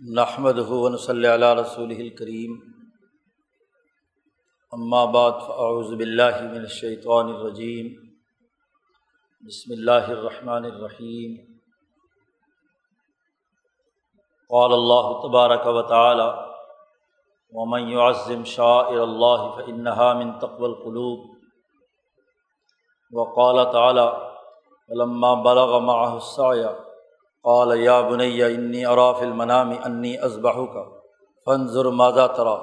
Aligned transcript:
نحمد 0.00 0.58
ہُون 0.68 0.96
صلی 0.96 1.26
اللہ 1.26 1.52
رسول 1.54 1.90
الکریم 1.90 2.54
بعد 5.12 5.32
فاعوذ 5.46 5.92
باللہ 5.92 6.40
من 6.42 6.60
الشیطان 6.60 7.28
الرجیم 7.28 7.92
بسم 9.42 9.72
اللہ 9.72 10.08
الرحمن 10.08 10.64
الرحیم 10.64 11.36
قال 14.50 14.72
اللہ 14.72 15.10
تبارک 15.22 15.66
و 15.66 15.82
تعالی 15.88 16.28
ومن 17.52 17.88
يعظم 17.88 18.44
شاعر 18.52 19.00
اللہ 19.00 19.48
فإنها 19.56 20.12
من 20.14 20.38
تقوى 20.40 20.68
القلوب. 20.68 21.28
وقال 23.12 23.64
تعالی 23.72 24.08
ولما 24.90 25.34
بلغ 25.42 25.78
معه 25.82 26.16
السعي 26.16 26.83
قال، 27.44 27.80
یا 27.80 28.00
بنیا 28.00 28.46
انی 28.46 28.84
اراف 28.84 29.22
المنام، 29.22 29.70
انی 29.84 30.18
ازبح 30.18 30.56
کا 30.72 30.84
فنظر 31.46 31.84
مادہ 31.84 32.26
ترا. 32.36 32.56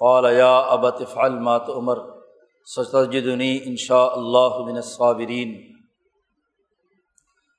قال، 0.00 0.32
یا 0.36 0.58
ابت 0.58 1.02
فعل 1.12 1.38
مات 1.38 1.68
عمر 1.68 1.98
ستجدنی 2.66 3.58
ان 3.64 3.76
شاء 3.76 4.08
اللہ 4.10 4.58
من 4.66 4.76
الصابرین. 4.76 5.54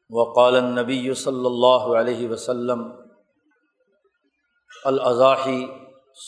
وقال 0.09 0.55
النبی 0.55 1.13
صلی 1.13 1.45
اللہ 1.45 1.85
علیہ 1.99 2.29
وسلم 2.29 2.81
الاضاحی 4.85 5.65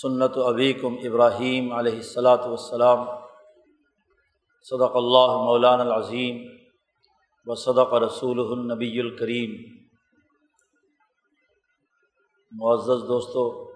سنت 0.01 0.37
ابیکم 0.37 0.95
ابراہیم 1.03 1.71
علیہ 1.73 1.95
الصلاۃ 1.95 2.45
والسلام، 2.45 3.05
صدق 4.61 4.95
اللہ 4.95 5.35
مولان 5.43 5.79
العظیم، 5.79 6.37
و 7.47 7.55
صدق 7.55 7.93
رسول 7.93 8.39
النبی 8.39 8.99
الکریم. 8.99 9.51
معزز 12.51 13.07
دوستوں 13.07 13.73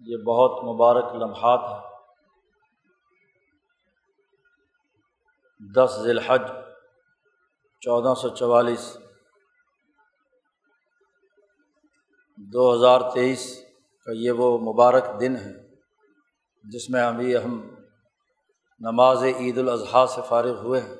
یہ 0.00 0.16
بہت 0.16 0.64
مبارک 0.64 1.14
لمحات 1.14 1.60
ہے 1.60 1.94
دس 5.74 5.98
ذی 6.02 6.10
الحج 6.10 6.42
چودہ 7.80 8.14
سو 8.20 8.28
چوالیس۔ 8.28 8.98
دو 12.36 12.74
ہزار 12.74 13.00
تیئیس 13.14 13.64
کا 14.04 14.12
یہ 14.14 14.30
وہ 14.30 14.58
مبارک 14.58 15.20
دن 15.20 15.36
ہے، 15.36 15.52
جس 16.64 16.90
میں 16.90 17.02
ابھی 17.02 17.36
ہم 17.36 17.74
نماز 18.80 19.22
عید 19.22 19.58
الاضحیٰ 19.58 20.06
سے 20.06 20.20
فارغ 20.28 20.62
ہوئے 20.62 20.80
ہیں۔ 20.80 20.96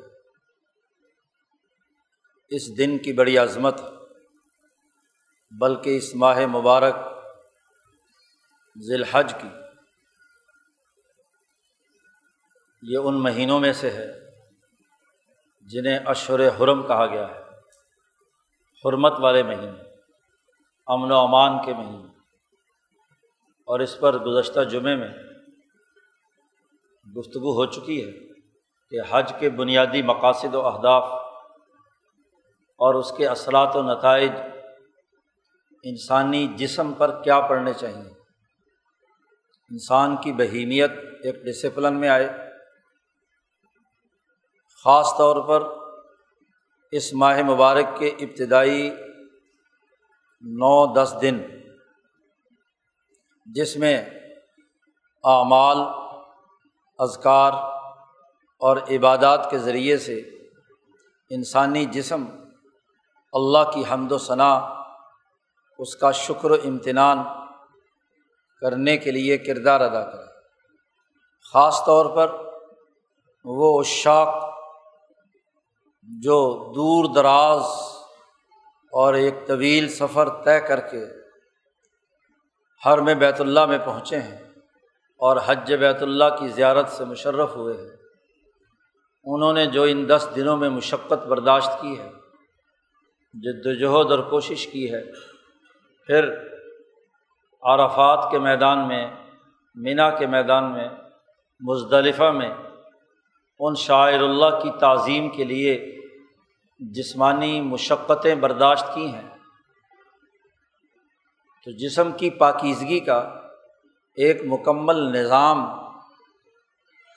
اس 2.51 2.79
دن 2.79 2.99
کی 2.99 3.13
بڑی 3.13 3.39
عظمت 3.39 3.81
بلکہ 5.61 5.97
اس 5.97 6.15
ماہ 6.15 6.39
مبارک 6.47 6.95
ذی 8.77 8.95
الحج 8.95 9.35
کی 9.41 9.49
یہ 12.83 12.99
ان 12.99 13.23
مہینوں 13.23 13.59
میں 13.61 13.73
سے 13.73 13.91
ہے 13.91 14.07
جنہیں 15.69 15.99
اشور 16.07 16.41
حرم 16.59 16.83
کہا 16.87 17.07
گیا 17.07 17.29
ہے، 17.29 17.43
حرمت 18.85 19.21
والے 19.21 19.43
مہینے، 19.43 19.83
امن 20.89 21.13
و 21.13 21.19
امان 21.19 21.65
کے 21.65 21.75
مہینے، 21.75 22.09
اور 23.69 23.81
اس 23.81 23.99
پر 24.01 24.19
گزشتہ 24.19 24.65
جمعے 24.65 24.97
میں 24.97 25.13
گفتگو 27.07 27.53
ہو 27.53 27.67
چکی 27.67 28.05
ہے 28.05 28.11
کہ 28.93 29.01
حج 29.11 29.33
کے 29.39 29.51
بنیادی 29.51 30.03
مقاصد 30.03 30.55
و 30.55 30.67
اہداف 30.67 31.05
اور 32.81 32.95
اس 32.95 33.13
کے 33.17 33.29
اثرات 33.29 33.77
و 33.77 33.83
نتائج 33.83 34.33
انسانی 35.85 36.47
جسم 36.47 36.93
پر 36.93 37.23
کیا 37.23 37.41
پڑھنے 37.41 37.73
چاہئیں 37.73 38.11
انسان 39.71 40.17
کی 40.17 40.33
بہیمیت 40.33 40.91
ایک 41.23 41.35
ڈسپلن 41.45 42.01
میں 42.01 42.09
آئے۔ 42.09 42.29
خاص 44.85 45.07
طور 45.19 45.49
پر 45.49 45.63
اس 46.93 47.13
ماہ 47.13 47.43
مبارک 47.43 47.99
کے 47.99 48.09
ابتدائی 48.09 48.91
نو 50.41 50.95
دس 50.95 51.15
دن، 51.21 51.43
جس 53.47 53.77
میں 53.77 54.05
اعمال، 55.25 55.79
اذکار 56.99 57.53
اور 58.61 58.77
عبادات 58.77 59.51
کے 59.51 59.59
ذریعے 59.59 59.99
سے 59.99 60.19
انسانی 61.31 61.85
جسم 61.85 62.25
اللہ 63.33 63.71
کی 63.75 63.83
حمد 63.93 64.13
و 64.13 64.19
ثناء 64.19 64.84
اس 65.79 65.97
کا 65.97 66.11
شکر 66.11 66.51
و 66.51 66.55
امتنان 66.55 67.19
کرنے 68.61 68.97
کے 68.97 69.11
لیے 69.11 69.39
کردار 69.39 69.81
ادا 69.81 70.11
کرے۔ 70.11 70.25
خاص 71.53 71.85
طور 71.87 72.17
پر 72.17 72.37
وہ 73.45 73.81
اشاق 73.81 74.55
جو 76.03 76.73
دور 76.75 77.15
دراز 77.15 77.63
اور 78.93 79.15
ایک 79.15 79.35
طویل 79.47 79.89
سفر 79.89 80.29
طے 80.43 80.61
کر 80.61 80.81
کے 80.81 81.05
ہر 82.85 82.99
میں 82.99 83.15
بیت 83.15 83.41
اللہ 83.41 83.67
میں 83.67 83.79
پہنچے 83.85 84.21
ہیں 84.21 84.39
اور 85.17 85.37
حج 85.47 85.73
بیت 85.73 86.03
اللہ 86.03 86.25
کی 86.39 86.49
زیارت 86.49 86.89
سے 86.89 87.05
مشرف 87.05 87.57
ہوئے 87.57 87.75
ہیں۔ 87.75 87.97
انہوں 89.25 89.53
نے 89.53 89.67
جو 89.67 89.83
ان 89.83 90.09
دس 90.09 90.29
دنوں 90.37 90.57
میں 90.57 90.69
مشقت 90.69 91.27
برداشت 91.27 91.71
کی 91.81 91.99
ہے، 91.99 92.11
جد 93.35 93.67
وجہد 93.67 94.11
اور 94.11 94.19
کوشش 94.19 94.67
کی 94.67 94.93
ہے 94.93 95.34
پھر 96.07 96.31
عرفات 97.63 98.31
کے 98.31 98.39
میدان 98.39 98.89
میں، 98.89 99.11
مینا 99.75 100.11
کے 100.11 100.27
میدان 100.27 100.73
میں، 100.73 100.89
مزدلفہ 101.61 102.31
میں 102.31 102.55
ان 103.61 103.75
شاعر 103.75 104.21
اللہ 104.21 104.61
کی 104.63 104.71
تعظیم 104.81 105.31
کے 105.31 105.45
لیے 105.45 106.01
جسمانی 106.79 107.61
مشقتیں 107.61 108.35
برداشت 108.35 108.87
کی 108.95 109.07
ہیں۔ 109.07 109.29
تو 111.65 111.71
جسم 111.71 112.13
کی 112.13 112.31
پاکیزگی 112.31 113.01
کا 113.01 113.41
ایک 114.17 114.43
مکمل 114.45 114.97
نظام 114.97 115.65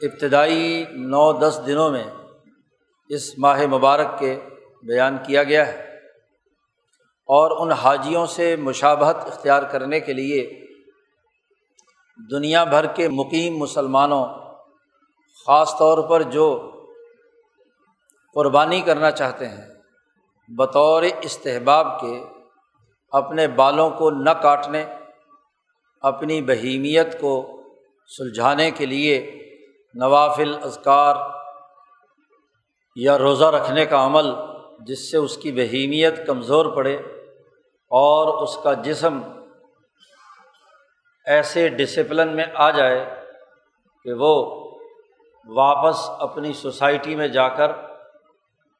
ابتدائی 0.01 0.85
نو 0.91 1.33
دس 1.33 1.61
دنوں 1.67 1.89
میں 1.89 2.03
اس 3.09 3.39
ماہ 3.39 3.65
مبارک 3.65 4.19
کے 4.19 4.39
بیان 4.83 5.17
کیا 5.25 5.43
گیا 5.43 5.67
ہے۔ 5.67 5.96
اور 7.29 7.51
ان 7.59 7.71
حاجیوں 7.71 8.25
سے 8.25 8.55
مشابہت 8.55 9.15
اختیار 9.15 9.63
کرنے 9.63 9.99
کے 9.99 10.13
لیے 10.13 10.63
دنیا 12.31 12.63
بھر 12.63 12.85
کے 12.85 13.09
مقیم 13.09 13.57
مسلمانوں، 13.57 14.25
خاص 15.47 15.77
طور 15.79 15.97
پر 16.09 16.21
جو 16.21 16.71
قربانی 18.33 18.81
کرنا 18.81 19.11
چاہتے 19.11 19.47
ہیں، 19.47 19.67
بطور 20.47 21.03
استحباب 21.21 21.99
کے 22.01 22.23
اپنے 23.11 23.47
بالوں 23.47 23.89
کو 23.89 24.11
نہ 24.11 24.29
کاٹنے، 24.29 24.85
اپنی 26.01 26.41
بہیمیت 26.41 27.19
کو 27.21 27.61
سلجھانے 28.17 28.71
کے 28.71 28.85
لیے 28.85 29.39
نوافل 29.93 30.55
اذکار 30.63 31.15
یا 32.95 33.17
روزہ 33.17 33.45
رکھنے 33.45 33.85
کا 33.85 34.05
عمل 34.05 34.31
جس 34.79 35.11
سے 35.11 35.17
اس 35.17 35.37
کی 35.37 35.51
بہیمیت 35.51 36.27
کمزور 36.27 36.65
پڑے۔ 36.65 36.97
اور 37.89 38.43
اس 38.43 38.57
کا 38.63 38.73
جسم 38.73 39.21
ایسے 41.25 41.69
ڈسپلن 41.69 42.35
میں 42.35 42.45
آ 42.55 42.71
جائے 42.71 43.23
کہ 44.03 44.13
وہ 44.13 44.63
واپس 45.55 46.09
اپنی 46.09 46.53
سوسائٹی 46.53 47.15
میں 47.15 47.27
جا 47.27 47.49
کر 47.49 47.71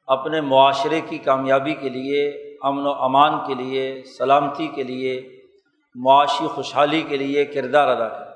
اپنے 0.08 0.42
معاشرے 0.42 1.02
کی 1.02 1.18
کامیابی 1.18 1.74
کے 1.74 1.90
لیے، 1.90 2.30
امن 2.62 2.88
و 2.88 2.92
امان 2.92 3.48
کے 3.48 3.54
لیے، 3.54 4.04
سلامتی 4.18 4.68
کے 4.68 4.84
لیے، 4.84 5.42
معاشی 5.96 6.48
خوشحالی 6.48 7.02
کے 7.02 7.18
لیے 7.18 7.46
کردار 7.46 7.88
ادا 7.88 8.10
کرے۔ 8.10 8.28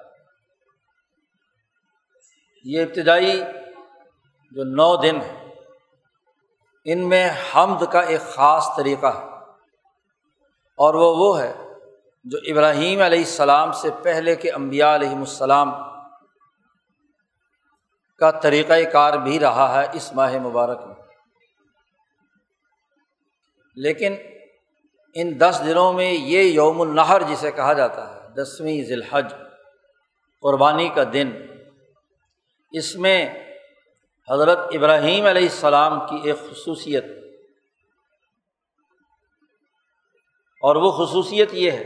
یہ 2.63 2.81
ابتدائی 2.81 3.43
جو 4.51 4.63
نو 4.63 4.95
دن 4.95 5.21
ہیں، 5.21 5.55
ان 6.85 7.09
میں 7.09 7.29
حمد 7.55 7.83
کا 7.91 7.99
ایک 7.99 8.21
خاص 8.21 8.75
طریقہ 8.77 9.07
ہے۔ 9.07 9.30
اور 10.81 10.93
وہ 10.93 11.15
وہ 11.15 11.41
ہے 11.41 11.53
جو 12.23 12.37
ابراہیم 12.47 13.01
علیہ 13.01 13.19
السلام 13.19 13.71
سے 13.71 13.89
پہلے 14.03 14.35
کے 14.35 14.51
امبیا 14.51 14.95
علیہم 14.95 15.19
السلام 15.19 15.71
کا 18.19 18.31
طریقۂ 18.31 18.91
کار 18.91 19.13
بھی 19.13 19.39
رہا 19.39 19.81
ہے 19.81 19.87
اس 19.93 20.13
ماہ 20.13 20.37
مبارک 20.37 20.85
میں۔ 20.87 20.95
لیکن 23.75 24.15
ان 25.13 25.39
دس 25.39 25.61
دنوں 25.65 25.93
میں 25.93 26.11
یہ 26.13 26.43
یوم 26.43 26.81
النحر 26.81 27.21
جسے 27.21 27.51
کہا 27.51 27.73
جاتا 27.73 28.15
ہے، 28.15 28.29
دسویں 28.29 28.83
ذی 28.83 28.93
الحج 28.93 29.33
قربانی 30.41 30.89
کا 30.89 31.03
دن، 31.13 31.31
اس 32.71 32.95
میں 32.95 33.33
حضرت 34.29 34.57
ابراہیم 34.57 35.25
علیہ 35.25 35.41
السلام 35.41 35.99
کی 35.99 36.29
ایک 36.29 36.37
خصوصیت 36.51 37.05
اور 40.63 40.75
وہ 40.75 40.91
خصوصیت 40.91 41.53
یہ 41.53 41.71
ہے 41.71 41.85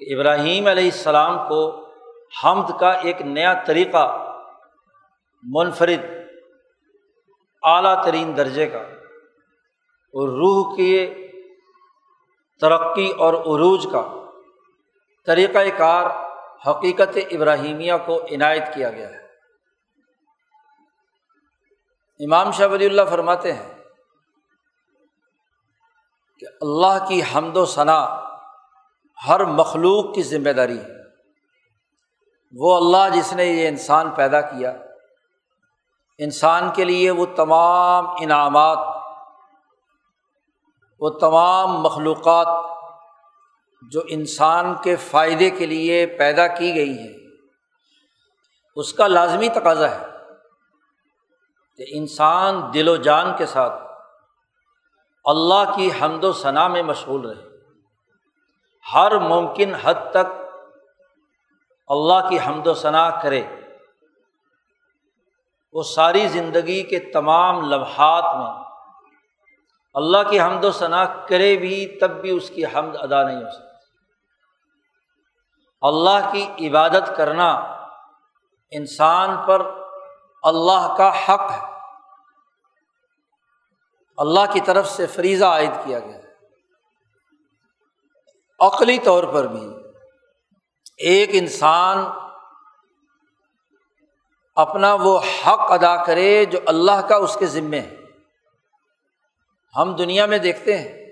کہ 0.00 0.14
ابراہیم 0.14 0.66
علیہ 0.66 0.84
السلام 0.84 1.48
کو 1.48 1.88
حمد 2.44 2.70
کا 2.80 2.90
ایک 2.90 3.22
نیا 3.22 3.52
طریقہ، 3.66 4.04
منفرد، 5.42 6.04
اعلیٰ 7.62 8.04
ترین 8.04 8.36
درجے 8.36 8.66
کا، 8.66 8.78
اور 10.14 10.28
روح 10.28 10.76
کے 10.76 11.14
ترقی 12.60 13.10
اور 13.10 13.34
عروج 13.34 13.86
کا 13.92 14.02
طریقۂ 15.26 15.68
کار 15.76 16.10
حقیقت 16.70 17.18
ابراہیمیہ 17.30 17.92
کو 18.06 18.24
عنایت 18.24 18.74
کیا 18.74 18.90
گیا 18.90 19.08
ہے۔ 19.10 19.24
امام 22.20 22.50
شاہ 22.50 22.68
ولی 22.68 22.86
اللہ 22.86 23.02
فرماتے 23.10 23.52
ہیں 23.52 23.75
کہ 26.38 26.46
اللہ 26.60 27.06
کی 27.08 27.22
حمد 27.34 27.56
و 27.56 27.66
ثناء 27.66 28.06
ہر 29.28 29.44
مخلوق 29.44 30.14
کی 30.14 30.22
ذمہ 30.22 30.50
داری 30.50 30.78
ہے۔ 30.78 30.96
وہ 32.52 32.76
اللہ 32.76 33.16
جس 33.16 33.32
نے 33.32 33.44
یہ 33.44 33.68
انسان 33.68 34.10
پیدا 34.10 34.40
کیا، 34.40 34.76
انسان 36.18 36.70
کے 36.70 36.84
لیے 36.84 37.10
وہ 37.10 37.26
تمام 37.26 38.06
انعامات، 38.20 38.78
وہ 41.00 41.10
تمام 41.10 41.80
مخلوقات 41.82 42.46
جو 43.90 44.02
انسان 44.08 44.74
کے 44.82 44.96
فائدے 44.96 45.50
کے 45.50 45.66
لیے 45.66 46.06
پیدا 46.06 46.46
کی 46.46 46.74
گئی 46.74 46.98
ہیں، 46.98 47.12
اس 48.76 48.92
کا 48.92 49.06
لازمی 49.06 49.48
تقاضا 49.48 49.90
ہے 49.90 50.06
کہ 51.76 51.84
انسان 51.88 52.74
دل 52.74 52.88
و 52.88 52.96
جان 52.96 53.36
کے 53.36 53.46
ساتھ 53.46 53.85
اللہ 55.26 55.76
کی 55.76 55.90
حمد 56.02 56.24
و 56.24 56.32
ثناء 56.32 56.68
میں 56.68 56.82
مشغول 56.82 57.30
رہے۔ 57.30 57.56
ہر 58.94 59.18
ممکن 59.18 59.74
حد 59.74 59.94
تک 60.10 60.32
اللہ 61.88 62.28
کی 62.28 62.38
حمد 62.46 62.66
و 62.66 62.74
ثناء 62.74 63.20
کرے۔ 63.22 63.42
وہ 65.72 65.82
ساری 65.82 66.28
زندگی 66.28 66.82
کے 66.82 66.98
تمام 66.98 67.70
لمحات 67.70 68.36
میں 68.36 68.64
اللہ 69.94 70.30
کی 70.30 70.40
حمد 70.40 70.64
و 70.64 70.70
ثناء 70.70 71.04
کرے 71.28 71.56
بھی 71.56 71.98
تب 72.00 72.10
بھی 72.10 72.30
اس 72.30 72.50
کی 72.50 72.64
حمد 72.64 72.96
ادا 73.00 73.22
نہیں 73.22 73.36
ہو 73.36 73.50
سکتی۔ 73.50 73.66
اللہ 75.82 76.32
کی 76.32 76.68
عبادت 76.68 77.16
کرنا 77.16 77.50
انسان 78.70 79.36
پر 79.46 79.70
اللہ 80.42 80.94
کا 80.98 81.08
حق 81.08 81.50
ہے۔ 81.50 81.75
اللہ 84.16 84.52
کی 84.52 84.60
طرف 84.60 84.88
سے 84.88 85.06
فریضہ 85.06 85.44
عائد 85.44 85.70
کیا 85.84 85.98
گیا 85.98 86.14
ہے۔ 86.14 86.22
عقلی 88.60 88.98
طور 88.98 89.24
پر 89.24 89.46
بھی 89.46 89.68
ایک 90.98 91.30
انسان 91.32 91.98
اپنا 94.56 94.94
وہ 94.94 95.18
حق 95.18 95.72
ادا 95.72 96.04
کرے 96.04 96.44
جو 96.44 96.58
اللہ 96.66 97.06
کا 97.08 97.16
اس 97.16 97.36
کے 97.38 97.46
ذمے 97.46 97.80
ہے۔ 97.80 97.96
ہم 99.76 99.96
دنیا 99.96 100.26
میں 100.26 100.38
دیکھتے 100.38 100.78
ہیں 100.78 101.06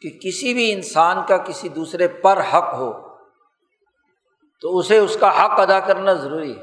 کہ 0.00 0.10
کسی 0.10 0.54
بھی 0.54 0.72
انسان 0.72 1.16
کا 1.28 1.36
کسی 1.36 1.68
دوسرے 1.68 2.08
پر 2.08 2.40
حق 2.40 2.74
ہو 2.74 3.16
تو 4.60 4.78
اسے 4.78 4.98
اس 4.98 5.16
کا 5.20 5.44
حق 5.44 5.60
ادا 5.60 5.80
کرنا 5.80 6.12
ضروری 6.12 6.56
ہے۔ 6.56 6.62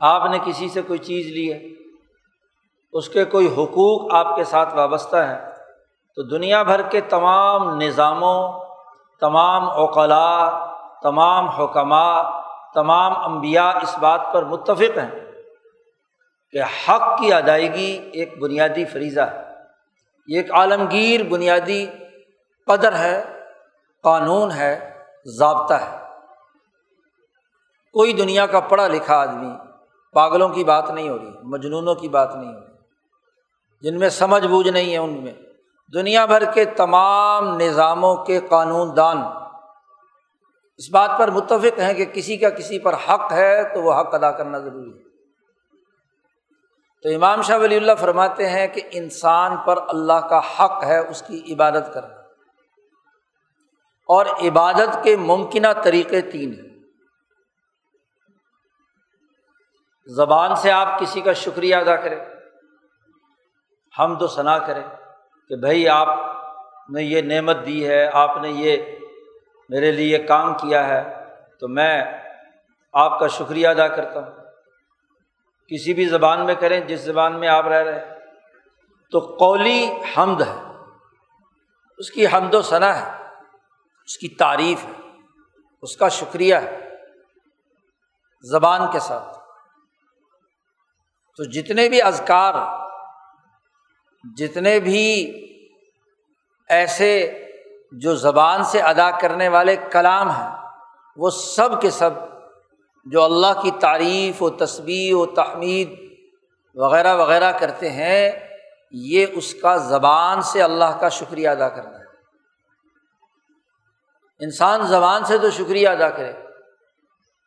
آپ 0.00 0.30
نے 0.30 0.38
کسی 0.46 0.68
سے 0.68 0.82
کوئی 0.82 0.98
چیز 0.98 1.26
لی 1.26 1.52
ہے؟ 1.52 1.81
اس 2.92 3.08
کے 3.08 3.24
کوئی 3.24 3.54
حقوق 3.54 4.14
آپ 4.14 4.36
کے 4.36 4.44
ساتھ 4.44 4.74
وابستہ 4.74 5.16
ہیں۔ 5.16 5.52
تو 6.16 6.22
دنیا 6.22 6.62
بھر 6.62 6.82
کے 6.82 7.00
تمام 7.00 7.76
نظاموں، 7.80 8.64
تمام 9.20 9.70
اوقلا 9.70 10.50
تمام 11.02 11.48
حکمہ 11.48 12.38
تمام 12.74 13.32
انبیاء 13.32 13.70
اس 13.82 13.98
بات 13.98 14.20
پر 14.32 14.44
متفق 14.44 14.98
ہیں 14.98 15.32
کہ 16.52 16.62
حق 16.62 17.18
کی 17.18 17.32
ادائیگی 17.32 18.10
ایک 18.12 18.42
بنیادی 18.42 18.84
فریضہ 18.84 19.20
ہے۔ 19.20 19.42
یہ 20.26 20.36
ایک 20.36 20.52
عالمگیر 20.52 21.22
بنیادی 21.22 21.86
قدر 22.66 22.92
ہے، 22.92 23.24
قانون 24.02 24.50
ہے، 24.50 24.94
ضابطہ 25.24 25.74
ہے۔ 25.74 25.98
کوئی 27.92 28.12
دنیا 28.12 28.46
کا 28.46 28.60
پڑھا 28.60 28.88
لکھا 28.88 29.16
آدمی 29.16 29.52
پاگلوں 30.12 30.48
کی 30.48 30.64
بات 30.64 30.90
نہیں 30.90 31.08
ہو 31.08 31.18
رہی، 31.18 31.30
مجنونوں 31.42 31.94
کی 31.94 32.08
بات 32.08 32.36
نہیں 32.36 32.54
ہو 32.54 32.60
رہی۔ 32.60 32.71
جن 33.82 33.98
میں 33.98 34.08
سمجھ 34.08 34.46
بوجھ 34.46 34.68
نہیں 34.68 34.92
ہے 34.92 34.98
ان 34.98 35.24
میں۔ 35.24 35.34
دنیا 35.94 36.24
بھر 36.24 36.52
کے 36.52 36.64
تمام 36.64 37.56
نظاموں 37.56 38.16
کے 38.16 38.40
قانون 38.50 38.96
دان 38.96 39.22
اس 40.76 40.90
بات 40.90 41.10
پر 41.18 41.30
متفق 41.30 41.78
ہیں 41.78 41.94
کہ 41.94 42.04
کسی 42.04 42.36
کا 42.36 42.50
کسی 42.50 42.78
پر 42.78 42.94
حق 42.94 43.32
ہے 43.32 43.74
تو 43.74 43.82
وہ 43.82 44.00
حق 44.00 44.14
ادا 44.14 44.30
کرنا 44.30 44.58
ضروری 44.58 44.90
ہے۔ 44.90 45.02
تو 47.02 47.08
امام 47.08 47.42
شاہ 47.42 47.58
ولی 47.58 47.76
اللہ 47.76 47.92
فرماتے 47.98 48.48
ہیں 48.48 48.66
کہ 48.66 48.80
انسان 48.90 49.56
پر 49.56 49.78
اللہ 49.88 50.12
کا 50.12 50.38
حق 50.38 50.84
ہے 50.84 50.98
اس 50.98 51.22
کی 51.26 51.54
عبادت 51.54 51.94
کرنا۔ 51.94 52.14
اور 54.06 54.26
عبادت 54.26 55.04
کے 55.04 55.16
ممکنہ 55.16 55.66
طریقے 55.84 56.20
تین 56.20 56.52
ہیں۔ 56.52 56.78
زبان 60.06 60.56
سے 60.56 60.70
آپ 60.70 61.00
کسی 61.00 61.20
کا 61.20 61.32
شکریہ 61.32 61.76
ادا 61.76 61.96
کریں۔ 61.96 62.31
ہم 63.98 64.18
تو 64.18 64.26
ثنا 64.26 64.58
کریں 64.58 64.82
کہ 65.48 65.56
بھائی 65.56 65.88
آپ 65.88 66.08
نے 66.88 67.02
یہ 67.02 67.22
نعمت 67.22 67.56
دی 67.66 67.88
ہے، 67.88 68.10
آپ 68.12 68.36
نے 68.42 68.48
یہ 68.48 68.76
میرے 69.68 69.92
لیے 69.92 70.18
کام 70.18 70.54
کیا 70.54 70.88
ہے، 70.88 71.24
تو 71.60 71.68
میں 71.68 72.04
آپ 72.92 73.20
کا 73.20 73.26
شکریہ 73.26 73.68
ادا 73.68 73.88
کرتا 73.88 74.20
ہوں۔ 74.20 74.44
کسی 75.68 75.94
بھی 75.94 76.04
زبان 76.04 76.46
میں 76.46 76.54
کریں، 76.54 76.80
جس 76.80 77.00
زبان 77.00 77.40
میں 77.40 77.48
آپ 77.48 77.66
رہ 77.66 77.82
رہے 77.82 78.18
تو 79.10 79.36
قولی 79.38 79.90
حمد 80.16 80.40
ہے۔ 80.40 80.62
اس 81.98 82.10
کی 82.10 82.26
حمد 82.26 82.54
و 82.54 82.62
ثنا 82.62 83.02
ہے۔ 83.02 83.24
اس 84.04 84.18
کی 84.18 84.28
تعریف 84.28 84.84
ہے۔ 84.84 85.10
اس 85.82 85.96
کا 85.96 86.08
شکریہ 86.08 86.54
ہے۔ 86.54 86.88
زبان 88.42 88.80
کے 88.92 88.98
ساتھ۔ 88.98 89.38
تو 91.36 91.44
جتنے 91.44 91.88
بھی 91.88 92.02
ازکار 92.02 92.54
جتنے 94.24 94.80
بھی 94.80 95.32
ایسے 96.68 97.44
جو 97.92 98.14
زبان 98.14 98.64
سے 98.64 98.80
ادا 98.80 99.10
کرنے 99.10 99.48
والے 99.48 99.76
کلام 99.90 100.30
ہیں، 100.30 100.56
وہ 101.16 101.30
سب 101.30 101.80
کے 101.80 101.90
سب 101.90 102.10
جو 103.04 103.22
اللہ 103.22 103.60
کی 103.62 103.70
تعریف 103.70 104.42
و 104.42 104.50
تصویر 104.50 105.14
و 105.14 105.26
تحمید 105.26 106.18
وغیرہ 106.74 107.16
وغیرہ 107.16 107.52
کرتے 107.52 107.90
ہیں، 107.90 108.30
یہ 108.90 109.26
اس 109.32 109.54
کا 109.54 109.76
زبان 109.76 110.42
سے 110.42 110.62
اللہ 110.62 110.98
کا 111.00 111.08
شکریہ 111.08 111.48
ادا 111.48 111.68
کرنا 111.68 111.98
ہے۔ 111.98 112.04
انسان 114.40 114.82
زبان 114.82 115.24
سے 115.24 115.38
تو 115.38 115.50
شکریہ 115.50 115.88
ادا 115.88 116.10
کرے، 116.10 116.32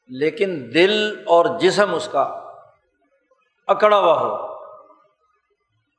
لیکن 0.07 0.71
دل 0.73 1.23
اور 1.27 1.59
جسم 1.59 1.95
اس 1.95 2.09
کا 2.11 2.21
اکڑا 3.67 3.99
ہوا 3.99 4.19
ہو۔ 4.19 4.54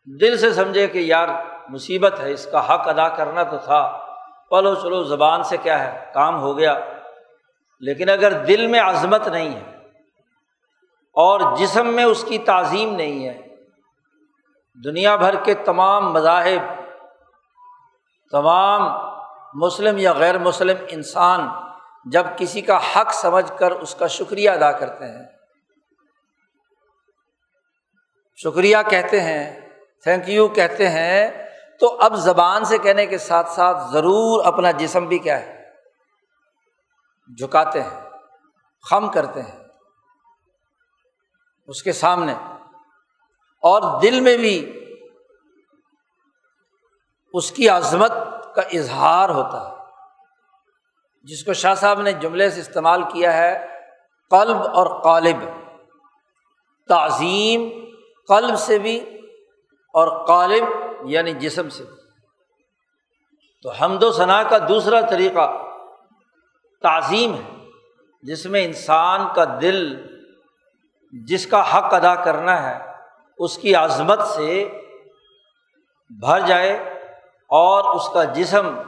دل 0.06 0.38
سے 0.38 0.52
سمجھے 0.52 0.86
کہ 0.86 0.98
یار 0.98 1.28
مصیبت 1.68 2.20
ہے، 2.20 2.32
اس 2.32 2.48
کا 2.52 2.74
حق 2.74 2.88
ادا 2.88 3.08
کرنا 3.08 3.42
تو 3.42 3.58
تھا۔ 3.58 4.06
پلو 4.50 4.74
چلو، 4.74 5.04
زبان 5.04 5.42
سے 5.42 5.56
کیا 5.56 5.84
ہے؟ 5.84 6.10
کام 6.14 6.40
ہو 6.40 6.58
گیا۔ 6.58 6.80
لیکن 7.80 8.08
اگر 8.08 8.44
دل 8.44 8.66
میں 8.66 8.80
عظمت 8.80 9.28
نہیں 9.28 9.54
ہے 9.54 9.70
اور 11.12 11.56
جسم 11.56 11.86
میں 11.86 12.04
اس 12.04 12.24
کی 12.28 12.38
تعظیم 12.38 12.94
نہیں 12.94 13.28
ہے، 13.28 13.54
دنیا 14.84 15.16
بھر 15.16 15.44
کے 15.44 15.54
تمام 15.54 16.12
مذاہب، 16.12 16.82
تمام 18.30 19.10
مسلم 19.54 19.98
یا 19.98 20.12
غیر 20.12 20.38
مسلم 20.38 20.76
انسان 20.88 21.48
جب 22.04 22.26
کسی 22.36 22.60
کا 22.60 22.78
حق 22.96 23.14
سمجھ 23.14 23.58
کر 23.58 23.70
اس 23.70 23.94
کا 23.94 24.06
شکریہ 24.06 24.50
ادا 24.50 24.72
کرتے 24.72 25.04
ہیں، 25.04 25.24
شکریہ 28.36 28.76
کہتے 28.90 29.20
ہیں 29.20 29.65
تھینک 30.06 30.28
یو 30.28 30.48
کہتے 30.48 30.88
ہیں، 30.88 31.50
تو 31.80 31.96
اب 32.00 32.16
زبان 32.16 32.64
سے 32.64 32.78
کہنے 32.78 33.06
کے 33.06 33.18
ساتھ 33.18 33.50
ساتھ 33.50 33.92
ضرور 33.92 34.44
اپنا 34.44 34.70
جسم 34.70 35.04
بھی 35.04 35.18
کیا 35.18 35.40
ہے؟ 35.40 35.64
جھکاتے 37.38 37.82
ہیں، 37.82 38.10
خم 38.90 39.08
کرتے 39.08 39.42
ہیں 39.42 39.64
اس 41.66 41.82
کے 41.82 41.92
سامنے۔ 41.92 42.34
اور 43.62 44.00
دل 44.00 44.20
میں 44.20 44.36
بھی 44.36 44.84
اس 47.32 47.50
کی 47.50 47.68
عظمت 47.68 48.12
کا 48.54 48.62
اظہار 48.72 49.28
ہوتا 49.28 49.70
ہے۔ 49.70 49.74
جس 51.22 51.44
کو 51.44 51.52
شاہ 51.52 51.74
صاحب 51.74 52.02
نے 52.02 52.12
جملے 52.12 52.50
سے 52.50 52.60
استعمال 52.60 53.02
کیا 53.02 53.32
ہے، 53.32 53.66
قلب 54.30 54.56
اور 54.56 55.02
قالب۔ 55.02 55.36
تعظیم 56.88 57.70
قلب 58.28 58.58
سے 58.58 58.78
بھی 58.78 59.15
اور 59.96 60.26
قالب 60.26 60.64
یعنی 61.04 61.32
جسم 61.32 61.68
سے۔ 61.68 61.84
تو 63.62 63.70
حمد 63.70 64.02
و 64.02 64.12
ثناء 64.12 64.42
کا 64.42 64.58
دوسرا 64.68 65.00
طریقہ 65.00 65.62
تعظیم 66.82 67.34
ہے، 67.34 67.64
جس 68.22 68.46
میں 68.46 68.64
انسان 68.64 69.20
کا 69.34 69.44
دل 69.60 70.06
جس 71.26 71.46
کا 71.46 71.60
حق 71.60 71.94
ادا 71.94 72.14
کرنا 72.14 72.62
ہے، 72.62 72.92
اس 73.38 73.58
کی 73.58 73.74
عظمت 73.74 74.20
سے 74.20 74.80
بھر 76.20 76.40
جائے 76.40 76.72
اور 77.48 77.94
اس 77.94 78.08
کا 78.08 78.24
جسم، 78.24 78.80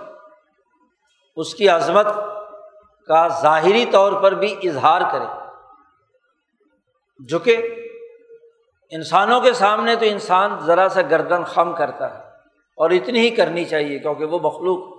اس 1.36 1.54
کی 1.54 1.68
عظمت 1.68 2.06
کا 3.06 3.28
ظاہری 3.28 3.84
طور 3.86 4.12
پر 4.12 4.32
بھی 4.32 4.68
اظہار 4.68 5.00
کرے۔ 5.12 5.26
جو 7.18 7.38
کہ 7.38 7.77
انسانوں 8.90 9.40
کے 9.40 9.52
سامنے 9.52 9.96
تو 9.96 10.04
انسان 10.04 10.58
ذرا 10.58 10.88
سا 10.88 11.02
گردن 11.02 11.44
خم 11.44 11.72
کرتا 11.72 12.14
ہے 12.14 12.20
اور 12.76 12.90
اتنی 12.90 13.18
ہی 13.18 13.30
کرنی 13.30 13.64
چاہیے 13.64 13.98
کیونکہ 13.98 14.24
وہ 14.24 14.38
مخلوق 14.38 14.98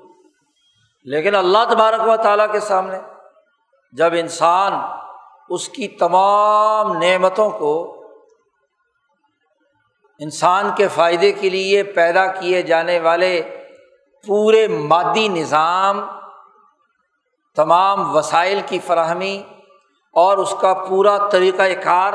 لیکن 1.03 1.35
اللہ 1.35 1.57
تبارک 1.69 2.07
و 2.07 2.17
تعالیٰ 2.17 2.51
کے 2.51 2.59
سامنے 2.59 2.99
جب 3.91 4.13
انسان 4.13 4.73
اس 5.49 5.69
کی 5.69 5.87
تمام 5.87 6.93
نعمتوں 6.93 7.49
کو 7.49 8.03
انسان 10.19 10.69
کے 10.75 10.87
فائدے 10.87 11.31
کے 11.31 11.49
لیے 11.49 11.83
پیدا 11.83 12.27
کیے 12.27 12.61
جانے 12.61 12.99
والے 12.99 13.41
پورے 14.27 14.67
مادی 14.67 15.27
نظام، 15.27 16.01
تمام 17.55 18.15
وسائل 18.15 18.61
کی 18.65 18.79
فراہمی 18.79 19.43
اور 20.13 20.37
اس 20.37 20.55
کا 20.61 20.73
پورا 20.73 21.17
طریقۂ 21.29 21.83
کار 21.83 22.13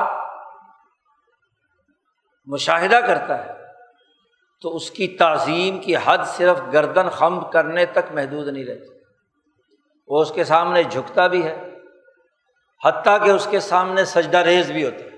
مشاہدہ 2.46 2.96
کرتا 2.96 3.46
ہے، 3.46 3.52
تو 4.62 4.76
اس 4.76 4.90
کی 4.90 5.08
تعظیم 5.08 5.80
کی 5.80 5.94
حد 6.04 6.18
صرف 6.26 6.58
گردن 6.72 7.08
خم 7.08 7.50
کرنے 7.50 7.86
تک 7.86 8.12
محدود 8.12 8.48
نہیں 8.48 8.64
رہتی۔ 8.64 8.98
وہ 10.08 10.22
اس 10.22 10.32
کے 10.32 10.44
سامنے 10.44 10.82
جھکتا 10.82 11.26
بھی 11.26 11.44
ہے، 11.44 11.70
حتیٰ 12.84 13.24
کہ 13.24 13.30
اس 13.30 13.48
کے 13.50 13.60
سامنے 13.60 14.04
سجدہ 14.04 14.38
ریز 14.38 14.70
بھی 14.70 14.84
ہوتا 14.84 15.04
ہے۔ 15.04 15.10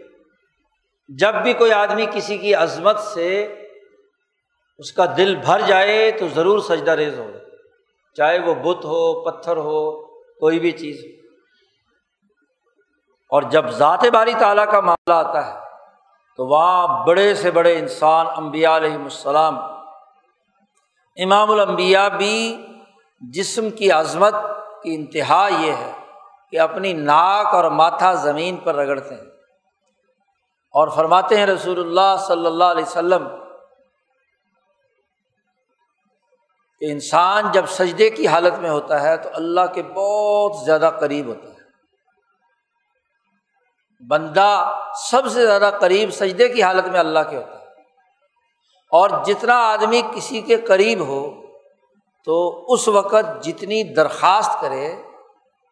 جب 1.09 1.35
بھی 1.35 1.53
کوئی 1.53 1.73
آدمی 1.73 2.07
کسی 2.13 2.39
کی 2.39 2.55
عظمت 2.55 2.99
سے 2.99 3.45
اس 4.79 4.93
کا 4.93 5.05
دل 5.17 5.37
بھر 5.37 5.61
جائے، 5.67 6.11
تو 6.11 6.29
ضرور 6.29 6.59
سجدہ 6.59 6.91
ریز 6.91 7.19
ہو۔ 7.19 7.31
چاہے 8.17 8.39
وہ 8.39 8.55
بت 8.55 8.85
ہو، 8.85 9.31
پتھر 9.31 9.57
ہو، 9.57 10.07
کوئی 10.17 10.59
بھی 10.59 10.73
چیز 10.73 11.05
ہو۔ 11.05 11.27
اور 13.31 13.43
جب 13.43 13.71
ذات 13.71 14.05
باری 14.05 14.33
تعالیٰ 14.39 14.71
کا 14.73 14.81
معاملہ 14.81 15.15
آتا 15.15 15.47
ہے 15.47 15.66
تو 16.37 16.47
وہاں 16.47 17.07
بڑے 17.07 17.35
سے 17.35 17.51
بڑے 17.51 17.79
انسان 17.79 18.27
امبیا 18.37 18.77
علیہم 18.77 19.05
السلام، 19.05 19.59
امام 21.17 21.51
الانبیاء 21.51 22.09
بھی 22.09 22.67
جسم 23.21 23.71
کی 23.71 23.91
عظمت 23.91 24.35
کی 24.83 24.95
انتہا 24.95 25.49
یہ 25.59 25.73
ہے 25.73 25.93
کہ 26.51 26.61
اپنی 26.61 26.93
ناک 26.93 27.47
اور 27.47 27.65
ماتھا 27.65 28.15
زمین 28.15 28.57
پر 28.57 28.75
رگڑتے 28.75 29.15
ہیں۔ 29.15 29.23
اور 30.73 30.89
فرماتے 30.89 31.37
ہیں 31.37 31.47
رسول 31.47 31.79
اللہ 31.81 32.17
صلی 32.27 32.47
اللہ 32.47 32.65
علیہ 32.65 32.85
وسلم 32.85 33.29
کہ 36.81 36.93
انسان 36.93 37.51
جب 37.53 37.67
سجدے 37.67 38.11
کی 38.11 38.27
حالت 38.27 38.55
میں 38.59 38.71
ہوتا 38.71 39.03
ہے 39.03 39.17
تو 39.17 39.29
اللہ 39.35 39.73
کے 39.75 39.83
بہت 39.83 40.65
زیادہ 40.65 40.91
قریب 41.01 41.27
ہوتا 41.27 41.49
ہے۔ 41.49 41.56
بندہ 44.11 44.79
سب 45.11 45.23
سے 45.27 45.47
زیادہ 45.47 45.71
قریب 45.81 46.11
سجدے 46.11 46.49
کی 46.49 46.63
حالت 46.63 46.87
میں 46.87 47.01
اللہ 47.01 47.19
کے 47.31 47.37
ہوتا 47.37 47.61
ہے۔ 47.61 47.67
اور 48.91 49.11
جتنا 49.25 49.55
آدمی 49.55 50.03
کسی 50.15 50.41
کے 50.41 50.57
قریب 50.57 51.01
ہو، 51.01 51.43
تو 52.25 52.65
اس 52.69 52.89
وقت 52.89 53.43
جتنی 53.43 53.95
درخواست 53.95 54.61
کرے، 54.61 55.03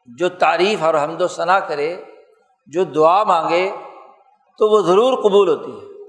جو 0.07 0.29
تعریف 0.29 0.83
اور 0.83 0.95
حمد 0.95 1.21
و 1.21 1.29
ثناء 1.29 1.59
کرے، 1.59 2.03
جو 2.67 2.85
دعا 2.85 3.25
مانگے، 3.25 3.77
تو 4.59 4.69
وہ 4.69 4.81
ضرور 4.81 5.19
قبول 5.19 5.49
ہوتی 5.49 5.73
ہے۔ 5.79 6.05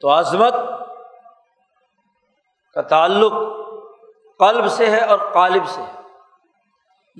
تو 0.00 0.08
عظمت 0.08 0.54
کا 2.74 2.80
تعلق 2.80 3.32
قلب 4.38 4.68
سے 4.68 4.90
ہے 4.90 5.04
اور 5.04 5.18
قالب 5.18 5.68
سے 5.68 5.82
ہے۔ 5.82 5.99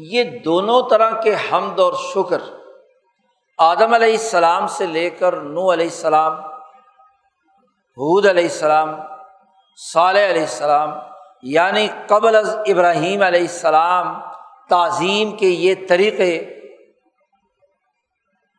یہ 0.03 0.25
دونوں 0.45 0.83
طرح 0.91 1.21
کے 1.21 1.35
حمد 1.35 1.81
اور 1.81 1.93
شکر 1.93 2.39
آدم 3.59 3.95
علیہ 3.95 4.13
السلام 4.13 4.67
سے 4.67 4.87
لے 4.87 5.11
کر 5.11 5.33
نو 5.33 5.73
علیہ 5.73 5.85
السلام 5.85 6.33
حود 7.97 8.27
علیہ 8.27 8.45
السلام، 8.45 9.01
صالح 9.77 10.29
علیہ 10.31 10.41
السلام 10.41 10.91
یعنی 11.43 11.89
قبل 12.07 12.37
از 12.37 12.57
ابراہیم 12.67 13.23
علیہ 13.23 13.41
السلام 13.41 14.21
تعظیم 14.69 15.37
کے 15.37 15.47
یہ 15.47 15.75
طریقے 15.89 16.39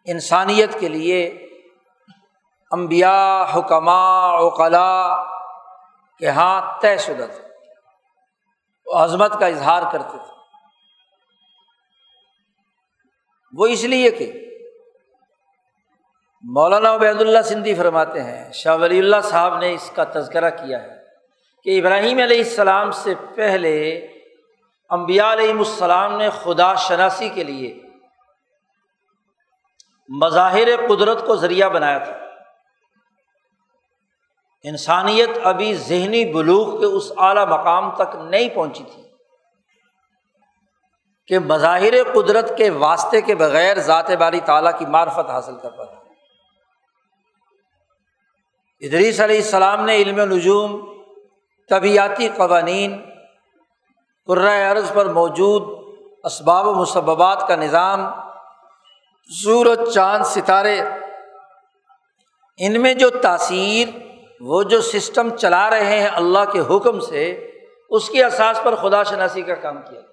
انسانیت 0.06 0.80
کے 0.80 0.90
لیے 0.90 1.28
امبیا 2.72 3.46
حکمہ 3.56 4.00
اوقلا 4.32 5.24
کے 6.18 6.30
ہاں 6.30 6.62
طے 6.82 6.98
شدہ 6.98 7.26
تھے 7.36 7.44
عظمت 8.94 9.40
کا 9.40 9.46
اظہار 9.46 9.84
کرتے 9.92 10.18
تھے۔ 10.18 10.31
وہ 13.54 13.66
اس 13.66 13.84
لیے 13.84 14.12
کہ 14.12 14.32
مولانا 16.44 16.94
عبید 16.94 17.22
اللہ 17.22 17.42
سندھی 17.42 17.76
فرماتے 17.76 18.24
ہیں، 18.24 18.52
شاہ 18.52 18.78
ولی 18.78 19.00
اللہ 19.00 19.22
صاحب 19.24 19.58
نے 19.58 19.74
اس 19.74 19.92
کا 19.96 20.04
تذکرہ 20.04 20.50
کیا 20.50 20.84
ہے 20.84 21.00
کہ 21.64 21.80
ابراہیم 21.80 22.18
علیہ 22.18 22.38
السلام 22.38 22.92
سے 22.92 23.14
پہلے 23.36 23.98
امبیا 24.90 25.34
علیہم 25.34 25.60
السلام 25.60 26.18
نے 26.18 26.30
خدا 26.30 26.76
شناسی 26.76 27.30
کے 27.30 27.44
لیے 27.44 27.80
مظاہر 30.10 30.70
قدرت 30.88 31.26
کو 31.26 31.36
ذریعہ 31.36 31.70
بنایا 31.70 31.98
تھا۔ 31.98 32.18
انسانیت 34.64 35.30
ابھی 35.44 35.74
ذہنی 35.74 36.26
بلوغ 36.34 36.80
کے 36.80 36.86
اس 36.86 37.12
اعلیٰ 37.18 37.48
مقام 37.48 37.96
تک 37.96 38.16
نہیں 38.16 38.50
پہنچی 38.50 38.84
تھی۔ 38.84 39.01
کہ 41.32 41.40
مظاہر 41.40 41.94
قدرت 42.14 42.58
کے 42.58 42.70
واسطے 42.70 43.22
کے 43.22 43.36
بغیر 43.36 43.80
ذات 43.80 44.12
باری 44.12 44.40
تعالیٰ 44.40 44.80
کی 44.80 44.86
معرفت 44.86 45.30
حاصل 45.30 45.56
کر 45.64 45.70
پاتا۔ 45.70 45.96
ادریس 48.82 49.20
علیہ 49.20 49.36
السلام 49.36 49.86
نے 49.86 49.96
علم 49.96 50.34
نجوم، 50.34 50.96
طبیعتی 51.70 52.30
قوانین 52.30 53.02
عرض 54.28 54.94
پر 54.94 55.06
موجود 55.06 55.86
اسباب 56.24 56.68
و 56.68 56.74
مسبات 56.74 57.48
کا 57.48 57.56
نظام، 57.56 58.06
سورج، 59.44 59.94
چاند، 59.94 60.24
ستارے، 60.24 60.82
ان 62.58 62.82
میں 62.82 62.94
جو 62.94 63.10
تاثیر، 63.10 63.88
وہ 64.42 64.64
جو 64.64 64.82
سسٹم 64.82 65.36
چلا 65.36 65.70
رہے 65.70 66.00
ہیں 66.00 66.08
اللہ 66.08 66.52
کے 66.52 66.60
حکم 66.60 67.00
سے، 67.00 67.52
اس 67.90 68.10
کی 68.10 68.24
اساس 68.24 68.64
پر 68.64 68.76
خدا 68.76 69.04
شناسی 69.04 69.42
کا 69.42 69.56
کام 69.56 69.82
کیا۔ 69.82 70.11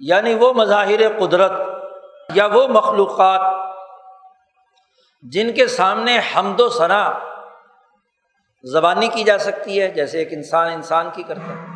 یعنی 0.00 0.34
وہ 0.34 0.52
مظاہر 0.52 1.18
قدرت 1.18 1.52
یا 2.34 2.46
وہ 2.46 2.68
مخلوقات 2.68 3.40
جن 5.22 5.52
کے 5.52 5.66
سامنے 5.66 6.18
حمد 6.18 6.60
و 6.60 6.68
ثنا 6.68 7.12
زبانی 8.62 9.08
کی 9.08 9.24
جا 9.24 9.38
سکتی 9.38 9.80
ہے، 9.80 9.88
جیسے 9.88 10.18
ایک 10.18 10.28
انسان 10.32 10.72
انسان 10.72 11.08
کی 11.12 11.22
کرتا 11.22 11.52
ہے۔ 11.52 11.66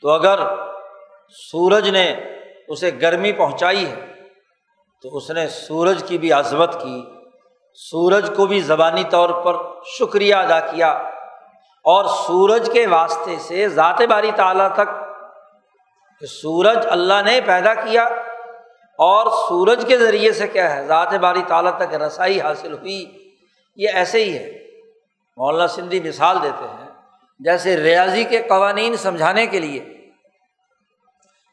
تو 0.00 0.10
اگر 0.10 0.40
سورج 1.28 1.88
نے 1.88 2.20
اسے 2.68 2.90
گرمی 3.02 3.32
پہنچائی 3.32 3.90
ہے، 3.90 4.06
تو 5.02 5.16
اس 5.16 5.30
نے 5.30 5.48
سورج 5.48 6.04
کی 6.06 6.18
بھی 6.18 6.32
عظمت 6.32 6.82
کی، 6.82 7.04
سورج 7.74 8.30
کو 8.36 8.46
بھی 8.46 8.60
زبانی 8.60 9.04
طور 9.04 9.30
پر 9.30 9.56
شکریہ 9.84 10.34
ادا 10.34 10.60
کیا 10.60 10.90
اور 11.84 12.04
سورج 12.04 12.70
کے 12.72 12.86
واسطے 12.86 13.36
سے 13.36 13.68
ذات 13.68 14.02
باری 14.02 14.30
تعالیٰ 14.36 14.74
تک 14.74 15.03
کہ 16.20 16.26
سورج 16.26 16.78
اللہ 16.90 17.22
نے 17.24 17.40
پیدا 17.46 17.74
کیا 17.74 18.04
اور 18.98 19.26
سورج 19.48 19.84
کے 19.88 19.98
ذریعے 19.98 20.32
سے 20.32 20.48
کیا 20.48 20.76
ہے؟ 20.76 20.86
ذات 20.86 21.14
باری 21.14 21.42
تعالیٰ 21.48 21.76
تک 21.78 21.94
رسائی 21.94 22.40
حاصل 22.40 22.72
ہوئی۔ 22.72 23.28
یہ 23.76 23.88
ایسے 23.94 24.24
ہی 24.24 24.38
ہے۔ 24.38 24.66
مولانا 25.36 25.66
سندھی 25.66 26.00
مثال 26.00 26.36
دیتے 26.42 26.64
ہیں۔ 26.64 26.90
جیسے 27.38 27.76
ریاضی 27.76 28.24
کے 28.24 28.42
قوانین 28.42 28.96
سمجھانے 28.96 29.46
کے 29.46 29.60
لیے 29.60 30.10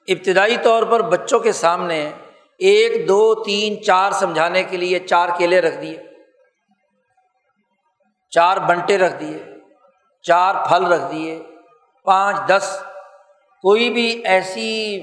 ابتدائی 0.07 0.57
طور 0.57 0.83
پر 0.83 1.01
بچوں 1.01 1.39
کے 1.39 1.51
سامنے 1.51 2.11
ایک، 2.57 3.07
دو، 3.07 3.43
تین، 3.43 3.83
چار 3.83 4.11
سمجھانے 4.11 4.63
کے 4.63 4.77
لیے 4.77 4.99
چار 4.99 5.29
کیلے 5.37 5.61
رکھ 5.61 5.77
دیے۔ 5.77 6.03
چار 8.29 8.57
بنٹے 8.57 8.97
رکھ 8.97 9.15
دیے۔ 9.19 9.43
چار 10.21 10.55
پھل 10.67 10.85
رکھ 10.85 11.11
دیے۔ 11.11 11.43
پانچ، 12.03 12.37
دس 12.47 12.83
کوئی 13.61 13.89
بھی 13.89 14.21
ایسی 14.25 15.01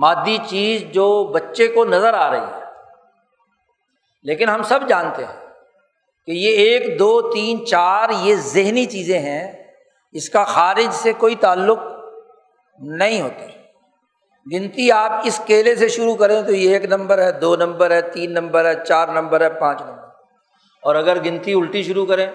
مادی 0.00 0.38
چیز 0.46 0.82
جو 0.82 1.24
بچے 1.24 1.68
کو 1.68 1.84
نظر 1.84 2.14
آ 2.14 2.30
رہی 2.30 2.40
ہے۔ 2.40 2.62
لیکن 4.22 4.48
ہم 4.48 4.62
سب 4.62 4.80
جانتے 4.88 5.24
ہیں 5.24 5.46
کہ 6.26 6.32
یہ 6.32 6.50
ایک، 6.50 6.98
دو، 6.98 7.32
تین، 7.32 7.66
چار 7.66 8.08
یہ 8.22 8.34
ذہنی 8.34 8.84
چیزیں 8.84 9.18
ہیں، 9.18 9.64
اس 10.12 10.30
کا 10.30 10.44
خارج 10.44 10.88
سے 10.90 11.12
کوئی 11.12 11.34
تعلق 11.34 11.78
نہیں 12.78 13.22
ہوتا۔ 13.22 13.46
گنتی 14.52 14.92
آپ 14.92 15.12
اس 15.24 15.40
کیلے 15.46 15.74
سے 15.74 15.88
شروع 15.88 16.14
کریں 16.14 16.42
تو 16.42 16.52
یہ 16.52 16.72
ایک 16.72 16.84
نمبر 16.84 17.18
ہے، 17.18 17.32
دو 17.32 17.56
نمبر 17.56 17.90
ہے، 17.90 18.02
تین 18.02 18.32
نمبر 18.32 18.64
ہے، 18.64 18.84
چار 18.84 19.08
نمبر 19.08 19.40
ہے، 19.40 19.60
پانچ 19.60 19.80
نمبر۔ 19.80 20.02
اور 20.82 20.94
اگر 20.94 21.24
گنتی 21.24 21.52
الٹی 21.52 21.82
شروع 21.82 22.06
کریں، 22.06 22.26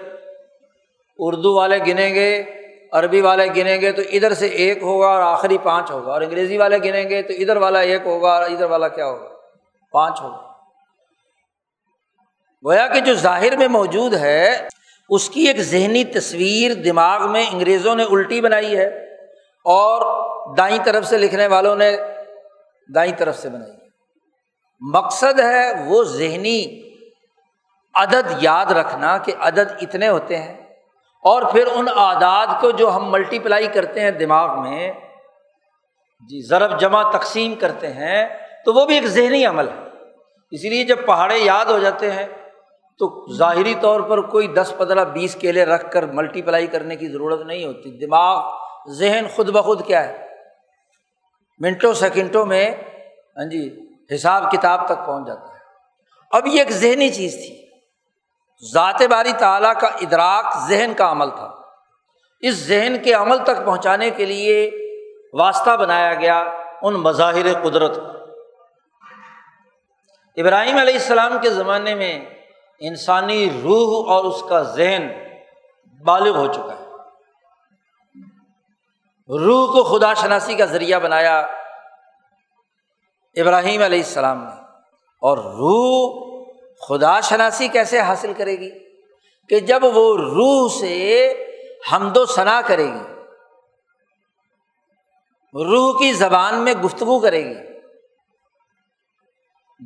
اردو 1.18 1.54
والے 1.54 1.78
گنیں 1.78 2.14
گے 2.14 2.44
عربی 2.92 3.20
والے 3.20 3.46
گنیں 3.46 3.80
گے 3.80 3.92
تو 3.92 4.02
ادھر 4.12 4.34
سے 4.34 4.46
ایک 4.46 4.82
ہوگا 4.82 5.06
اور 5.06 5.22
آخری 5.22 5.58
پانچ 5.58 5.90
ہوگا 5.90 6.12
اور 6.12 6.20
انگریزی 6.20 6.58
والے 6.58 6.78
گنیں 6.78 7.10
گے 7.10 7.22
تو 7.22 7.32
ادھر 7.38 7.56
والا 7.56 7.80
ایک 7.80 8.02
ہوگا 8.04 8.34
اور 8.34 8.42
ادھر 8.42 8.64
والا 8.64 8.88
کیا 8.88 9.06
ہوگا؟ 9.06 9.28
پانچ 9.92 10.20
ہوگا۔ 10.20 10.48
گویا 12.66 12.86
کہ 12.86 13.00
جو 13.00 13.14
ظاہر 13.14 13.56
میں 13.56 13.68
موجود 13.68 14.14
ہے، 14.14 14.68
اس 15.08 15.30
کی 15.30 15.40
ایک 15.40 15.56
ذہنی 15.56 16.04
تصویر 16.04 16.74
دماغ 16.74 17.32
میں 17.32 17.46
انگریزوں 17.52 17.94
نے 17.94 18.02
الٹی 18.02 18.40
بنائی 18.40 18.78
ہے 18.78 18.86
اور 19.64 20.18
دائیں 20.56 20.78
طرف 20.84 21.06
سے 21.06 21.18
لکھنے 21.18 21.46
والوں 21.46 21.76
نے 21.76 21.96
دائیں 22.94 23.12
طرف 23.18 23.38
سے 23.38 23.48
بنائی 23.48 23.72
ہے۔ 23.72 23.88
مقصد 24.80 25.40
ہے 25.40 25.84
وہ 25.86 26.04
ذہنی 26.04 26.82
عدد 27.94 28.32
یاد 28.40 28.66
رکھنا 28.66 29.18
کہ 29.18 29.32
عدد 29.40 29.72
اتنے 29.80 30.08
ہوتے 30.08 30.36
ہیں۔ 30.36 30.67
اور 31.22 31.42
پھر 31.42 31.66
ان 31.74 31.86
اعداد 31.96 32.46
کو 32.60 32.70
جو 32.70 32.96
ہم 32.96 33.10
ملٹی 33.10 33.38
پلائی 33.38 33.66
کرتے 33.66 34.00
ہیں 34.00 34.10
دماغ 34.10 34.62
میں 34.62 34.92
جی 36.28 36.46
ضرب 36.46 36.80
جمع 36.80 37.10
تقسیم 37.10 37.54
کرتے 37.54 37.92
ہیں، 37.92 38.28
تو 38.64 38.72
وہ 38.72 38.86
بھی 38.86 38.94
ایک 38.94 39.06
ذہنی 39.06 39.46
عمل 39.46 39.68
ہے۔ 39.68 39.74
اسی 40.50 40.68
لیے 40.68 40.84
جب 40.84 41.06
پہاڑے 41.06 41.38
یاد 41.38 41.66
ہو 41.66 41.78
جاتے 41.78 42.10
ہیں، 42.10 42.26
تو 42.98 43.26
ظاہری 43.36 43.74
طور 43.80 44.00
پر 44.00 44.20
کوئی 44.20 44.48
دس 44.48 44.74
پندرہ 44.78 45.04
بیس 45.04 45.34
کیلے 45.34 45.64
رکھ 45.64 45.92
کر 45.92 46.02
ملٹی 46.02 46.42
پلائی 46.42 46.66
کرنے 46.66 46.96
کی 46.96 47.08
ضرورت 47.08 47.40
نہیں 47.40 47.64
ہوتی۔ 47.64 48.06
دماغ، 48.06 48.50
ذہن 48.88 49.26
خود 49.34 49.50
بخود 49.50 49.86
کیا 49.86 50.08
ہے؟ 50.08 50.26
منٹوں، 51.58 51.94
سیکنڈوں 51.94 52.46
میں 52.46 52.70
ہاں 53.36 53.44
جی 53.44 53.90
حساب 54.14 54.52
کتاب 54.52 54.86
تک 54.88 55.06
پہنچ 55.06 55.26
جاتا 55.26 55.42
ہے۔ 55.42 55.58
اب 56.30 56.46
یہ 56.46 56.58
ایک 56.58 56.70
ذہنی 56.70 57.08
چیز 57.08 57.32
تھی۔ 57.32 57.67
ذات 58.72 59.02
باری 59.02 59.32
تعالیٰ 59.38 59.72
کا 59.80 59.86
ادراک 59.86 60.44
ذہن 60.68 60.92
کا 60.96 61.10
عمل 61.10 61.30
تھا۔ 61.30 61.54
اس 62.40 62.54
ذہن 62.54 62.96
کے 63.04 63.12
عمل 63.12 63.44
تک 63.44 63.64
پہنچانے 63.66 64.10
کے 64.10 64.24
لیے 64.24 64.70
واسطہ 65.32 65.76
بنایا 65.76 66.14
گیا 66.14 66.44
ان 66.82 66.94
مظاہر 66.94 67.60
قدرت 67.62 67.98
ابراہیم 70.36 70.76
علیہ 70.76 70.94
السلام 70.94 71.38
کے 71.42 71.50
زمانے 71.50 71.94
میں 71.94 72.24
انسانی 72.80 73.60
روح 73.62 74.10
اور 74.10 74.24
اس 74.24 74.42
کا 74.48 74.62
ذہن 74.62 75.08
بالغ 76.04 76.36
ہو 76.36 76.52
چکا 76.52 76.78
ہے۔ 76.78 76.84
روح 79.38 79.72
کو 79.72 79.98
خدا 79.98 80.14
شناسی 80.14 80.54
کا 80.54 80.64
ذریعہ 80.64 81.00
بنایا 81.00 81.38
ابراہیم 83.36 83.82
علیہ 83.82 83.98
السلام 83.98 84.44
نے 84.44 84.60
اور 85.20 85.38
روح 85.38 86.27
خدا 86.80 87.20
شناسی 87.20 87.68
کیسے 87.68 88.00
حاصل 88.00 88.32
کرے 88.36 88.56
گی 88.56 88.70
کہ 89.50 89.60
جب 89.60 89.84
وہ 89.84 90.16
روح 90.18 90.68
سے 90.80 90.94
حمد 91.92 92.16
و 92.16 92.26
ثنا 92.26 92.60
کرے 92.66 92.86
گی، 92.86 93.04
روح 95.54 95.98
کی 95.98 96.12
زبان 96.12 96.54
میں 96.54 96.74
گفتگو 96.74 97.18
کرے 97.18 97.44
گی، 97.44 97.54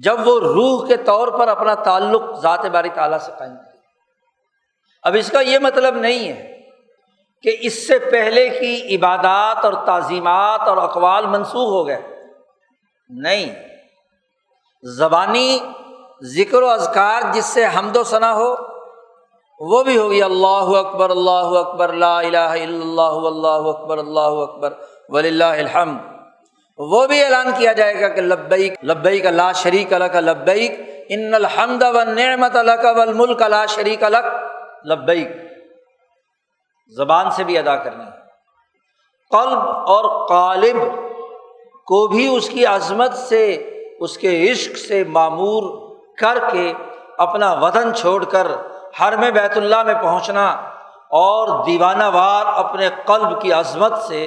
جب 0.03 0.29
وہ 0.29 0.41
روح 0.41 0.87
کے 0.87 0.97
طور 0.97 1.29
پر 1.29 1.49
اپنا 1.49 1.75
تعلق 1.75 2.23
ذات 2.43 2.65
باری 2.67 2.89
تعالیٰ 2.95 3.19
سے 3.19 3.33
قائم 3.39 3.55
کرے 3.57 3.79
اب 5.03 5.17
اس 5.19 5.31
کا 5.31 5.41
یہ 5.41 5.59
مطلب 5.59 5.97
نہیں 5.97 6.29
ہے 6.29 6.61
کہ 7.43 7.57
اس 7.61 7.87
سے 7.89 7.99
پہلے 7.99 8.49
کی 8.49 8.97
عبادات 8.97 9.65
اور 9.65 9.73
تعظیمات 9.87 10.61
اور 10.61 10.77
اقوال 10.77 11.27
منسوخ 11.27 11.69
ہو 11.69 11.87
گئے۔ 11.87 12.01
نہیں، 13.11 13.55
زبانی 14.83 15.59
ذکر 16.23 16.63
و 16.63 16.69
اذکار 16.69 17.23
جس 17.33 17.45
سے 17.45 17.65
حمد 17.77 17.97
و 17.97 18.03
ثنا 18.05 18.33
ہو، 18.35 18.55
وہ 19.61 19.83
بھی 19.83 19.97
ہوگی 19.99 20.23
اللہ 20.23 20.71
اکبر 20.79 21.11
اللہ 21.11 21.59
اکبر، 21.59 21.93
لا 21.95 22.19
الہ 22.19 22.39
الا 22.39 22.81
اللہ 22.81 23.27
اللہ 23.27 23.69
اکبر 23.69 23.99
اللہ 23.99 24.41
اکبر 24.43 24.73
ولی 25.09 25.29
اللہ 25.29 25.59
الحمد۔ 25.59 25.99
وہ 26.79 27.07
بھی 27.07 27.23
اعلان 27.25 27.51
کیا 27.59 27.73
جائے 27.73 28.01
گا 28.01 28.09
کہ 28.09 28.21
لبیک 28.21 28.75
لبیک 28.85 29.27
لا 29.27 29.51
شریک 29.53 29.93
الک 29.93 30.17
لبیک، 30.17 30.81
ان 31.09 31.35
الحمد 31.35 31.83
و 31.85 32.03
نعمت 32.05 32.57
الک 32.57 32.85
والملک 32.97 33.43
لا 33.51 33.65
شریک 33.67 34.05
الک 34.05 34.27
لبیک، 34.87 35.29
زبان 36.93 37.31
سے 37.31 37.45
بھی 37.45 37.59
ادا 37.59 37.77
کرنی 37.77 38.05
قلب 39.31 39.69
اور 39.89 40.27
قالب 40.29 40.77
کو 41.87 42.07
بھی 42.07 42.27
اس 42.29 42.49
کی 42.49 42.67
عظمت 42.67 43.15
سے، 43.19 43.45
اس 44.01 44.17
کے 44.19 44.31
عشق 44.51 44.77
سے 44.79 45.05
معمور 45.11 45.63
کر 46.23 46.51
کے 46.53 46.73
اپنا 47.19 47.53
وطن 47.53 47.95
چھوڑ 47.95 48.25
کر 48.25 48.47
ہر 49.01 49.17
میں 49.17 49.31
بیت 49.31 49.57
اللہ 49.57 49.83
میں 49.83 49.95
پہنچنا 49.95 50.51
اور 51.11 51.65
دیوانہ 51.65 52.05
وار 52.05 52.47
اپنے 52.47 52.89
قلب 53.07 53.43
کی 53.43 53.53
عظمت 53.53 54.03
سے 54.03 54.27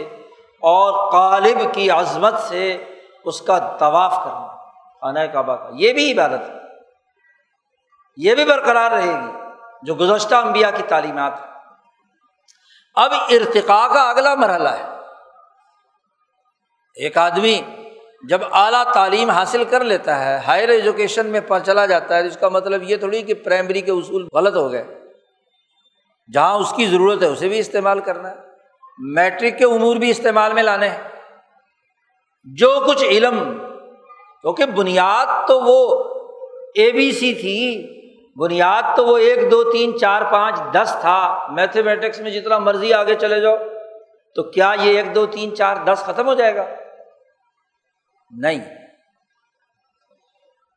اور 0.62 1.12
قالب 1.12 1.74
کی 1.74 1.92
عظمت 1.92 2.34
سے 2.40 2.84
اس 3.26 3.42
کا 3.42 3.60
طواف 3.80 4.16
کرنا۔ 4.16 4.48
خانہ 5.02 5.20
کعبہ 5.20 5.56
کا۔ 5.56 5.70
یہ 5.74 5.94
بھی 5.94 6.20
عبادت 6.20 6.50
ہے۔ 6.50 6.54
یہ 8.18 8.36
بھی 8.36 8.46
برقرار 8.46 8.92
رہے 8.92 9.14
گی۔ 9.14 9.32
جو 9.84 9.96
گزشتہ 9.96 10.36
انبیاء 10.36 10.70
کی 10.78 10.84
تعلیمات 10.84 11.34
ہے 11.40 11.46
اب 12.96 13.12
ارتقا 13.30 13.88
کا 13.94 14.10
اگلا 14.10 14.36
مرحلہ 14.36 14.70
ہے۔ 14.70 14.86
ایک 16.96 17.18
آدمی 17.18 17.62
جب 18.30 18.42
اعلیٰ 18.52 18.94
تعلیم 18.94 19.30
حاصل 19.30 19.64
کر 19.64 19.84
لیتا 19.84 20.26
ہے 20.26 20.38
ہائر 20.48 20.70
ایجوکیشن 20.70 21.26
میں 21.26 21.40
چلا 21.66 21.86
جاتا 21.86 22.18
ہے 22.18 22.28
اس 22.28 22.38
کا 22.38 22.50
مطلب 22.50 22.84
یہ 22.84 22.96
تھوڑی 22.96 23.22
کہ 23.22 23.34
پرائمری 23.34 23.82
کے 23.82 23.92
اصول 23.92 24.28
غلط 24.34 24.56
ہو 24.56 24.72
گئے۔ 24.72 24.84
جہاں 26.34 26.60
اس 26.60 26.74
کی 26.76 26.86
ضرورت 26.86 27.22
ہے، 27.22 27.28
اسے 27.28 27.50
بھی 27.50 27.60
استعمال 27.60 28.00
کرنا 28.00 28.32
ہے۔ 28.32 28.36
میٹرک 29.00 29.58
کے 29.58 29.66
امور 29.66 29.96
بھی 29.96 30.10
استعمال 30.10 30.54
میں 30.54 30.64
لانے 30.64 30.90
ہیں۔ 30.90 31.02
جو 32.44 32.80
کچھ 32.88 33.04
علم، 33.04 33.58
کیونکہ 34.42 34.66
بنیاد 34.66 35.48
تو 35.48 35.62
وہ 35.62 36.04
اے 36.76 36.92
بی 36.92 37.12
سی 37.12 37.34
تھی، 37.34 37.88
بنیاد 38.36 38.84
تو 38.96 39.06
وہ 39.06 39.18
ایک، 39.18 39.52
دو، 39.52 39.64
تین، 39.64 40.00
چار، 40.00 40.22
پانچ، 40.32 40.60
دس 40.74 40.98
تھا۔ 41.02 41.48
میتھمیٹکس 41.52 42.20
میں 42.20 42.32
جتنا 42.32 42.58
مرضی 42.58 42.94
آگے 42.94 43.16
چلے 43.16 43.40
جاؤ، 43.40 43.56
تو 44.36 44.44
کیا 44.44 44.74
یہ 44.82 44.98
ایک، 44.98 45.16
دو، 45.16 45.26
تین، 45.26 45.56
چار، 45.56 45.76
دس 45.76 46.00
ختم 46.00 46.28
ہو 46.28 46.34
جائے 46.34 46.56
گا؟ 46.56 46.66
نہیں۔ 48.32 48.76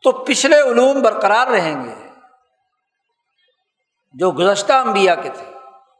تو 0.03 0.13
پچھلے 0.13 0.61
علوم 0.61 1.01
برقرار 1.03 1.47
رہیں 1.47 1.85
گے۔ 1.85 1.95
جو 4.13 4.31
گزشتہ 4.31 4.73
انبیاء 4.73 5.15
کے 5.15 5.29
تھے۔ 5.29 5.59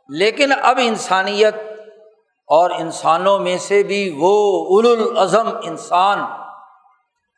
لیکن 0.09 0.53
اب 0.63 0.79
انسانیت 0.83 1.55
اور 2.47 2.71
انسانوں 2.71 3.39
میں 3.39 3.59
سے 3.59 3.83
بھی 3.83 4.11
وہ 4.19 4.65
اول 4.67 4.87
الازم 4.87 5.49
انسان 5.63 6.19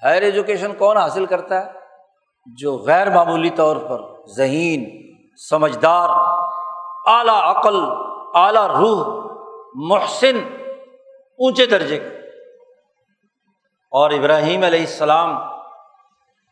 ہائر 0.04 0.22
ایجوکیشن 0.22 0.74
کون 0.74 0.96
حاصل 0.96 1.26
کرتا 1.26 1.66
ہے؟ 1.66 1.72
جو 2.46 2.76
غیر 2.76 3.10
معمولی 3.10 3.50
طور 3.50 3.76
پر 3.76 4.00
ذہین، 4.36 5.12
سمجھدار، 5.50 6.08
اعلیٰ 7.06 7.56
عقل، 7.56 7.76
اعلیٰ 8.34 8.66
روح، 8.66 9.30
محسن، 9.74 10.38
اونچے 11.38 11.66
درجے 11.66 11.98
کا 11.98 12.19
اور 13.90 14.10
ابراہیم 14.10 14.62
علیہ 14.62 14.80
السلام 14.80 15.38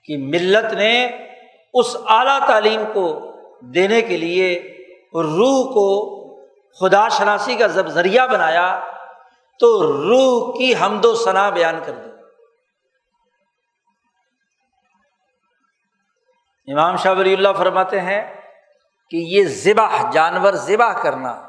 کی 0.02 0.16
ملت 0.16 0.72
نے 0.72 1.06
اس 1.74 1.96
اعلیٰ 2.06 2.46
تعلیم 2.46 2.84
کو 2.94 3.32
دینے 3.60 4.02
کے 4.02 4.16
لیے 4.16 4.74
روح 5.14 5.72
کو 5.72 6.18
خدا 6.80 7.08
شناسی 7.08 7.56
کا 7.56 7.66
جب 7.66 7.86
ذریعہ 7.86 8.26
بنایا 8.26 8.84
تو 9.60 9.92
روح 9.92 10.58
کی 10.58 10.74
حمد 10.74 11.04
و 11.04 11.14
ثنا 11.14 11.50
بیان 11.50 11.80
کر 11.86 11.92
دی۔ 11.92 12.10
امام 16.72 16.96
شاہ 16.96 17.14
ولی 17.14 17.32
اللہ 17.32 17.48
فرماتے 17.58 18.00
ہیں 18.00 18.34
کہ 19.10 19.16
یہ 19.16 19.44
ذبح، 19.44 20.10
جانور 20.10 20.52
ذبح 20.52 21.02
کرنا، 21.02 21.48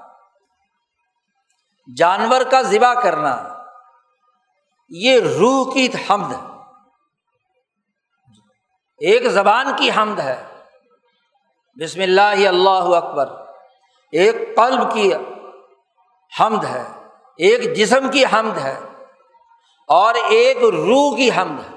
جانور 1.97 2.41
کا 2.51 2.61
ذبح 2.61 2.93
کرنا 2.93 3.58
یہ 4.89 5.19
روح 5.19 5.73
کی 5.73 5.87
حمد 6.09 6.33
ہے۔ 6.33 6.39
ایک 8.97 9.23
زبان 9.23 9.65
کی 9.77 9.89
حمد 9.97 10.19
ہے۔ 10.19 10.43
بسم 11.83 12.01
اللہ 12.01 12.47
اللہ 12.47 12.95
اکبر۔ 12.95 13.29
ایک 14.11 14.35
قلب 14.55 14.93
کی 14.93 15.11
حمد 16.39 16.65
ہے۔ 16.65 16.83
ایک 17.37 17.75
جسم 17.75 18.11
کی 18.11 18.23
حمد 18.25 18.57
ہے۔ 18.57 18.79
اور 19.87 20.13
ایک 20.29 20.57
روح 20.57 21.17
کی 21.17 21.29
حمد 21.31 21.59
ہے۔ 21.59 21.75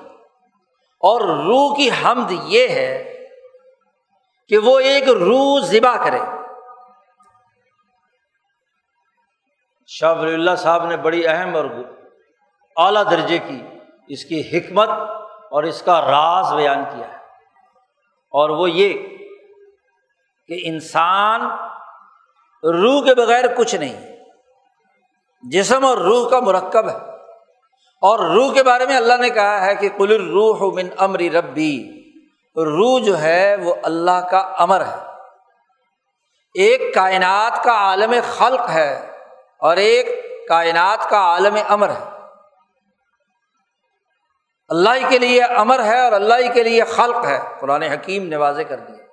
اور 1.01 1.20
روح 1.20 1.77
کی 1.77 1.90
حمد 1.90 2.33
یہ 2.44 2.68
ہے 2.68 3.27
کہ 4.48 4.59
وہ 4.59 4.79
ایک 4.79 5.09
روح 5.09 5.66
ذبح 5.66 6.05
کرے۔ 6.05 6.20
شاہ 9.87 10.14
ولی 10.14 10.35
اللہ 10.35 10.57
صاحب 10.59 10.87
نے 10.87 10.96
بڑی 10.96 11.27
اہم 11.27 11.57
اور 11.57 11.64
اعلیٰ 12.77 13.11
درجے 13.11 13.39
کی 13.39 13.63
اس 14.09 14.25
کی 14.25 14.41
حکمت 14.41 14.89
اور 15.51 15.63
اس 15.63 15.83
کا 15.83 16.01
راز 16.01 16.55
بیان 16.55 16.85
کیا 16.85 17.09
ہے۔ 17.09 17.17
اور 18.31 18.51
وہ 18.51 18.71
یہ 18.71 18.93
کہ 20.49 20.61
انسان 20.63 21.41
روح 22.63 23.05
کے 23.05 23.15
بغیر 23.15 23.45
کچھ 23.57 23.75
نہیں، 23.75 24.17
جسم 25.43 25.85
اور 25.85 25.99
روح 25.99 26.29
کا 26.29 26.41
مرکب 26.41 26.89
ہے۔ 26.89 26.97
اور 28.01 28.19
روح 28.19 28.53
کے 28.53 28.63
بارے 28.63 28.87
میں 28.87 28.97
اللہ 28.97 29.15
نے 29.15 29.31
کہا 29.31 29.65
ہے 29.65 29.77
کہ 29.77 29.89
کل 29.89 30.31
روح 30.31 30.75
من 30.75 30.89
امری 30.99 31.31
ربی، 31.31 32.03
روح 32.57 33.01
جو 33.01 33.19
ہے 33.19 33.57
وہ 33.57 33.75
اللہ 33.83 34.27
کا 34.31 34.39
امر 34.39 34.85
ہے۔ 34.85 34.97
ایک 36.55 36.95
کائنات 36.95 37.65
کا 37.65 37.73
عالم 37.73 38.15
خلق 38.37 38.71
ہے 38.71 39.11
اور 39.61 39.77
ایک 39.77 40.07
کائنات 40.49 41.11
کا 41.11 41.19
عالم 41.19 41.57
امر 41.69 41.89
ہے۔ 41.89 42.12
اللہ 44.73 45.09
کے 45.09 45.19
لیے 45.19 45.43
امر 45.43 45.85
ہے 45.85 46.05
اور 46.05 46.13
اللہ 46.13 46.53
کے 46.55 46.63
لیے 46.63 46.85
خلق 46.85 47.27
ہے۔ 47.27 47.41
قرآن 47.61 47.83
حکیم 47.83 48.29
نے 48.29 48.37
واضح 48.37 48.63
کر 48.63 48.77
دیا۔ 48.77 49.05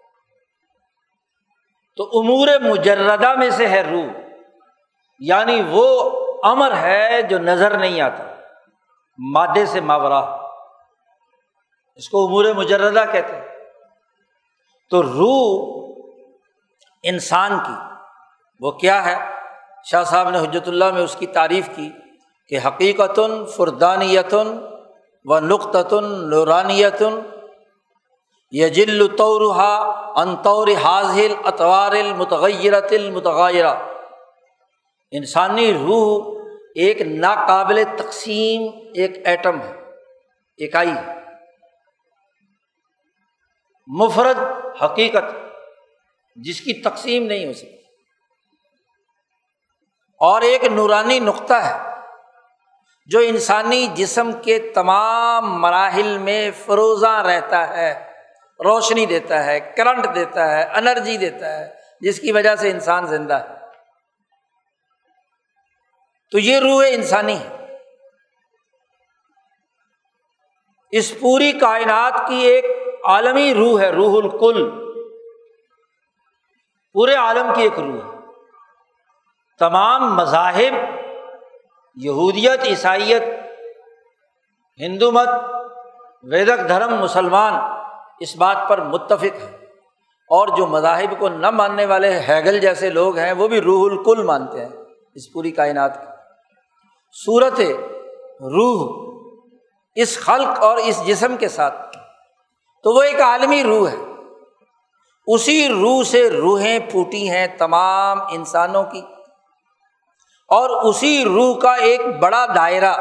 تو 1.95 2.19
امور 2.19 2.47
مجردہ 2.61 3.33
میں 3.35 3.49
سے 3.49 3.67
ہے 3.67 3.81
روح۔ 3.81 4.19
یعنی 5.19 5.61
وہ 5.69 6.11
امر 6.43 6.77
ہے 6.77 7.21
جو 7.21 7.39
نظر 7.39 7.77
نہیں 7.77 8.01
آتا۔ 8.01 8.23
مادے 9.17 9.65
سے 9.65 9.81
ماورا۔ 9.81 10.19
اس 11.95 12.09
کو 12.09 12.25
امور 12.25 12.45
مجردہ 12.45 13.03
کہتے 13.11 13.35
ہیں۔ 13.35 13.47
تو 14.89 15.03
روح 15.03 15.89
انسان 17.03 17.59
کی، 17.67 17.95
وہ 18.59 18.71
کیا 18.71 19.05
ہے؟ 19.05 19.35
شاہ 19.83 20.03
صاحب 20.03 20.29
نے 20.29 20.39
حجرت 20.39 20.67
اللہ 20.67 20.91
میں 20.91 21.01
اس 21.01 21.15
کی 21.15 21.27
تعریف 21.27 21.69
کی 21.75 21.91
کہ 22.47 22.59
حقیقت 22.67 23.19
فردانیتن 23.57 24.78
و 25.29 25.39
نقطن 25.39 26.29
نورانیتن 26.29 27.19
یجل 28.51 29.15
طورحا 29.15 29.75
انطور 30.21 30.67
حاضل 30.83 31.33
اطوار 31.45 31.91
المتغیرت 31.91 32.87
المتغیرہ۔ 32.91 33.75
انسانی 35.11 35.73
روح 35.73 36.39
ایک 36.75 37.01
ناقابل 37.01 37.83
تقسیم 37.97 38.61
ایک 38.95 39.27
ایٹم 39.27 39.61
ہے 39.61 39.81
اکائی 40.57 40.89
ہے۔ 40.89 41.13
مفرد 43.87 44.37
حقیقت 44.83 45.23
جس 46.35 46.61
کی 46.61 46.73
تقسیم 46.73 47.23
نہیں 47.23 47.45
ہو 47.45 47.53
سکتی۔ 47.53 47.75
اور 50.19 50.41
ایک 50.41 50.63
نورانی 50.63 51.19
نقطہ 51.19 51.53
ہے۔ 51.53 51.88
جو 53.09 53.19
انسانی 53.19 53.87
جسم 53.87 54.31
کے 54.31 54.59
تمام 54.59 55.61
مراحل 55.61 56.17
میں 56.17 56.51
فروزاں 56.65 57.23
رہتا 57.23 57.77
ہے، 57.77 58.13
روشنی 58.63 59.05
دیتا 59.05 59.45
ہے 59.45 59.59
کرنٹ 59.59 60.15
دیتا 60.15 60.51
ہے 60.51 60.63
انرجی 60.63 61.17
دیتا 61.17 61.59
ہے، 61.59 61.73
جس 62.01 62.19
کی 62.19 62.31
وجہ 62.31 62.55
سے 62.55 62.71
انسان 62.71 63.05
زندہ 63.05 63.33
ہے۔ 63.33 63.55
تو 66.31 66.39
یہ 66.39 66.59
روح 66.59 66.83
انسانی 66.89 67.39
ہے۔ 67.39 67.77
اس 70.91 71.19
پوری 71.19 71.51
کائنات 71.51 72.13
کی 72.27 72.35
ایک 72.35 72.65
عالمی 73.03 73.53
روح 73.53 73.81
ہے، 73.81 73.89
روح 73.89 74.23
الکل۔ 74.23 74.69
پورے 76.93 77.15
عالم 77.15 77.53
کی 77.55 77.61
ایک 77.61 77.79
روح 77.79 78.13
ہے۔ 78.13 78.19
تمام 79.59 80.15
مذاہب 80.15 80.98
یہودیت، 82.03 82.63
عیسائیت، 82.63 83.21
ہندو 84.79 85.11
مت، 85.11 85.29
ویدک 86.23 86.69
دھرم، 86.69 87.01
مسلمان 87.01 87.53
اس 88.19 88.35
بات 88.35 88.57
پر 88.69 88.81
متفق 88.81 89.23
ہے 89.23 89.55
اور 90.29 90.47
جو 90.57 90.67
مذاہب 90.67 91.19
کو 91.19 91.29
نہ 91.29 91.49
ماننے 91.49 91.85
والے 91.85 92.19
ہیگل 92.19 92.59
جیسے 92.59 92.89
لوگ 92.89 93.17
ہیں، 93.17 93.33
وہ 93.33 93.47
بھی 93.47 93.61
روح 93.61 93.91
الکل 93.91 94.23
مانتے 94.23 94.59
ہیں 94.59 94.69
اس 95.15 95.33
پوری 95.33 95.51
کائنات 95.51 96.01
کی 96.01 96.07
صورت 97.25 97.59
روح 98.41 99.09
اس 99.95 100.19
خلق 100.19 100.63
اور 100.63 100.77
اس 100.77 101.05
جسم 101.05 101.37
کے 101.37 101.47
ساتھ۔ 101.47 101.97
تو 102.83 102.95
وہ 102.95 103.01
ایک 103.01 103.21
عالمی 103.21 103.63
روح 103.63 103.89
ہے۔ 103.89 103.97
اسی 105.27 105.67
روح 105.67 106.03
سے 106.03 106.29
روحیں 106.29 106.79
پھوٹی 106.91 107.29
ہیں 107.29 107.47
تمام 107.57 108.19
انسانوں 108.21 108.83
کی۔ 108.83 109.01
اور 110.49 110.69
اسی 110.69 111.23
روح 111.25 111.59
کا 111.59 111.73
ایک 111.73 112.19
بڑا 112.19 112.45
دائرہ 112.55 112.93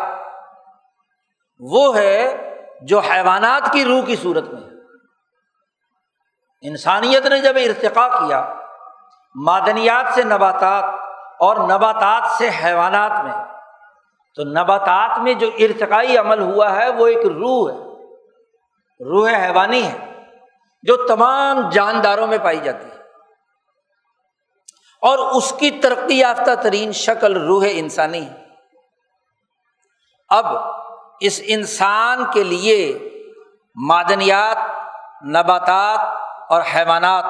وہ 1.60 1.96
ہے 1.96 2.44
جو 2.82 2.98
حیوانات 2.98 3.72
کی 3.72 3.84
روح 3.84 4.00
کی 4.06 4.16
صورت 4.16 4.44
میں 4.48 4.62
انسانیت 6.62 7.26
نے 7.26 7.38
جب 7.40 7.56
ارتقا 7.56 8.08
کیا، 8.08 8.54
معدنیات 9.34 10.14
سے 10.14 10.22
نباتات 10.22 10.84
اور 11.40 11.56
نباتات 11.56 12.30
سے 12.30 12.50
حیوانات 12.64 13.24
میں، 13.24 13.44
تو 14.34 14.44
نباتات 14.44 15.18
میں 15.18 15.34
جو 15.34 15.50
ارتقائی 15.58 16.16
عمل 16.16 16.40
ہوا 16.40 16.76
ہے 16.76 16.88
وہ 16.88 17.06
ایک 17.06 17.26
روح 17.26 17.70
ہے۔ 17.70 17.78
روح 19.04 19.30
حیوانی 19.30 19.86
ہے 19.86 20.24
جو 20.82 20.96
تمام 20.96 21.68
جانداروں 21.68 22.26
میں 22.26 22.38
پائی 22.42 22.58
جاتی 22.58 22.84
ہے۔ 22.84 22.97
اور 25.02 25.18
اس 25.18 25.52
کی 25.52 25.70
ترقی 25.70 26.18
یافتہ 26.18 26.54
ترین 26.62 26.92
شکل 26.92 27.46
روح 27.46 27.64
انسانی 27.70 28.26
ہے۔ 28.26 28.44
اب 30.28 30.46
اس 31.20 31.40
انسان 31.44 32.24
کے 32.32 32.44
لیے 32.44 32.98
معدنیات، 33.74 34.56
نباتات 35.24 36.00
اور 36.52 36.62
حیوانات 36.74 37.24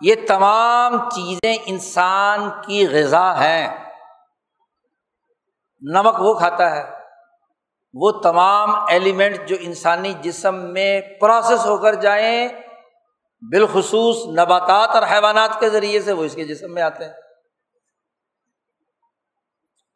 یہ 0.00 0.14
تمام 0.28 1.10
چیزیں 1.10 1.56
انسان 1.66 2.50
کی 2.66 2.88
غذا 2.88 3.44
ہیں۔ 3.44 3.84
نمک 5.80 6.20
وہ 6.20 6.34
کھاتا 6.34 6.76
ہے، 6.76 6.90
وہ 7.94 8.10
تمام 8.10 8.74
ایلیمنٹ 8.88 9.48
جو 9.48 9.56
انسانی 9.60 10.12
جسم 10.12 10.54
میں 10.54 11.00
پروسیس 11.00 11.66
ہو 11.66 11.76
کر 11.76 11.94
جائیں 11.94 12.48
بالخصوص 13.50 14.38
نباتات 14.38 14.88
اور 14.88 15.02
حیوانات 15.02 15.60
کے 15.60 15.68
ذریعے 15.68 16.00
سے 16.00 16.12
وہ 16.12 16.24
اس 16.24 16.34
کے 16.34 16.44
جسم 16.44 16.74
میں 16.74 16.82
آتے 16.82 17.04
ہیں۔ 17.04 17.12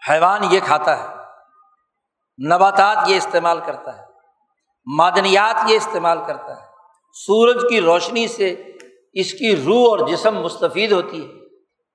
حیوان 0.09 0.41
یہ 0.51 0.61
کھاتا 0.65 0.99
ہے، 0.99 1.07
نباتات 2.49 2.97
یہ 3.07 3.17
استعمال 3.17 3.61
کرتا 3.67 3.97
ہے، 3.99 4.03
معدنیات 4.97 5.71
یہ 5.71 5.77
استعمال 5.77 6.19
کرتا 6.27 6.57
ہے۔ 6.57 6.67
سورج 7.15 7.63
کی 7.69 7.81
روشنی 7.81 8.29
سے 8.29 8.51
اس 9.13 9.33
کی 9.33 9.57
روح 9.57 9.89
اور 9.91 9.99
جسم 10.09 10.35
مستفید 10.35 10.93
ہوتی 10.93 11.25
ہے، 11.25 11.33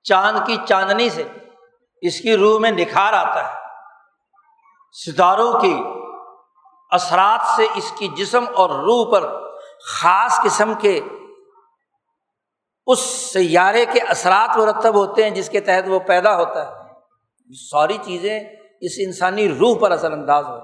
چاند 0.02 0.38
کی 0.46 0.56
چاندنی 0.68 1.10
سے 1.10 1.22
اس 2.02 2.20
کی 2.20 2.36
روح 2.36 2.58
میں 2.58 2.70
نکھار 2.70 3.12
آتا 3.12 3.48
ہے۔ 3.48 3.54
ستاروں 5.04 5.60
کی 5.60 5.82
اثرات 6.90 7.46
سے 7.56 7.66
اس 7.74 7.92
کی 7.98 8.08
جسم 8.08 8.44
اور 8.54 8.70
روح 8.70 9.12
پر 9.12 9.50
خاص 9.86 10.40
قسم 10.44 10.74
کے 10.74 11.00
اس 12.86 12.98
سیارے 13.32 13.86
کے 13.86 14.00
اثرات 14.00 14.56
مرتب 14.56 14.94
ہوتے 14.94 15.22
ہیں 15.22 15.30
جس 15.30 15.50
کے 15.50 15.60
تحت 15.60 15.88
وہ 15.88 15.98
پیدا 15.98 16.36
ہوتا 16.36 16.68
ہے۔ 16.68 16.82
ساری 17.70 17.98
چیزیں 18.02 18.40
اس 18.80 18.92
انسانی 18.98 19.48
روح 19.48 19.78
پر 19.78 19.90
اثر 19.90 20.12
انداز 20.12 20.44
ہو 20.44 20.58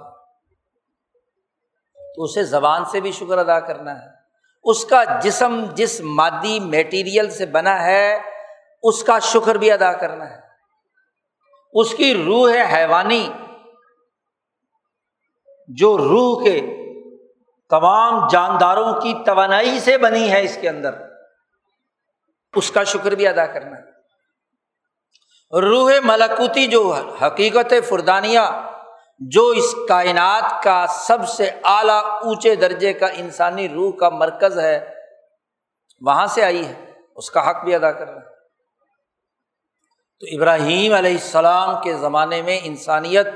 تو 2.17 2.23
اسے 2.23 2.43
زبان 2.43 2.85
سے 2.85 3.01
بھی 3.01 3.13
شکر 3.13 3.39
ادا 3.39 3.61
کرنا 3.61 4.03
ہے۔ 4.03 4.07
اس 4.65 4.85
کا 4.85 5.05
جسم 5.23 5.65
جس 5.75 6.01
مادی 6.01 6.61
میٹیریل 6.61 7.31
سے 7.31 7.47
بنا 7.47 7.85
ہے، 7.85 8.19
اس 8.83 9.05
کا 9.05 9.19
شکر 9.19 9.55
بھی 9.55 9.73
ادا 9.73 9.93
کرنا 9.93 10.31
ہے۔ 10.31 10.41
اس 11.73 11.95
کی 11.95 12.25
روح 12.25 12.51
ہے 12.51 12.77
حیوانی، 12.77 13.29
جو 15.69 15.99
روح 15.99 16.45
کے 16.45 16.61
تمام 17.71 18.29
جانداروں 18.29 19.01
کی 19.01 19.15
توانائی 19.27 19.81
سے 19.81 19.99
بنی 19.99 20.31
ہے 20.31 20.43
اس 20.43 20.59
کے 20.61 20.69
اندر۔ 20.69 21.08
اس 22.59 22.71
کا 22.71 22.85
شکر 22.85 23.15
بھی 23.15 23.27
ادا 23.27 23.47
کرنا 23.47 23.77
روح 25.53 25.91
ملکوتی 26.05 26.67
جو 26.67 26.83
حقیقت 27.23 27.75
فردانیہ، 27.89 28.41
جو 29.21 29.47
اس 29.49 29.75
کائنات 29.89 30.63
کا 30.63 30.85
سب 30.89 31.29
سے 31.29 31.51
اعلیٰ 31.65 32.03
اونچے 32.05 32.55
درجے 32.55 32.93
کا 32.93 33.07
انسانی 33.15 33.69
روح 33.69 33.93
کا 33.97 34.09
مرکز 34.09 34.59
ہے، 34.59 34.79
وہاں 36.03 36.27
سے 36.27 36.45
آئی 36.45 36.67
ہے، 36.67 36.75
اس 37.17 37.31
کا 37.31 37.49
حق 37.51 37.65
بھی 37.65 37.75
ادا 37.75 37.93
کرنا 37.93 38.21
تو 40.23 40.27
ابراہیم 40.33 40.95
علیہ 40.95 41.13
السلام 41.13 41.83
کے 41.83 41.95
زمانے 41.95 42.43
میں 42.43 42.61
انسانیت 42.63 43.27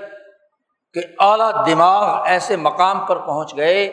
کہ 0.95 1.01
اعلیٰ 1.21 1.51
دماغ 1.67 2.27
ایسے 2.27 2.57
مقام 2.57 3.07
پر 3.07 3.27
پہنچ 3.27 3.57
گئے 3.57 3.87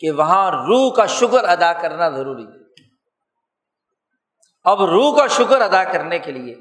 کہ 0.00 0.10
وہاں 0.10 0.50
روح 0.66 0.92
کا 0.94 1.06
شکر 1.06 1.48
ادا 1.48 1.72
کرنا 1.72 2.08
ضروری 2.08 2.44
ہے۔ 2.44 2.65
اب 4.66 4.84
روح 4.84 5.16
کا 5.16 5.26
شکر 5.26 5.60
ادا 5.60 5.84
کرنے 5.84 6.18
کے 6.18 6.32
لیے 6.32 6.54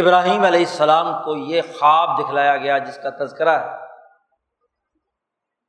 ابراہیم 0.00 0.44
علیہ 0.44 0.60
السلام 0.60 1.22
کو 1.24 1.36
یہ 1.36 1.62
خواب 1.78 2.20
دکھلایا 2.20 2.56
گیا 2.56 2.78
جس 2.78 2.98
کا 3.02 3.24
تذکرہ 3.24 3.58
ہے۔ 3.58 3.86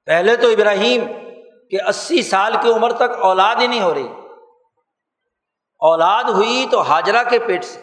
پہلے 0.05 0.35
تو 0.35 0.47
ابراہیم 0.47 1.05
کے 1.69 1.89
اسی 1.89 2.21
سال 2.21 2.55
کی 2.61 2.71
عمر 2.71 2.93
تک 2.93 3.17
اولاد 3.21 3.55
ہی 3.55 3.67
نہیں 3.67 3.81
ہو 3.81 3.93
رہی۔ 3.93 4.07
اولاد 5.79 6.23
ہوئی 6.23 6.67
تو 6.71 6.81
حاجرہ 6.81 7.23
کے 7.29 7.39
پیٹ 7.39 7.65
سے۔ 7.65 7.81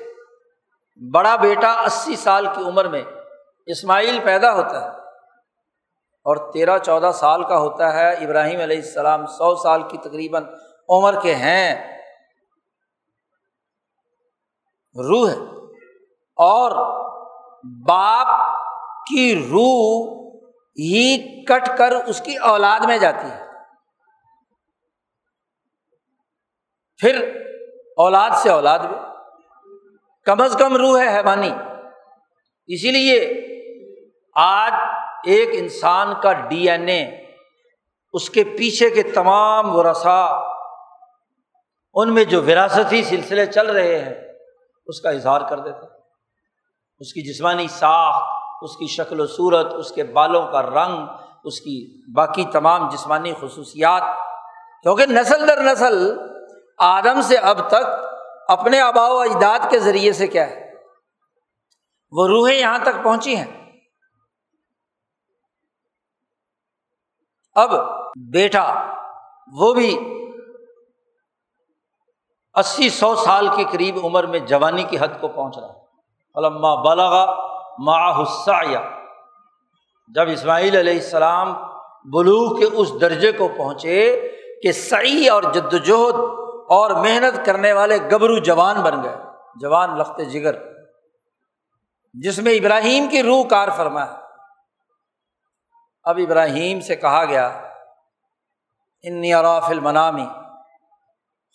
بڑا 1.14 1.36
بیٹا 1.36 1.72
اسی 1.72 2.16
سال 2.16 2.46
کی 2.46 2.62
عمر 2.64 2.84
میں 2.84 3.02
اسماعیل 3.66 4.20
پیدا 4.24 4.52
ہوتا 4.52 4.84
ہے 4.84 4.88
اور 6.24 6.52
تیرہ 6.52 6.78
چودہ 6.78 7.10
سال 7.14 7.44
کا 7.44 7.58
ہوتا 7.58 7.92
ہے۔ 7.92 8.12
ابراہیم 8.12 8.60
علیہ 8.60 8.76
السلام 8.76 9.26
سو 9.26 9.56
سال 9.56 9.82
کی 9.82 9.98
تقریباً 9.98 10.44
عمر 10.88 11.20
کے 11.20 11.34
ہیں۔ 11.34 11.93
روح 14.94 15.30
ہے۔ 15.30 15.36
اور 16.36 16.70
باپ 17.88 18.26
کی 19.06 19.48
روح 19.50 20.14
ہی 20.78 21.44
کٹ 21.44 21.78
کر 21.78 21.92
اس 22.06 22.20
کی 22.20 22.36
اولاد 22.36 22.80
میں 22.84 22.98
جاتی 22.98 23.30
ہے۔ 23.30 23.44
پھر 26.96 27.42
اولاد 27.96 28.30
سے 28.34 28.50
اولاد 28.50 28.78
بھی۔ 28.78 28.96
کم 30.24 30.40
از 30.40 30.56
کم 30.58 30.76
روح 30.76 31.00
ہے 31.00 31.16
حیوانی۔ 31.16 31.50
اسی 32.66 32.90
لیے 32.90 33.44
آج 34.34 34.72
ایک 35.24 35.48
انسان 35.52 36.14
کا 36.22 36.32
ڈی 36.32 36.70
این 36.70 36.88
اے 36.88 37.02
اس 38.12 38.30
کے 38.30 38.44
پیچھے 38.44 38.90
کے 38.90 39.02
تمام 39.02 39.76
ورثا 39.76 40.26
ان 41.94 42.14
میں 42.14 42.24
جو 42.24 42.42
وراثتی 42.42 43.02
سلسلے 43.02 43.46
چل 43.46 43.70
رہے 43.70 43.98
ہیں 43.98 44.33
اس 44.86 45.00
کا 45.00 45.10
اظہار 45.10 45.40
کر 45.50 45.58
دیتے 45.58 45.86
اس 46.98 47.12
کی 47.12 47.34
جسمانی 47.34 47.68
ساخت، 47.68 48.22
اس 48.62 48.76
کی 48.76 48.86
شکل 48.86 49.20
و 49.20 49.26
صورت، 49.26 49.74
اس 49.74 49.92
کے 49.92 50.04
بالوں 50.04 50.52
کا 50.52 50.62
رنگ، 50.62 51.06
اس 51.44 51.60
کی 51.60 52.02
باقی 52.12 52.44
تمام 52.44 52.88
جسمانی 52.88 53.32
خصوصیات۔ 53.40 54.02
کیونکہ 54.82 55.06
نسل 55.06 55.48
در 55.48 55.62
نسل 55.62 56.18
آدم 56.78 57.20
سے 57.20 57.36
اب 57.36 57.68
تک 57.68 57.84
اپنے 58.48 58.80
آبا 58.80 59.08
و 59.08 59.18
اجداد 59.18 59.58
کے 59.70 59.78
ذریعے 59.78 60.12
سے 60.12 60.26
کیا 60.26 60.50
ہے، 60.50 60.72
وہ 62.12 62.26
روحیں 62.28 62.56
یہاں 62.56 62.78
تک 62.78 63.04
پہنچی 63.04 63.36
ہیں۔ 63.36 63.80
اب 67.54 67.70
بیٹا 68.32 68.92
وہ 69.52 69.74
بھی 69.74 69.96
اسی 72.54 72.90
سو 72.90 73.16
سال 73.16 73.48
کے 73.56 73.64
قریب 73.72 73.98
عمر 74.04 74.24
میں 74.24 74.38
جوانی 74.38 74.82
کی 74.82 74.96
حد 75.00 75.20
کو 75.20 75.28
پہنچ 75.28 75.58
رہا 75.58 75.72
علما 76.34 76.74
بالغا 76.74 77.36
معاحسا 77.78 78.62
جب 80.14 80.28
اسماعیل 80.28 80.76
علیہ 80.76 80.94
السلام 80.94 81.54
بلوغ 82.04 82.58
کے 82.58 82.64
اس 82.64 83.00
درجے 83.00 83.32
کو 83.32 83.48
پہنچے 83.48 84.28
کہ 84.62 84.72
صحیح 84.72 85.32
اور 85.32 85.42
جدوجہد 85.42 86.14
اور 86.68 86.90
محنت 86.90 87.46
کرنے 87.46 87.72
والے 87.72 87.96
گبرو 87.96 88.38
جوان 88.38 88.80
بن 88.82 89.02
گئے۔ 89.02 89.16
جوان 89.60 89.98
لخت 89.98 90.20
جگر۔ 90.30 90.54
جس 92.12 92.38
میں 92.38 92.52
ابراہیم 92.52 93.06
کی 93.06 93.22
روح 93.22 93.44
کار 93.44 93.68
فرما 93.76 94.06
ہے 94.06 94.16
اب 96.04 96.18
ابراہیم 96.18 96.80
سے 96.80 96.96
کہا 96.96 97.24
گیا، 97.24 97.46
انی 99.02 99.34
اراف 99.34 99.64
المنامی 99.64 100.26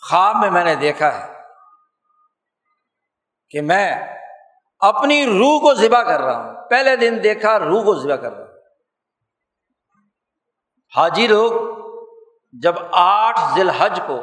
خواب 0.01 0.35
میں 0.35 0.51
میں 0.51 0.63
نے 0.63 0.75
دیکھا 0.75 1.19
ہے 1.19 1.33
کہ 3.49 3.61
میں 3.61 4.17
اپنی 4.79 5.25
روح 5.25 5.59
کو 5.59 5.73
ذبح 5.73 6.03
کر 6.03 6.21
رہا 6.21 6.45
ہوں۔ 6.45 6.69
پہلے 6.69 6.95
دن 6.95 7.19
دیکھا 7.23 7.59
روح 7.59 7.83
کو 7.83 7.95
ذبح 7.95 8.15
کر 8.15 8.33
رہا 8.33 8.45
ہوں۔ 8.45 8.61
حاجی 10.95 11.27
لوگ 11.27 11.51
جب 12.61 12.75
آٹھ 12.91 13.39
ذی 13.55 13.61
الحج 13.61 13.99
کو 14.07 14.19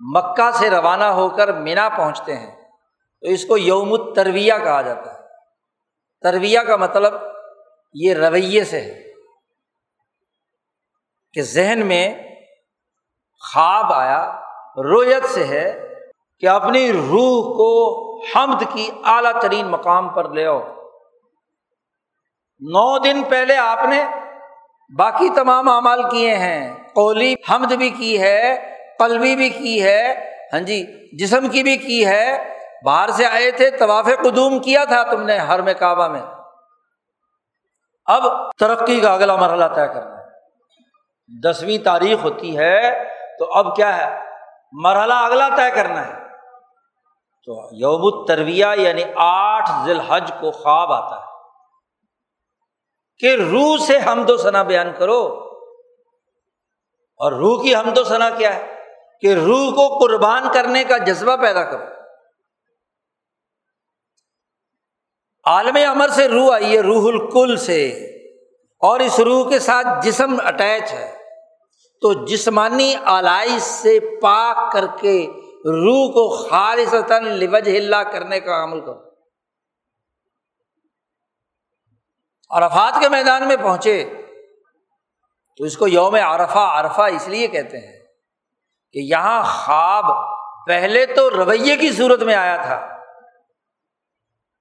مکہ 0.00 0.50
سے 0.50 0.70
روانہ 0.70 1.04
ہو 1.04 1.28
کر 1.28 1.52
مینا 1.52 1.88
پہنچتے 1.88 2.36
ہیں 2.36 2.68
تو 3.20 3.26
اس 3.26 3.44
کو 3.44 3.56
یوم 3.56 4.14
ترویہ 4.14 4.52
کہا 4.64 4.82
جاتا 4.82 5.12
ہے۔ 5.12 5.18
ترویہ 6.22 6.60
کا 6.60 6.76
مطلب 6.76 7.14
یہ 7.94 8.14
رویے 8.14 8.64
سے 8.64 8.80
ہے 8.80 9.04
کہ 11.32 11.42
ذہن 11.42 11.86
میں 11.86 12.14
خواب 13.52 13.92
آیا 13.92 14.47
رویت 14.78 15.24
سے 15.24 15.44
ہے 15.44 15.94
کہ 16.40 16.48
اپنی 16.48 16.92
روح 16.92 17.56
کو 17.56 17.78
حمد 18.22 18.62
کی 18.72 18.90
اعلیٰ 19.04 19.40
ترین 19.40 19.66
مقام 19.66 20.08
پر 20.08 20.30
لے 20.30 20.46
آؤ۔ 20.46 20.60
نو 22.60 22.98
دن 22.98 23.22
پہلے 23.22 23.56
آپ 23.56 23.78
نے 23.88 24.04
باقی 24.98 25.28
تمام 25.36 25.68
اعمال 25.68 26.02
کیے 26.10 26.36
ہیں۔ 26.36 26.74
قولی 26.94 27.34
حمد 27.50 27.72
بھی 27.72 27.90
کی 27.90 28.20
ہے، 28.20 28.72
قلبی 28.98 29.36
بھی 29.36 29.50
کی 29.50 29.82
ہے 29.82 30.30
ہاں 30.52 30.60
جی 30.60 30.86
جسم 31.16 31.48
کی 31.48 31.62
بھی 31.62 31.76
کی 31.76 32.06
ہے۔ 32.06 32.54
باہر 32.84 33.08
سے 33.08 33.26
آئے 33.26 33.50
تھے، 33.50 33.70
طواف 33.70 34.04
قدوم 34.04 34.58
کیا 34.58 34.84
تھا 34.84 35.02
تم 35.02 35.22
نے 35.22 35.38
ہر 35.38 35.62
میں 35.62 35.74
کعبہ 35.74 36.08
میں۔ 36.08 36.22
اب 38.06 38.22
ترقی 38.58 39.00
کا 39.00 39.14
اگلا 39.14 39.36
مرحلہ 39.36 39.64
طے 39.64 39.86
کرنا 39.86 40.18
ہے۔ 40.18 40.24
دسویں 41.42 41.84
تاریخ 41.84 42.24
ہوتی 42.24 42.58
ہے 42.58 43.04
تو 43.38 43.52
اب 43.52 43.76
کیا 43.76 43.96
ہے؟ 43.96 44.27
مرحلہ 44.72 45.14
اگلا 45.14 45.48
طے 45.48 45.70
کرنا 45.74 46.06
ہے۔ 46.06 46.12
تو 47.44 47.68
یوم 47.72 48.00
الترویہ 48.02 48.66
یعنی 48.76 49.02
آٹھ 49.16 49.70
ذی 49.84 49.90
الحج 49.90 50.32
کو 50.40 50.50
خواب 50.50 50.92
آتا 50.92 51.16
ہے۔ 51.16 51.28
کہ 53.18 53.36
روح 53.42 53.76
سے 53.76 53.98
حمد 54.06 54.30
و 54.30 54.36
ثنا 54.36 54.62
بیان 54.62 54.92
کرو۔ 54.98 55.44
اور 57.16 57.32
روح 57.32 57.62
کی 57.62 57.76
حمد 57.76 57.98
و 57.98 58.04
ثنا 58.04 58.30
کیا 58.30 58.54
ہے؟ 58.54 58.74
کہ 59.20 59.34
روح 59.34 59.70
کو 59.70 59.98
قربان 59.98 60.42
کرنے 60.54 60.84
کا 60.84 60.98
جذبہ 60.98 61.36
پیدا 61.36 61.64
کرو۔ 61.64 61.84
عالم 65.44 65.78
امر 65.90 66.08
سے 66.08 66.28
روح 66.28 66.54
آئی 66.54 66.76
ہے، 66.76 66.80
روح 66.80 67.08
الکل 67.08 67.56
سے۔ 67.56 67.88
اور 68.80 69.00
اس 69.00 69.20
روح 69.20 69.50
کے 69.50 69.58
ساتھ 69.58 69.86
جسم 70.02 70.36
اٹیچ 70.44 70.92
ہے۔ 70.92 71.17
تو 72.00 72.24
جسمانی 72.24 72.94
آلائش 73.04 73.62
سے 73.62 73.98
پاک 74.22 74.72
کر 74.72 74.84
کے 75.00 75.26
روح 75.54 76.12
کو 76.12 76.48
خالص 76.48 76.94
لوج 76.94 77.68
ہلا 77.68 78.02
کرنے 78.02 78.40
کا 78.40 78.64
عمل 78.64 78.80
کرو۔ 78.80 79.08
عرفات 82.50 82.94
کے 83.00 83.08
میدان 83.08 83.48
میں 83.48 83.56
پہنچے 83.56 84.22
تو 85.56 85.64
اس 85.64 85.76
کو 85.76 85.88
یوم 85.88 86.14
عرفہ 86.14 86.58
عرفہ 86.58 87.00
اس 87.00 87.28
لیے 87.28 87.46
کہتے 87.46 87.78
ہیں 87.78 88.04
کہ 88.92 88.98
یہاں 88.98 89.42
خواب 89.42 90.04
پہلے 90.66 91.06
تو 91.06 91.30
رویے 91.30 91.76
کی 91.76 91.92
صورت 91.92 92.22
میں 92.22 92.34
آیا 92.34 92.56
تھا 92.56 92.98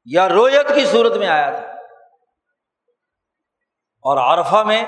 یا 0.06 0.30
رویت 0.30 0.67
کی 0.76 0.86
صورت 0.86 1.17
میں 1.17 1.28
آیا 1.28 1.50
تھا۔ 1.50 1.71
اور 4.02 4.38
عرفہ 4.38 4.63
میں 4.63 4.86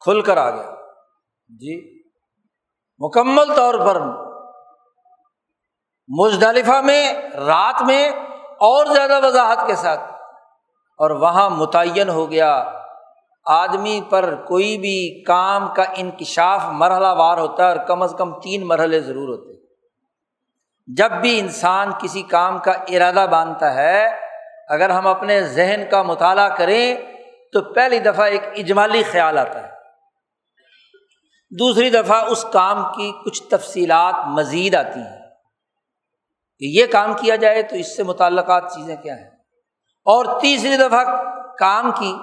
کھل 0.00 0.20
کر 0.20 0.36
آ 0.36 0.50
گیا۔ 0.50 0.73
جی 1.50 1.74
مکمل 3.00 3.54
طور 3.54 3.74
پر 3.74 4.00
مزدلفہ 6.08 6.80
میں، 6.80 7.12
رات 7.36 7.82
میں 7.82 8.08
اور 8.60 8.86
زیادہ 8.86 9.20
وضاحت 9.26 9.66
کے 9.66 9.74
ساتھ، 9.74 10.00
اور 10.98 11.10
وہاں 11.10 11.50
متعین 11.50 12.08
ہو 12.08 12.30
گیا۔ 12.30 12.50
آدمی 13.46 14.00
پر 14.10 14.34
کوئی 14.44 14.76
بھی 14.78 15.22
کام 15.24 15.68
کا 15.74 15.84
انکشاف 15.96 16.64
مرحلہ 16.72 17.12
وار 17.16 17.38
ہوتا 17.38 17.62
ہے 17.62 17.68
اور 17.68 17.86
کم 17.86 18.02
از 18.02 18.14
کم 18.18 18.32
تین 18.40 18.66
مرحلے 18.66 19.00
ضرور 19.00 19.28
ہوتے 19.28 19.52
جب 20.88 21.12
بھی 21.12 21.38
انسان 21.40 21.90
کسی 22.02 22.22
کام 22.22 22.58
کا 22.58 22.72
ارادہ 22.88 23.26
باندھتا 23.30 23.74
ہے، 23.74 24.04
اگر 24.68 24.90
ہم 24.90 25.06
اپنے 25.06 25.42
ذہن 25.42 25.84
کا 25.90 26.02
مطالعہ 26.02 26.48
کریں، 26.56 26.96
تو 27.52 27.62
پہلی 27.74 27.98
دفعہ 27.98 28.26
ایک 28.26 28.42
اجمالی 28.56 29.02
خیال 29.02 29.38
آتا 29.38 29.62
ہے۔ 29.62 29.73
دوسری 31.58 31.90
دفعہ 31.90 32.24
اس 32.24 32.46
کام 32.52 32.92
کی 32.92 33.12
کچھ 33.24 33.42
تفصیلات 33.42 34.14
مزید 34.26 34.74
آتی 34.74 35.00
ہیں 35.00 35.20
کہ 36.58 36.64
یہ 36.64 36.86
کام 36.86 37.14
کیا 37.14 37.36
جائے 37.36 37.62
تو 37.62 37.76
اس 37.76 37.96
سے 37.96 38.02
متعلقات 38.02 38.72
چیزیں 38.74 38.96
کیا 38.96 39.16
ہیں؟ 39.16 39.30
اور 40.06 40.40
تیسری 40.40 40.76
دفعہ 40.76 41.04
کام 41.58 41.90
کی 41.90 42.16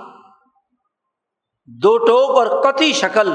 دو 1.65 1.97
ٹوک 1.97 2.37
اور 2.37 2.61
قطعی 2.63 2.93
شکل 2.93 3.31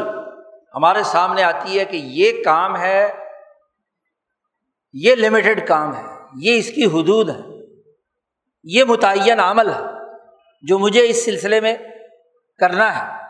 ہمارے 0.75 1.03
سامنے 1.03 1.43
آتی 1.43 1.79
ہے 1.79 1.85
کہ 1.85 1.97
یہ 1.97 2.45
کام 2.45 2.77
ہے، 2.77 3.13
یہ 4.93 5.15
لمیٹڈ 5.15 5.69
کام 5.69 5.97
ہے، 5.97 6.03
یہ 6.35 6.59
اس 6.59 6.71
کی 6.71 6.85
حدود 6.85 7.31
ہے، 7.31 7.41
یہ 8.65 8.85
متعین 8.85 9.41
عمل 9.41 9.71
ہے 9.71 9.81
جو 10.63 10.79
مجھے 10.79 11.09
اس 11.09 11.25
سلسلے 11.25 11.61
میں 11.61 11.75
کرنا 12.59 12.89
ہے۔ 12.97 13.26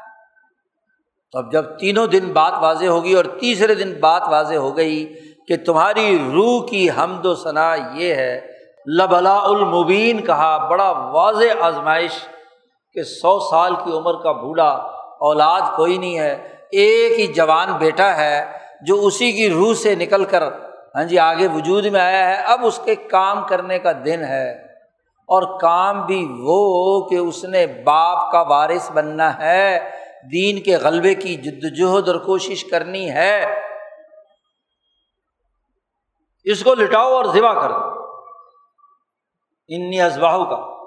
تو 1.36 1.40
اب 1.40 1.52
جب 1.52 1.64
تینوں 1.78 2.06
دن 2.06 2.32
بات 2.32 2.52
واضح 2.60 2.86
ہوگی 2.86 3.14
اور 3.14 3.24
تیسرے 3.24 3.74
دن 3.74 3.92
بات 4.00 4.22
واضح 4.30 4.54
ہو 4.54 4.76
گئی 4.76 5.14
کہ 5.48 5.56
تمہاری 5.66 6.18
روح 6.32 6.66
کی 6.66 6.88
حمد 6.90 7.26
و 7.26 7.34
ثنا 7.34 7.74
یہ 7.94 8.14
ہے 8.14 8.46
لبلا 8.98 9.38
المبین 9.42 10.24
کہا، 10.24 10.66
بڑا 10.66 10.90
واضح 10.90 11.44
آزمائش 11.60 12.10
کہ 12.92 13.02
سو 13.02 13.38
سال 13.38 13.74
کی 13.74 13.92
عمر 13.92 14.14
کا 14.22 14.32
بوڑھا 14.32 14.70
اولاد 15.20 15.60
کوئی 15.76 15.98
نہیں 15.98 16.18
ہے، 16.18 16.48
ایک 16.70 17.20
ہی 17.20 17.26
جوان 17.26 17.72
بیٹا 17.72 18.16
ہے 18.16 18.44
جو 18.82 19.06
اسی 19.06 19.32
کی 19.32 19.50
روح 19.50 19.74
سے 19.74 19.94
نکل 19.94 20.24
کر 20.24 20.42
ہاں 20.94 21.04
جی 21.04 21.18
آگے 21.18 21.48
وجود 21.54 21.86
میں 21.86 22.00
آیا 22.00 22.28
ہے، 22.28 22.34
اب 22.34 22.60
اس 22.62 22.80
کے 22.84 22.94
کام 22.94 23.46
کرنے 23.48 23.78
کا 23.78 23.92
دن 24.04 24.24
ہے۔ 24.24 24.52
اور 25.28 25.60
کام 25.60 26.06
بھی 26.06 26.28
وہ 26.40 27.08
کہ 27.08 27.14
اس 27.14 27.44
نے 27.44 27.66
باپ 27.66 28.32
کا 28.32 28.40
وارث 28.40 28.90
بننا 28.92 29.38
ہے۔ 29.38 29.96
دین 30.32 30.62
کے 30.62 30.76
غلبے 30.76 31.14
کی 31.14 31.34
جدوجہد 31.34 32.08
اور 32.08 32.16
کوشش 32.16 32.64
کرنی 32.64 33.10
ہے۔ 33.10 33.60
اس 36.44 36.64
کو 36.64 36.74
لٹاؤ 36.74 37.12
اور 37.12 37.24
ذبح 37.24 37.60
کر 37.60 37.70
دو۔ 37.70 38.06
انی 39.68 40.00
ازباہ 40.00 40.38
کا 40.38 40.84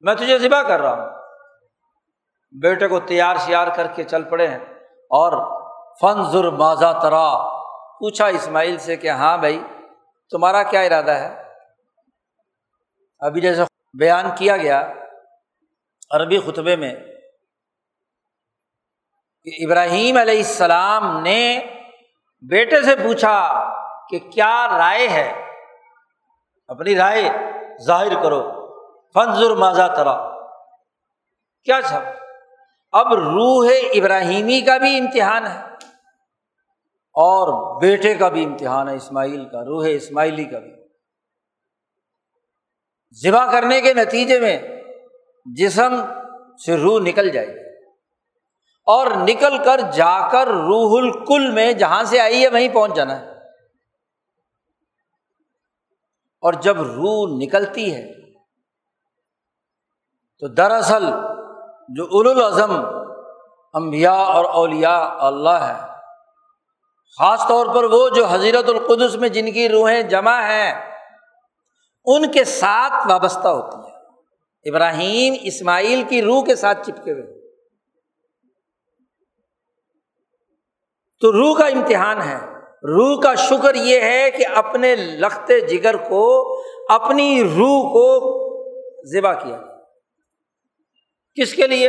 میں 0.00 0.14
تجھے 0.14 0.38
ذبح 0.38 0.62
کر 0.62 0.80
رہا 0.80 1.02
ہوں۔ 1.02 1.22
بیٹے 2.60 2.88
کو 2.88 3.00
تیار 3.00 3.36
شیار 3.36 3.66
کر 3.76 3.86
کے 3.86 4.04
چل 4.04 4.22
پڑے 4.22 4.48
ہیں۔ 4.48 4.58
اور 4.94 5.62
فنظر 6.00 6.50
ماضا 6.50 6.92
ترا۔ 6.92 7.56
پوچھا 7.98 8.26
اسماعیل 8.26 8.78
سے 8.78 8.96
کہ 8.96 9.10
ہاں 9.10 9.38
بھائی، 9.38 9.62
تمہارا 10.30 10.62
کیا 10.62 10.80
ارادہ 10.80 11.10
ہے؟ 11.10 11.42
ابھی 13.18 13.40
جیسے 13.40 13.62
بیان 13.98 14.24
کیا 14.38 14.56
گیا 14.56 14.92
عربی 16.10 16.38
خطبے 16.38 16.76
میں 16.76 16.94
کہ 19.46 19.66
ابراہیم 19.66 20.16
علیہ 20.16 20.36
السلام 20.36 21.22
نے 21.22 21.60
بیٹے 22.50 22.82
سے 22.82 22.96
پوچھا 22.96 23.64
کہ 24.08 24.18
کیا 24.18 24.78
رائے 24.78 25.08
ہے؟ 25.08 25.32
اپنی 26.68 26.96
رائے 26.96 27.30
ظاہر 27.82 28.22
کرو۔ 28.22 28.66
فنظر 29.14 29.50
ماضا 29.50 29.86
ترا۔ 29.86 30.30
کیا 31.64 31.80
سب 31.84 32.00
اب 32.92 33.14
روح 33.14 33.66
ابراہیمی 33.94 34.60
کا 34.60 34.78
بھی 34.78 34.98
امتحان 34.98 35.46
ہے 35.46 35.60
اور 37.14 37.80
بیٹے 37.80 38.14
کا 38.14 38.28
بھی 38.28 38.44
امتحان 38.44 38.88
ہے، 38.88 38.94
اسماعیل 38.94 39.44
کا، 39.48 39.64
روح 39.64 39.86
اسماعیلی 39.90 40.44
کا 40.44 40.58
بھی۔ 40.58 40.70
ذبح 43.22 43.52
کرنے 43.52 43.80
کے 43.80 43.94
نتیجے 43.94 44.40
میں 44.40 44.58
جسم 45.44 46.04
سے 46.66 46.76
روح 46.76 47.00
نکل 47.00 47.30
جائے 47.30 47.46
گی۔ 47.46 47.65
اور 48.86 49.06
نکل 49.06 49.64
کر 49.64 49.80
جا 49.92 50.28
کر 50.28 50.46
روح 50.46 51.02
الکل 51.02 51.50
میں 51.50 51.72
جہاں 51.72 52.04
سے 52.04 52.20
آئی 52.20 52.42
ہے 52.42 52.48
وہیں 52.48 52.68
پہنچ 52.68 52.94
جانا 52.94 53.20
ہے۔ 53.20 53.30
اور 56.40 56.52
جب 56.52 56.82
روح 56.82 57.38
نکلتی 57.38 57.94
ہے، 57.94 58.30
تو 60.38 60.48
دراصل 60.48 61.10
جو 61.88 62.04
اول 62.04 62.30
الاظم 62.30 62.84
امبیا 63.72 64.12
اور 64.12 64.44
اولیا 64.44 65.16
اللہ 65.18 65.50
ہے 65.50 65.86
خاص 67.18 67.48
طور 67.48 67.66
پر 67.74 67.84
وہ 67.84 68.08
جو 68.08 68.26
حضیرت 68.26 68.68
القدس 68.68 69.16
میں 69.16 69.28
جن 69.28 69.52
کی 69.52 69.68
روحیں 69.68 70.02
جمع 70.02 70.40
ہیں، 70.40 71.00
ان 72.04 72.32
کے 72.32 72.44
ساتھ 72.44 73.08
وابستہ 73.08 73.48
ہوتی 73.48 73.90
ہے۔ 73.90 73.96
ابراہیم 74.70 75.34
اسماعیل 75.42 76.02
کی 76.02 76.22
روح 76.22 76.44
کے 76.44 76.56
ساتھ 76.56 76.90
چپکے 76.90 77.12
ہوئے۔ 77.12 77.35
تو 81.20 81.32
روح 81.32 81.58
کا 81.58 81.66
امتحان 81.66 82.22
ہے۔ 82.22 82.38
روح 82.82 83.20
کا 83.20 83.34
شکر 83.34 83.74
یہ 83.74 84.00
ہے 84.00 84.30
کہ 84.30 84.46
اپنے 84.54 84.96
لختے 84.96 85.60
جگر 85.60 85.96
کو، 85.96 86.56
اپنی 86.88 87.44
روح 87.44 87.82
کو 87.92 88.36
ذبح 89.14 89.32
کیا۔ 89.32 89.56
کس 91.42 91.54
کے 91.54 91.66
لیے؟ 91.66 91.88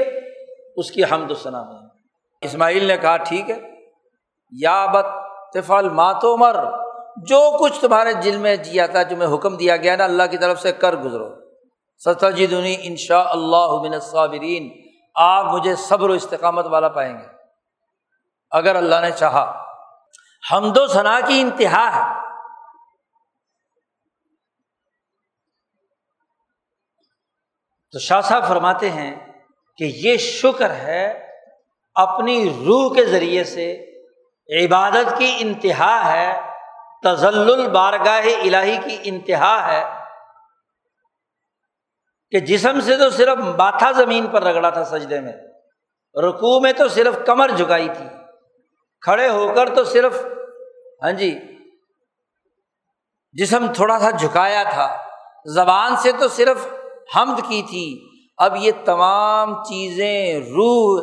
اس 0.75 0.91
کی 0.91 1.03
حمد 1.03 1.33
ثنا 1.43 1.63
میں۔ 1.63 1.89
اسماعیل 2.41 2.85
نے 2.85 2.97
کہا، 2.97 3.17
ٹھیک 3.17 3.49
ہے۔ 3.49 3.59
یا 4.51 4.85
بت 4.85 5.05
تفل 5.53 5.89
ماتو 5.89 6.37
مر 6.37 6.55
جو 7.17 7.57
کچھ 7.59 7.81
تمہارے 7.81 8.13
دل 8.13 8.37
میں 8.37 8.55
جیا 8.55 8.87
تھا، 8.87 9.03
جو 9.03 9.17
میں 9.17 9.27
حکم 9.33 9.57
دیا 9.57 9.77
گیا 9.77 9.95
نا، 9.95 10.03
اللہ 10.03 10.23
کی 10.31 10.37
طرف 10.37 10.61
سے 10.61 10.71
کر 10.71 10.95
گزرو۔ 10.95 11.27
ستا 12.05 12.29
جی 12.29 12.45
دنی 12.45 12.75
ان 12.81 12.95
شاء 12.95 13.23
اللہ 13.25 13.99
صابرین 13.99 14.69
آپ 15.15 15.45
مجھے 15.45 15.75
صبر 15.75 16.09
و 16.09 16.13
استقامت 16.13 16.65
والا 16.67 16.87
پائیں 16.87 17.13
گے۔ 17.13 17.36
اگر 18.51 18.75
اللہ 18.75 18.95
نے 19.01 19.11
چاہا۔ 19.11 19.63
حمد 20.51 20.77
و 20.77 20.87
ثنا 20.87 21.19
کی 21.19 21.41
انتہا 21.41 21.95
ہے۔ 21.95 22.27
تو 27.91 27.99
شاہ 27.99 28.21
صاحب 28.21 28.47
فرماتے 28.47 28.89
ہیں 28.89 29.15
کہ 29.77 29.83
یہ 29.83 30.17
شکر 30.17 30.69
ہے 30.69 31.27
اپنی 31.95 32.49
روح 32.49 32.95
کے 32.95 33.05
ذریعے 33.05 33.43
سے 33.43 33.83
عبادت 34.65 35.17
کی 35.17 35.37
انتہا 35.39 36.11
ہے 36.11 36.41
تزل 37.03 37.69
بارگاہ 37.69 38.21
الہی 38.21 38.77
کی 38.77 38.97
انتہا 39.03 39.71
ہے 39.71 39.83
کہ 42.29 42.39
جسم 42.39 42.79
سے 42.79 42.97
تو 42.97 43.09
صرف 43.09 43.37
ماتھا 43.37 43.91
زمین 43.91 44.27
پر 44.27 44.43
رگڑا 44.43 44.69
تھا 44.69 44.85
سجدے 44.85 45.19
میں، 45.19 45.33
رکوع 46.23 46.59
میں 46.59 46.73
تو 46.73 46.87
صرف 46.87 47.15
کمر 47.25 47.49
جھکائی 47.49 47.89
تھی۔ 47.97 48.26
کھڑے 49.01 49.29
ہو 49.29 49.51
کر 49.55 49.75
تو 49.75 49.83
صرف 49.83 50.25
ہاں 51.03 51.11
جی 51.11 51.39
جسم 53.33 53.65
تھوڑا 53.75 53.99
سا 53.99 54.09
جھکایا 54.09 54.63
تھا۔ 54.63 54.97
زبان 55.45 55.95
سے 55.95 56.11
تو 56.19 56.27
صرف 56.27 56.67
حمد 57.15 57.39
کی 57.47 57.61
تھی۔ 57.69 58.07
اب 58.37 58.55
یہ 58.59 58.71
تمام 58.85 59.63
چیزیں 59.63 60.39
روح، 60.39 61.01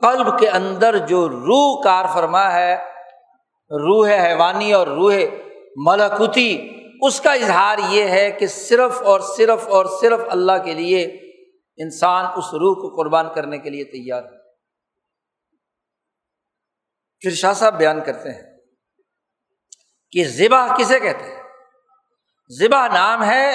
قلب 0.00 0.38
کے 0.38 0.48
اندر 0.48 0.98
جو 0.98 1.28
روح 1.28 1.82
کار 1.82 2.04
فرما 2.14 2.52
ہے، 2.52 2.74
روح 3.70 4.08
حیوانی 4.08 4.72
اور 4.72 4.86
روح 4.86 5.14
ملکوتی، 5.76 6.68
اس 7.02 7.20
کا 7.20 7.32
اظہار 7.32 7.78
یہ 7.88 8.04
ہے 8.04 8.30
کہ 8.30 8.46
صرف 8.46 9.02
اور 9.02 9.20
صرف 9.20 9.68
اور 9.68 9.86
صرف 10.00 10.20
اللہ 10.28 10.52
کے 10.64 10.74
لیے 10.74 11.04
انسان 11.76 12.26
اس 12.36 12.54
روح 12.54 12.74
کو 12.74 13.02
قربان 13.02 13.26
کرنے 13.34 13.58
کے 13.58 13.70
لیے 13.70 13.84
تیار 13.84 14.22
ہے۔ 14.22 14.39
پھر 17.20 17.30
شاہ 17.30 17.52
صاحب 17.52 17.78
بیان 17.78 18.04
کرتے 18.04 18.30
ہیں 18.30 18.42
کہ 20.10 20.24
ذبح 20.24 20.76
کسے 20.76 21.00
کہتے 21.00 21.24
ہیں؟ 21.24 21.42
ذبح 22.60 22.88
نام 22.88 23.24
ہے 23.24 23.52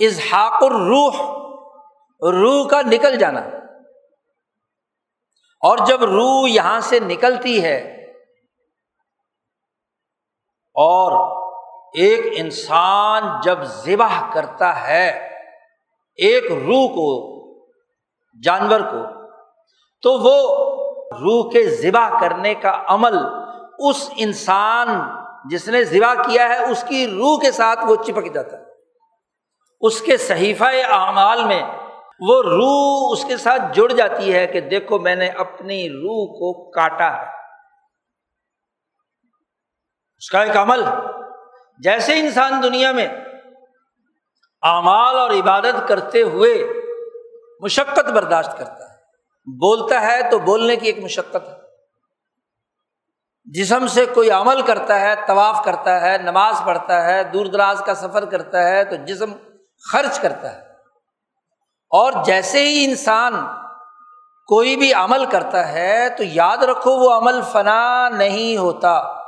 اظہاق 0.00 0.62
الروح، 0.62 1.14
روح 2.32 2.68
کا 2.68 2.82
نکل 2.82 3.18
جانا۔ 3.18 3.40
اور 5.60 5.78
جب 5.86 6.04
روح 6.04 6.48
یہاں 6.48 6.80
سے 6.80 7.00
نکلتی 7.00 7.64
ہے 7.64 7.76
اور 10.74 11.42
ایک 11.98 12.20
انسان 12.36 13.22
جب 13.44 13.62
ذبح 13.62 14.32
کرتا 14.32 14.88
ہے، 14.88 15.08
ایک 16.14 16.44
روح 16.52 16.88
کو، 16.88 17.32
جانور 18.42 18.80
کو، 18.80 19.30
تو 20.02 20.12
وہ 20.12 20.72
روح 21.20 21.52
کے 21.52 21.68
ذبح 21.68 22.20
کرنے 22.20 22.54
کا 22.54 22.82
عمل، 22.86 23.18
اس 23.78 24.10
انسان 24.16 24.88
جس 25.50 25.68
نے 25.68 25.84
ذبح 25.84 26.14
کیا 26.14 26.48
ہے، 26.48 26.70
اس 26.70 26.84
کی 26.88 27.06
روح 27.06 27.40
کے 27.40 27.52
ساتھ 27.52 27.78
وہ 27.86 27.96
چپک 27.96 28.34
جاتا 28.34 28.56
ہے۔ 28.58 28.62
اس 29.80 30.00
کے 30.00 30.16
صحیفہ 30.16 30.64
اعمال 30.88 31.44
میں 31.44 31.62
وہ 32.20 32.42
روح 32.42 33.08
اس 33.12 33.24
کے 33.24 33.36
ساتھ 33.36 33.62
جڑ 33.72 33.92
جاتی 33.92 34.34
ہے 34.34 34.46
کہ 34.46 34.60
دیکھو 34.60 34.98
میں 34.98 35.16
نے 35.16 35.28
اپنی 35.28 35.90
روح 35.90 36.26
کو 36.26 36.70
کاٹا 36.70 37.16
ہے۔ 37.16 37.26
اس 40.16 40.30
کا 40.30 40.42
ایک 40.42 40.56
عمل، 40.56 40.84
جیسے 41.78 42.18
انسان 42.18 42.62
دنیا 42.62 42.92
میں 42.92 43.08
اعمال 44.62 45.18
اور 45.18 45.30
عبادت 45.30 45.88
کرتے 45.88 46.22
ہوئے 46.22 46.66
مشقت 47.60 48.10
برداشت 48.10 48.58
کرتا 48.58 48.90
ہے۔ 48.90 48.91
بولتا 49.44 50.00
ہے 50.00 50.30
تو 50.30 50.38
بولنے 50.38 50.76
کی 50.76 50.86
ایک 50.86 51.04
مشقت 51.04 51.48
ہے۔ 51.48 51.62
جسم 53.44 53.86
سے 53.86 54.06
کوئی 54.06 54.30
عمل 54.30 54.62
کرتا 54.62 55.00
ہے، 55.00 55.14
طواف 55.26 55.64
کرتا 55.64 56.00
ہے، 56.00 56.18
نماز 56.18 56.54
پڑھتا 56.64 57.04
ہے، 57.04 57.24
دور 57.24 57.46
دراز 57.46 57.82
کا 57.86 57.94
سفر 57.94 58.24
کرتا 58.24 58.68
ہے 58.68 58.84
تو 58.84 58.96
جسم 58.96 59.32
خرچ 59.92 60.20
کرتا 60.20 60.52
ہے۔ 60.52 60.58
اور 61.90 62.12
جیسے 62.24 62.68
ہی 62.68 62.84
انسان 62.84 63.46
کوئی 64.46 64.76
بھی 64.76 64.94
عمل 64.94 65.26
کرتا 65.26 65.72
ہے 65.72 66.08
تو 66.08 66.24
یاد 66.24 66.56
رکھو 66.56 66.90
وہ 66.90 67.16
عمل 67.16 67.40
فنا 67.52 68.08
نہیں 68.08 68.56
ہوتا۔ 68.56 69.22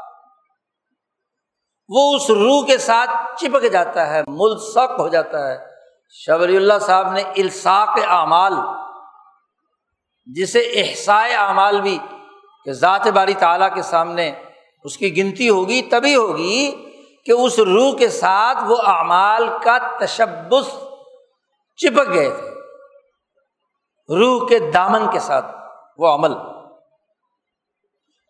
وہ 1.88 2.14
اس 2.14 2.30
روح 2.30 2.66
کے 2.66 2.78
ساتھ 2.78 3.10
چپک 3.36 3.72
جاتا 3.72 4.06
ہے 4.06 4.22
ملسک 4.26 4.92
ہو 4.98 5.08
جاتا 5.08 5.48
ہے۔ 5.48 5.58
شبری 6.10 6.56
اللہ 6.56 6.78
صاحب 6.80 7.12
نے 7.12 7.20
الساق 7.20 7.98
اعمال 8.08 8.52
جسے 10.26 10.60
احسائے 10.60 11.34
اعمال 11.34 11.80
بھی 11.80 11.98
کہ 12.64 12.72
ذات 12.72 13.06
باری 13.06 13.34
تعالیٰ 13.34 13.74
کے 13.74 13.82
سامنے 13.82 14.32
اس 14.84 14.98
کی 14.98 15.16
گنتی 15.16 15.48
ہوگی، 15.48 15.82
تبھی 15.82 16.16
ہوگی 16.16 16.90
کہ 17.24 17.32
اس 17.32 17.58
روح 17.58 17.96
کے 17.96 18.08
ساتھ 18.08 18.58
وہ 18.66 18.76
اعمال 18.86 19.48
کا 19.62 19.78
تشبس 19.78 20.66
چپک 21.76 22.14
گئے 22.14 22.30
تھے۔ 22.30 22.54
روح 24.14 24.48
کے 24.48 24.58
دامن 24.58 25.10
کے 25.10 25.18
ساتھ 25.18 25.56
وہ 25.98 26.14
عمل۔ 26.14 26.34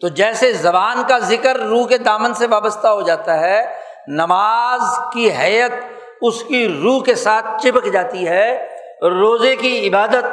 تو 0.00 0.08
جیسے 0.08 0.52
زبان 0.52 1.02
کا 1.08 1.18
ذکر 1.18 1.56
روح 1.56 1.86
کے 1.86 1.98
دامن 1.98 2.34
سے 2.34 2.46
وابستہ 2.46 2.86
ہو 2.86 3.02
جاتا 3.02 3.40
ہے، 3.40 3.78
نماز 4.08 4.80
کی 5.12 5.32
حیت 5.32 5.72
اس 6.22 6.42
کی 6.42 6.80
روح 6.82 7.02
کے 7.02 7.14
ساتھ 7.14 7.62
چپک 7.62 7.92
جاتی 7.92 8.28
ہے، 8.28 8.68
روزے 9.02 9.56
کی 9.56 9.88
عبادت 9.88 10.24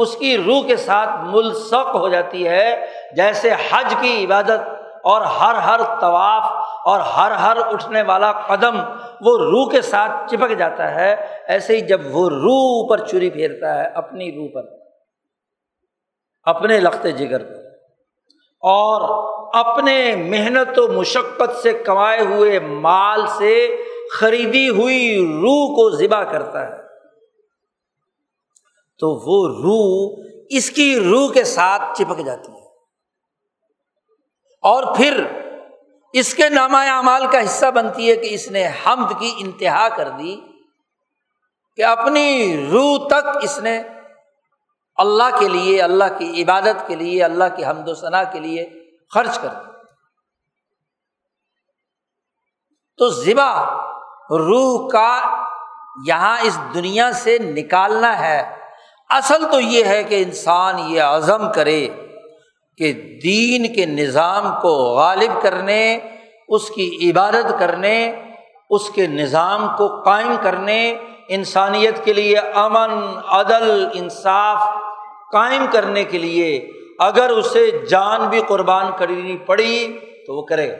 اس 0.00 0.16
کی 0.16 0.36
روح 0.36 0.66
کے 0.66 0.76
ساتھ 0.76 1.10
ملسق 1.22 1.94
ہو 1.94 2.08
جاتی 2.08 2.48
ہے، 2.48 2.86
جیسے 3.16 3.50
حج 3.52 3.94
کی 4.00 4.24
عبادت 4.24 4.68
اور 5.04 5.20
ہر 5.20 5.54
ہر 5.54 5.80
طواف 6.00 6.42
اور 6.84 7.00
ہر 7.00 7.30
ہر 7.30 7.56
اٹھنے 7.56 8.02
والا 8.02 8.32
قدم، 8.32 8.80
وہ 9.20 9.38
روح 9.38 9.70
کے 9.70 9.80
ساتھ 9.80 10.30
چپک 10.30 10.58
جاتا 10.58 10.94
ہے، 10.94 11.16
ایسے 11.46 11.76
ہی 11.76 11.80
جب 11.80 12.00
وہ 12.10 12.28
روح 12.28 12.88
پر 12.88 13.06
چوری 13.06 13.30
پھیرتا 13.30 13.78
ہے، 13.78 13.88
اپنی 13.94 14.32
روح 14.32 14.48
پر، 14.54 14.62
اپنے 16.42 16.80
لختے 16.80 17.12
جگر 17.12 17.38
پر۔ 17.38 17.60
اور 18.62 19.00
اپنے 19.54 20.16
محنت 20.16 20.78
و 20.78 20.92
مشقت 20.92 21.56
سے 21.62 21.72
کمائے 21.72 22.20
ہوئے 22.20 22.60
مال 22.60 23.26
سے 23.26 23.76
خریدی 24.18 24.68
ہوئی 24.68 25.18
روح 25.18 25.74
کو 25.74 25.96
ذبح 25.96 26.22
کرتا 26.22 26.66
ہے۔ 26.66 26.89
تو 29.00 29.08
وہ 29.10 29.48
روح 29.48 30.22
اس 30.48 30.70
کی 30.70 31.00
روح 31.00 31.32
کے 31.32 31.44
ساتھ 31.44 31.82
چپک 31.98 32.18
جاتی 32.26 32.52
ہے۔ 32.52 32.60
اور 34.62 34.96
پھر 34.96 35.26
اس 36.12 36.34
کے 36.34 36.48
نامہ 36.48 36.76
اعمال 36.76 37.26
کا 37.26 37.44
حصہ 37.44 37.70
بنتی 37.70 38.10
ہے 38.10 38.16
کہ 38.16 38.34
اس 38.34 38.50
نے 38.50 38.66
حمد 38.66 39.20
کی 39.20 39.34
انتہا 39.38 39.88
کر 39.88 40.08
دی 40.08 40.36
کہ 41.76 41.84
اپنی 41.84 42.66
روح 42.72 43.08
تک 43.08 43.38
اس 43.42 43.58
نے 43.58 43.82
اللہ 44.96 45.38
کے 45.38 45.48
لیے، 45.48 45.82
اللہ 45.82 46.04
کی 46.18 46.42
عبادت 46.42 46.86
کے 46.86 46.94
لیے، 46.94 47.24
اللہ 47.24 47.44
کی 47.56 47.64
حمد 47.64 47.88
و 47.88 47.94
ثناء 47.94 48.32
کے 48.32 48.40
لیے 48.40 48.70
خرچ 49.14 49.38
کر 49.38 49.48
دی۔ 49.48 49.70
تو 52.96 53.08
ذبا 53.08 53.64
روح 54.30 54.88
کا 54.88 55.42
یہاں 56.06 56.40
اس 56.40 56.58
دنیا 56.74 57.12
سے 57.12 57.38
نکالنا 57.38 58.18
ہے۔ 58.20 58.59
اصل 59.10 59.50
تو 59.52 59.60
یہ 59.60 59.84
ہے 59.84 60.04
کہ 60.04 60.22
انسان 60.22 60.78
یہ 60.78 61.02
عزم 61.02 61.52
کرے 61.52 61.88
کہ 62.76 62.92
دین 63.24 63.74
کے 63.74 63.86
نظام 63.86 64.60
کو 64.62 64.68
غالب 64.68 65.42
کرنے، 65.42 65.98
اس 66.48 66.70
کی 66.70 67.10
عبادت 67.10 67.58
کرنے، 67.58 68.22
اس 68.70 68.90
کے 68.90 69.06
نظام 69.06 69.68
کو 69.76 70.02
قائم 70.02 70.36
کرنے 70.42 70.98
انسانیت 71.28 72.04
کے 72.04 72.12
لیے 72.12 72.38
امن، 72.38 73.18
عدل، 73.28 73.88
انصاف 73.92 74.62
قائم 75.32 75.66
کرنے 75.72 76.04
کے 76.04 76.18
لیے 76.18 76.72
اگر 76.98 77.30
اسے 77.30 77.86
جان 77.86 78.28
بھی 78.28 78.40
قربان 78.48 78.86
کرنی 78.98 79.36
پڑی 79.36 79.98
تو 80.26 80.36
وہ 80.36 80.42
کرے۔ 80.42 80.70
گا 80.70 80.76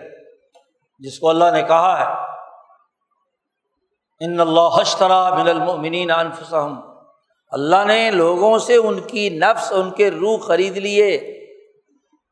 جس 0.99 1.19
کو 1.19 1.29
اللہ 1.29 1.51
نے 1.53 1.63
کہا 1.63 2.01
ہے، 2.01 2.31
ان 4.21 4.41
اللہ 4.41 4.81
حشترا 4.81 5.35
من 5.35 5.49
المؤمنین 5.49 6.11
انفسہم 6.11 6.90
اللہ 7.51 7.85
نے 7.87 8.11
لوگوں 8.11 8.59
سے 8.59 8.77
ان 8.77 9.01
کی 9.01 9.29
نفس، 9.29 9.73
ان 9.73 9.91
کے 9.91 10.11
روح 10.11 10.39
خرید 10.39 10.77
لیے۔ 10.77 11.17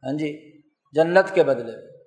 ہاں 0.05 0.19
جی 0.19 0.61
جنت 0.93 1.35
کے 1.35 1.45
بدلے۔ 1.45 1.65
میں 1.65 1.99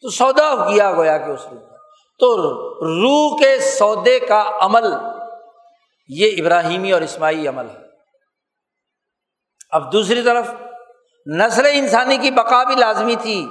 تو 0.00 0.10
سودا 0.10 0.68
کیا 0.68 0.92
گیا 0.92 1.18
کہ 1.18 1.30
اس 1.30 1.46
روح 1.50 1.60
کا۔ 1.60 1.76
تو 2.18 2.36
روح 2.84 3.38
کے 3.38 3.60
سودے 3.60 4.18
کا 4.18 4.50
عمل، 4.60 4.84
یہ 6.08 6.42
ابراہیمی 6.42 6.92
اور 6.92 7.02
اسماعی 7.02 7.48
عمل 7.48 7.64
ہے۔ 7.70 7.88
اب 9.70 9.92
دوسری 9.92 10.22
طرف، 10.22 10.48
نسل 11.26 11.66
انسانی 11.72 12.16
کی 12.16 12.30
بقا 12.30 12.64
بھی 12.64 12.74
لازمی 12.74 13.16
تھی۔ 13.16 13.48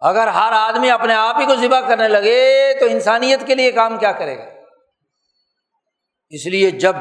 اگر 0.00 0.26
ہر 0.26 0.52
آدمی 0.52 0.90
اپنے 0.90 1.14
آپ 1.14 1.36
ہی 1.40 1.46
کو 1.46 1.54
ذبح 1.54 1.80
کرنے 1.80 2.08
لگے، 2.08 2.72
تو 2.80 2.86
انسانیت 2.86 3.46
کے 3.46 3.54
لیے 3.54 3.72
کام 3.72 3.98
کیا 3.98 4.12
کرے 4.12 4.38
گا؟ 4.38 4.55
اس 6.30 6.46
لیے 6.46 6.70
جب 6.70 6.96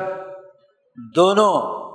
دونوں 1.15 1.86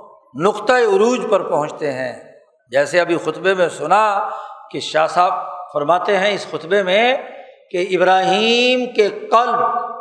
نقطۂ 0.41 0.73
عروج 0.73 1.19
پر 1.29 1.49
پہنچتے 1.49 1.91
ہیں، 1.91 2.31
جیسے 2.71 2.99
ابھی 2.99 3.17
خطبے 3.17 3.53
میں 3.53 3.69
سنا 3.69 4.29
کہ 4.71 4.79
شاہ 4.79 5.07
صاحب 5.07 5.33
فرماتے 5.73 6.17
ہیں 6.17 6.33
اس 6.33 6.47
خطبے 6.51 6.83
میں 6.83 7.17
کہ 7.71 7.87
ابراہیم 7.91 8.85
کے 8.85 9.09
قلب 9.09 9.91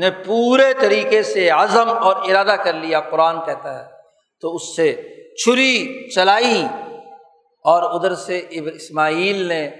نے 0.00 0.10
پورے 0.10 0.74
طریقے 0.80 1.22
سے 1.22 1.48
عزم 1.48 1.88
اور 1.88 2.16
ارادہ 2.16 2.56
کر 2.64 2.72
لیا، 2.72 3.00
قرآن 3.00 3.44
کہتا 3.44 3.78
ہے۔ 3.78 3.90
تو 4.40 4.54
اس 4.54 4.76
سے 4.76 4.92
چھری 5.44 6.08
چلائی 6.10 6.66
اور 7.64 7.82
ادھر 7.82 8.14
سے 8.14 8.46
اسماعیل 8.50 9.44
نے 9.44 9.70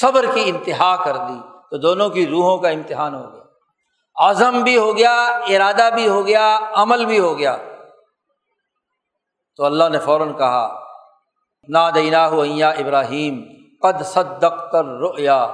صبر 0.00 0.24
کی 0.34 0.42
انتہا 0.46 1.04
کر 1.04 1.16
دی۔ 1.16 1.40
تو 1.70 1.76
دونوں 1.76 2.08
کی 2.08 2.26
روحوں 2.26 2.58
کا 2.58 2.68
امتحان 2.68 3.14
ہو 3.14 3.32
گیا۔ 3.32 3.43
عزم 4.16 4.62
بھی 4.62 4.78
ہو 4.78 4.96
گیا، 4.96 5.26
ارادہ 5.26 5.88
بھی 5.94 6.08
ہو 6.08 6.26
گیا، 6.26 6.58
عمل 6.72 7.04
بھی 7.04 7.20
ہو 7.20 7.38
گیا۔ 7.38 7.56
تو 9.56 9.64
اللہ 9.64 9.84
نے 9.88 9.98
فوراً 9.98 10.32
کہا 10.32 10.84
نا 11.68 11.90
دینا 11.90 12.28
ہو 12.28 12.40
ابراہیم، 12.60 13.42
قد 13.82 14.04
صدقتر 14.04 14.84
رویا 14.84 15.46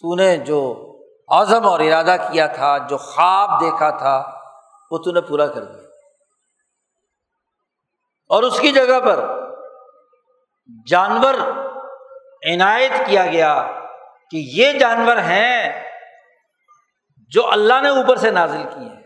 تو 0.00 0.14
نے 0.14 0.36
جو 0.36 0.84
عزم 1.28 1.66
اور 1.66 1.80
ارادہ 1.80 2.16
کیا 2.30 2.46
تھا، 2.46 2.78
جو 2.78 2.96
خواب 2.96 3.60
دیکھا 3.60 3.90
تھا، 3.90 4.40
وہ 4.90 4.98
تو 4.98 5.10
نے 5.10 5.20
پورا 5.20 5.46
کر 5.46 5.64
دیا۔ 5.64 5.82
اور 8.28 8.42
اس 8.42 8.60
کی 8.60 8.72
جگہ 8.72 9.00
پر 9.00 9.24
جانور 10.86 11.34
عنایت 12.54 12.92
کیا 13.06 13.26
گیا 13.26 13.72
کہ 14.30 14.36
یہ 14.36 14.72
جانور 14.72 15.16
ہیں 15.16 15.87
جو 17.28 17.50
اللہ 17.50 17.80
نے 17.82 17.88
اوپر 17.88 18.16
سے 18.16 18.30
نازل 18.30 18.62
کیے 18.62 18.88
ہیں۔ 18.88 19.02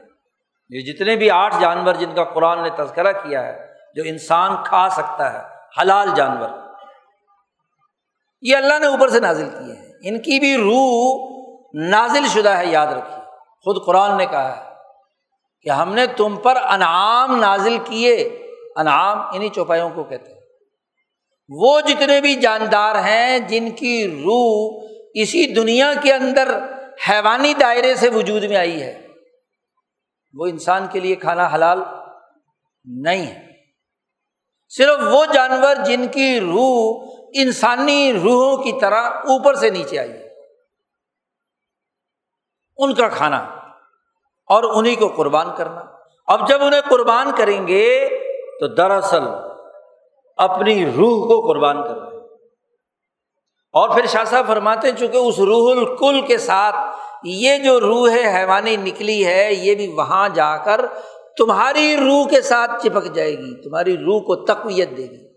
یہ 0.70 0.92
جتنے 0.92 1.16
بھی 1.16 1.30
آٹھ 1.30 1.54
جانور 1.60 1.94
جن 1.94 2.14
کا 2.14 2.24
قرآن 2.24 2.62
نے 2.62 2.68
تذکرہ 2.70 3.12
کیا 3.12 3.46
ہے، 3.46 3.66
جو 3.94 4.02
انسان 4.06 4.56
کھا 4.64 4.88
سکتا 4.88 5.32
ہے، 5.32 5.38
حلال 5.80 6.08
جانور۔ 6.14 6.48
یہ 8.42 8.56
اللہ 8.56 8.78
نے 8.78 8.86
اوپر 8.86 9.08
سے 9.08 9.20
نازل 9.20 9.48
کیے 9.50 9.74
ہیں۔ 9.74 9.92
ان 10.02 10.18
کی 10.18 10.40
بھی 10.40 10.56
روح 10.56 11.32
نازل 11.74 12.26
شدہ 12.28 12.48
ہے، 12.48 12.66
یاد 12.66 12.86
رکھیے۔ 12.86 13.22
خود 13.64 13.86
قرآن 13.86 14.16
نے 14.16 14.26
کہا 14.26 14.56
ہے 14.56 14.62
کہ 15.62 15.70
ہم 15.70 15.94
نے 15.94 16.06
تم 16.06 16.36
پر 16.36 16.56
انعام 16.56 17.36
نازل 17.36 17.78
کیے۔ 17.84 18.16
انعام 18.76 19.18
انہیں 19.32 19.48
چوپایوں 19.48 19.90
کو 19.94 20.04
کہتے 20.04 20.32
ہیں۔ 20.32 20.40
وہ 21.48 21.80
جتنے 21.80 22.20
بھی 22.20 22.34
جاندار 22.34 22.96
ہیں، 22.96 23.38
جن 23.38 23.70
کی 23.70 24.22
روح 24.24 24.86
اسی 25.14 25.46
دنیا 25.54 25.92
کے 26.02 26.12
اندر 26.12 26.58
حیوانی 27.08 27.54
دائرے 27.54 27.94
سے 27.94 28.08
وجود 28.08 28.44
میں 28.44 28.56
آئی 28.56 28.82
ہے۔ 28.82 29.08
وہ 30.34 30.46
انسان 30.46 30.86
کے 30.92 31.00
لیے 31.00 31.14
کھانا 31.14 31.50
حلال 31.54 31.78
نہیں 32.84 33.26
ہے۔ 33.26 33.52
صرف 34.68 34.98
وہ 35.10 35.24
جانور 35.26 35.84
جن 35.84 36.08
کی 36.08 36.40
روح 36.40 37.06
انسانی 37.34 38.12
روحوں 38.12 38.56
کی 38.56 38.80
طرح 38.80 39.02
اوپر 39.02 39.54
سے 39.54 39.70
نیچے 39.70 39.98
آئی 39.98 40.10
ہے۔ 40.10 40.28
ان 42.76 42.94
کا 42.94 43.08
کھانا 43.08 43.38
اور 44.46 44.62
انہیں 44.62 44.96
کو 44.96 45.08
قربان 45.08 45.46
کرنا۔ 45.56 45.82
اب 46.26 46.48
جب 46.48 46.62
انہیں 46.62 46.80
قربان 46.80 47.30
کریں 47.38 47.68
گے 47.68 48.08
تو 48.60 48.66
دراصل 48.66 49.22
اپنی 50.36 50.86
روح 50.86 51.26
کو 51.26 51.48
قربان 51.48 51.82
کر 51.82 52.00
رہے 52.00 52.11
اور 53.74 53.88
پھر 53.88 54.06
شاہ 54.06 54.24
صاحب 54.24 54.46
فرماتے 54.46 54.88
ہیں 54.88 54.96
چونکہ 54.96 55.16
اس 55.16 55.38
روح 55.38 55.70
الکل 55.70 56.20
کے 56.26 56.38
ساتھ 56.38 56.76
یہ 57.24 57.58
جو 57.58 57.80
روح 57.80 58.10
حیوانی 58.34 58.76
نکلی 58.76 59.26
ہے، 59.26 59.52
یہ 59.52 59.74
بھی 59.74 59.88
وہاں 59.88 60.28
جا 60.28 60.56
کر 60.56 60.86
تمہاری 61.36 61.96
روح 61.96 62.28
کے 62.28 62.42
ساتھ 62.42 62.82
چپک 62.82 63.14
جائے 63.14 63.32
گی، 63.32 63.62
تمہاری 63.62 63.96
روح 63.96 64.20
کو 64.20 64.44
تقویت 64.44 64.90
دے 64.96 65.02
گی۔ 65.02 65.32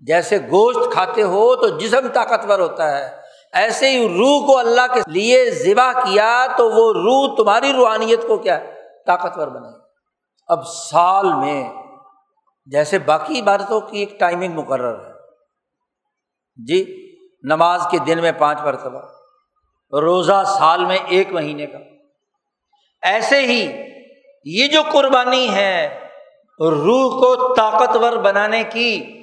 جیسے 0.00 0.38
گوشت 0.38 0.92
کھاتے 0.92 1.22
ہو 1.22 1.56
تو 1.56 1.68
جسم 1.68 2.08
طاقتور 2.08 2.58
ہوتا 2.58 2.98
ہے، 2.98 3.08
ایسے 3.52 3.90
ہی 3.90 4.08
روح 4.08 4.46
کو 4.46 4.58
اللہ 4.58 4.94
کے 4.94 5.00
لیے 5.06 5.50
ذبح 5.50 5.92
کیا 5.92 6.46
تو 6.56 6.70
وہ 6.70 6.92
روح 6.92 7.36
تمہاری 7.36 7.72
روحانیت 7.72 8.26
کو 8.26 8.36
کیا 8.36 8.58
طاقتور 9.06 9.48
بنے 9.48 9.68
اب 10.48 10.66
سال 10.66 11.32
میں 11.34 11.72
جیسے 12.66 12.98
باقی 12.98 13.40
عبادتوں 13.40 13.80
کی 13.80 13.98
ایک 13.98 14.20
ٹائمنگ 14.20 14.54
مقرر 14.54 14.94
ہے۔ 14.94 15.12
جی؟ 16.66 17.09
نماز 17.42 17.82
کے 17.90 17.98
دن 17.98 18.20
میں 18.20 18.32
پانچ 18.32 18.60
مرتبہ، 18.60 19.00
روزہ 19.92 20.42
سال 20.58 20.84
میں 20.84 20.98
ایک 21.06 21.32
مہینے 21.32 21.66
کا۔ 21.66 21.78
ایسے 23.02 23.40
ہی 23.40 23.82
یہ 24.44 24.66
جو 24.68 24.82
قربانی 24.92 25.54
ہے، 25.54 26.08
روح 26.60 27.10
کو 27.20 27.54
طاقتور 27.54 28.12
بنانے 28.12 28.64
کی، 28.64 29.22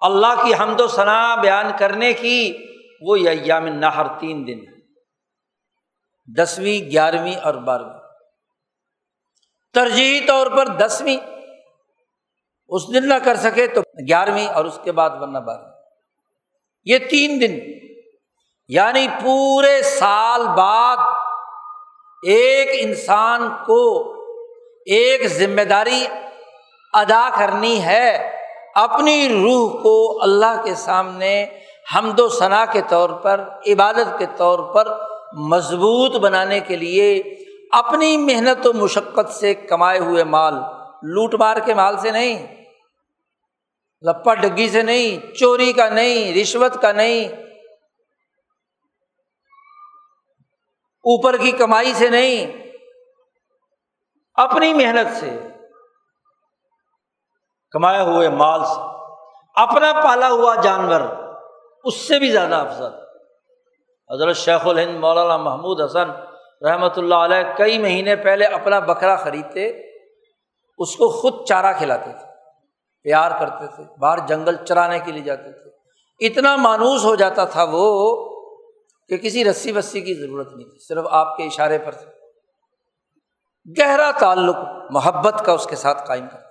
اللہ 0.00 0.42
کی 0.44 0.54
حمد 0.54 0.80
و 0.80 0.86
ثناء 0.86 1.36
بیان 1.36 1.66
کرنے 1.78 2.12
کی 2.12 2.66
وہ 3.00 3.16
ایام 3.16 3.66
نہر 3.66 4.06
تین 4.18 4.46
دن 4.46 4.58
دسویں، 6.38 6.90
گیارہویں 6.90 7.36
اور 7.36 7.54
بارہویں۔ 7.54 8.00
ترجیحی 9.74 10.20
طور 10.20 10.46
پر 10.46 10.66
دسویں، 10.66 11.16
اس 12.68 12.82
دن 12.94 13.08
نہ 13.08 13.14
کر 13.24 13.36
سکے 13.36 13.66
تو 13.66 13.80
گیارہویں 13.80 14.46
اور 14.46 14.64
اس 14.64 14.78
کے 14.84 14.92
بعد 14.92 15.10
ورنہ 15.10 15.38
بارہویں۔ 15.38 15.73
یہ 16.84 16.98
تین 16.98 17.40
دن 17.40 17.58
یعنی 18.68 19.06
پورے 19.22 19.82
سال 19.82 20.46
بعد 20.46 20.96
ایک 22.26 22.68
انسان 22.72 23.48
کو 23.66 24.12
ایک 24.86 25.26
ذمہ 25.26 25.62
داری 25.62 26.06
ادا 26.92 27.28
کرنی 27.36 27.82
ہے، 27.82 28.30
اپنی 28.74 29.28
روح 29.28 29.82
کو 29.82 30.22
اللہ 30.22 30.62
کے 30.64 30.74
سامنے 30.74 31.46
حمد 31.96 32.20
و 32.20 32.28
ثناء 32.28 32.64
کے 32.72 32.80
طور 32.88 33.10
پر، 33.10 33.40
عبادت 33.66 34.18
کے 34.18 34.26
طور 34.36 34.58
پر 34.74 34.98
مضبوط 35.32 36.16
بنانے 36.16 36.60
کے 36.60 36.76
لیے 36.76 37.22
اپنی 37.72 38.16
محنت 38.16 38.66
و 38.66 38.72
مشقت 38.72 39.32
سے 39.32 39.54
کمائے 39.54 39.98
ہوئے 39.98 40.24
مال، 40.24 40.54
لوٹ 41.02 41.34
مار 41.34 41.56
کے 41.56 41.74
مال 41.74 41.96
سے 41.98 42.10
نہیں۔ 42.10 42.63
لپا 44.04 44.34
ڈگی 44.34 44.68
سے 44.68 44.82
نہیں، 44.82 45.34
چوری 45.34 45.72
کا 45.72 45.88
نہیں، 45.88 46.34
رشوت 46.34 46.80
کا 46.82 46.92
نہیں، 46.92 47.28
اوپر 51.04 51.36
کی 51.36 51.52
کمائی 51.52 51.92
سے 51.94 52.08
نہیں، 52.08 52.52
اپنی 54.38 54.72
محنت 54.74 55.16
سے 55.16 55.30
کمائے 57.74 58.02
ہوئے 58.02 58.28
مال 58.28 58.64
سے، 58.64 58.80
اپنا 59.54 59.92
پالا 60.04 60.28
ہوا 60.30 60.54
جانور، 60.54 61.00
اس 61.84 61.94
سے 61.94 62.18
بھی 62.18 62.30
زیادہ 62.30 62.54
افضل۔ 62.54 62.92
حضرت 64.10 64.36
شیخ 64.36 64.66
الہند 64.66 64.98
مولانا 65.00 65.36
محمود 65.36 65.80
حسن 65.80 66.10
رحمۃ 66.66 66.96
اللہ 66.96 67.14
علیہ 67.14 67.56
کئی 67.56 67.78
مہینے 67.78 68.16
پہلے 68.16 68.44
اپنا 68.44 68.78
بکرا 68.80 69.16
خریدتے، 69.16 69.66
اس 70.78 70.96
کو 70.96 71.08
خود 71.10 71.44
چارہ 71.46 71.72
کھلاتے 71.78 72.12
تھے۔ 72.12 72.33
پیار 73.04 73.30
کرتے 73.40 73.66
تھے، 73.66 73.84
باہر 73.98 74.18
جنگل 74.18 74.64
چرانے 74.64 74.98
کے 74.98 75.12
لیے 75.12 75.22
جاتے 75.22 75.52
تھے۔ 75.52 75.70
اتنا 76.26 76.56
مانوس 76.56 77.04
ہو 77.04 77.14
جاتا 77.14 77.44
تھا 77.44 77.66
وہ 77.70 77.84
کہ 79.08 79.16
کسی 79.16 79.44
رسی 79.44 79.72
وسی 79.72 80.00
کی 80.00 80.14
ضرورت 80.14 80.52
نہیں 80.52 80.68
تھی، 80.68 80.78
صرف 80.78 81.04
آپ 81.10 81.36
کے 81.36 81.42
اشارے 81.42 81.78
پر 81.78 81.92
تھے۔ 81.92 82.06
گہرا 83.80 84.10
تعلق، 84.10 84.56
محبت 84.90 85.42
کا 85.46 85.52
اس 85.52 85.66
کے 85.66 85.76
ساتھ 85.76 86.06
قائم 86.06 86.28
کرتے 86.28 86.44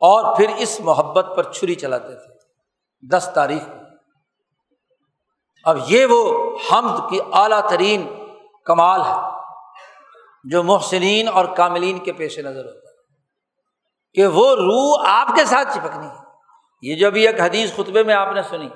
اور 0.00 0.36
پھر 0.36 0.46
اس 0.58 0.80
محبت 0.80 1.26
پر 1.36 1.52
چھری 1.52 1.74
چلاتے 1.74 2.14
تھے، 2.14 2.34
دس 3.08 3.30
تاریخ 3.34 3.66
کو۔ 3.66 3.86
اب 5.64 5.78
یہ 5.86 6.06
وہ 6.06 6.56
حمد 6.72 7.10
کی 7.10 7.18
اعلیٰ 7.32 7.68
ترین 7.68 8.24
کمال 8.64 9.00
ہے 9.00 9.14
جو 10.44 10.62
محسنین 10.62 11.28
اور 11.28 11.44
کاملین 11.44 11.98
کے 11.98 12.12
پیش 12.12 12.38
نظر 12.38 12.64
ہوتا 12.64 12.85
کہ 14.16 14.26
وہ 14.26 14.54
روح 14.54 15.04
آپ 15.08 15.28
کے 15.36 15.44
ساتھ 15.44 15.78
چپکنی 15.78 16.06
ہے۔ 16.06 16.26
یہ 16.82 16.96
جو 16.96 17.10
بھی 17.10 17.26
ایک 17.26 17.40
حدیث 17.40 17.74
خطبے 17.76 18.02
میں 18.02 18.14
آپ 18.14 18.32
نے 18.34 18.42
سنی 18.42 18.68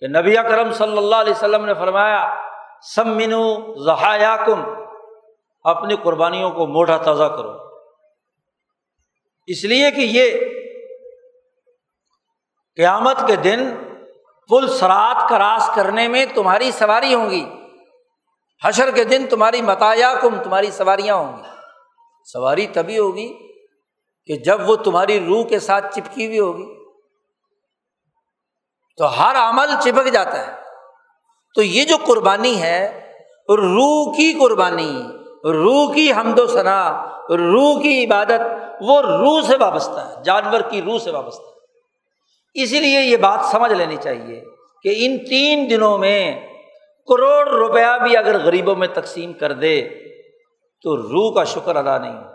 کہ 0.00 0.06
نبی 0.06 0.34
کرم 0.34 0.72
صلی 0.72 0.98
اللہ 0.98 1.16
علیہ 1.16 1.32
وسلم 1.32 1.64
نے 1.64 1.74
فرمایا 1.74 2.34
سم 2.94 3.08
منو 3.08 3.74
ذہایا 3.84 4.36
کم 4.46 4.62
اپنی 5.62 5.96
قربانیوں 5.96 6.50
کو 6.50 6.66
موٹا 6.66 6.96
تازہ 6.96 7.24
کرو۔ 7.24 7.52
اس 9.46 9.64
لیے 9.64 9.90
کہ 9.90 10.00
یہ 10.00 10.38
قیامت 12.76 13.16
کے 13.26 13.36
دن 13.36 13.74
پل 14.48 14.68
سرات 14.68 15.28
کراس 15.28 15.70
کرنے 15.74 16.08
میں 16.08 16.26
تمہاری 16.34 16.70
سواری 16.70 17.14
ہوں 17.14 17.30
گی۔ 17.30 17.44
حشر 18.64 18.90
کے 18.90 19.04
دن 19.04 19.26
تمہاری 19.30 19.62
متایا 19.62 20.14
کم 20.14 20.42
تمہاری 20.42 20.70
سواریاں 20.70 21.14
ہوں 21.14 21.36
گی۔ 21.36 21.42
سواری 22.24 22.66
تبھی 22.66 22.98
ہوگی 22.98 23.53
کہ 24.26 24.36
جب 24.36 24.68
وہ 24.68 24.76
تمہاری 24.76 25.26
روح 25.26 25.44
کے 25.44 25.58
ساتھ 25.58 25.94
چپکی 25.94 26.26
ہوئی 26.26 26.38
ہوگی 26.38 26.84
تو 28.96 29.20
ہر 29.20 29.36
عمل 29.36 29.70
چپک 29.82 30.12
جاتا 30.12 30.46
ہے۔ 30.46 30.52
تو 31.54 31.62
یہ 31.62 31.84
جو 31.84 31.96
قربانی 32.06 32.62
ہے، 32.62 33.10
روح 33.48 34.16
کی 34.16 34.32
قربانی، 34.32 35.02
روح 35.44 35.94
کی 35.94 36.12
حمد 36.12 36.38
و 36.38 36.46
ثناء 36.46 37.04
روح 37.30 37.82
کی 37.82 38.04
عبادت، 38.04 38.40
وہ 38.80 39.00
روح 39.00 39.40
سے 39.40 39.56
وابستہ 39.56 39.98
ہے، 39.98 40.22
جانور 40.24 40.60
کی 40.60 40.82
روح 40.82 40.98
سے 40.98 41.10
وابستہ 41.10 41.42
ہے۔ 41.42 41.54
اسی 42.62 42.80
لیے 42.80 43.00
یہ 43.00 43.16
بات 43.16 43.40
سمجھ 43.44 43.72
لینی 43.72 43.96
چاہیے 43.96 44.44
کہ 44.82 44.94
ان 44.96 45.18
تین 45.18 45.70
دنوں 45.70 45.98
میں 45.98 46.46
کروڑ 47.08 47.48
روپیہ 47.48 48.02
بھی 48.02 48.16
اگر 48.16 48.38
غریبوں 48.44 48.76
میں 48.76 48.88
تقسیم 48.94 49.32
کر 49.32 49.52
دے 49.52 49.88
تو 50.82 50.96
روح 50.96 51.34
کا 51.34 51.44
شکر 51.44 51.76
ادا 51.76 51.98
نہیں۔ 51.98 52.33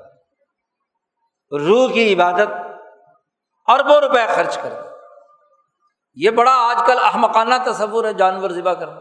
روح 1.51 1.91
کی 1.91 2.13
عبادت 2.13 2.47
اربوں 3.67 4.01
روپے 4.01 4.25
خرچ 4.35 4.57
کر 4.57 4.73
یہ 6.15 6.29
بڑا 6.29 6.51
آج 6.53 6.83
کل 6.87 6.97
احمقانہ 7.03 7.53
تصور 7.65 8.05
ہے، 8.05 8.13
جانور 8.13 8.49
ذبح 8.49 8.73
کرنا۔ 8.73 8.99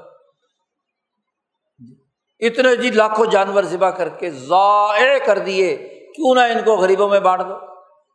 اتنے 2.41 2.77
جی 2.77 2.91
لاکھوں 2.91 3.27
جانور 3.27 3.63
ذبح 3.63 3.91
کر 3.91 4.09
کے 4.09 4.31
ضائع 4.31 5.19
کر 5.27 5.39
دیے، 5.39 5.77
کیوں 6.17 6.35
نہ 6.35 6.41
ان 6.41 6.65
کو 6.65 6.77
غریبوں 6.77 7.09
میں 7.09 7.21
بانٹ 7.21 7.43
دو۔ 7.43 7.55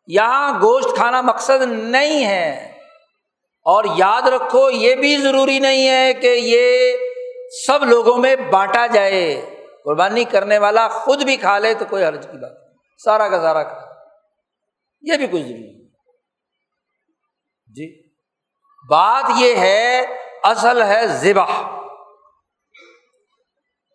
یہاں 0.08 0.60
گوشت 0.62 0.96
کھانا 0.96 1.22
مقصد 1.22 1.62
نہیں 1.68 2.26
ہے۔ 2.26 2.74
اور 3.66 3.84
یاد 3.96 4.22
رکھو، 4.22 4.70
یہ 4.70 4.96
بھی 4.96 5.18
ضروری 5.18 5.60
نہیں 5.60 5.90
ہے 5.90 6.14
کہ 6.14 6.28
یہ 6.28 6.98
سب 7.68 7.84
لوگوں 7.84 8.18
میں 8.18 8.36
بانٹا 8.36 8.88
جائے۔ 8.88 9.50
قربانی 9.84 10.24
کرنے 10.24 10.58
والا 10.58 10.88
خود 10.88 11.24
بھی 11.24 11.38
کھا 11.38 11.60
لے 11.60 11.74
تو 11.74 11.86
کوئی 11.90 12.06
حرج 12.06 12.28
کی 12.32 12.38
بات 12.38 12.52
سارا 13.04 13.30
کا 13.30 13.42
سارا 13.42 13.64
کھا 13.64 13.93
یہ 15.04 15.18
بھی 15.18 15.28
کچھ 15.28 15.42
ضروری 15.42 15.54
نہیں 15.54 15.84
جی 17.76 18.10
بات 18.90 19.24
یہ 19.38 19.56
ہے 19.56 20.02
اصل 20.44 20.82
ہے 20.82 21.08
ذبح۔ 21.08 21.52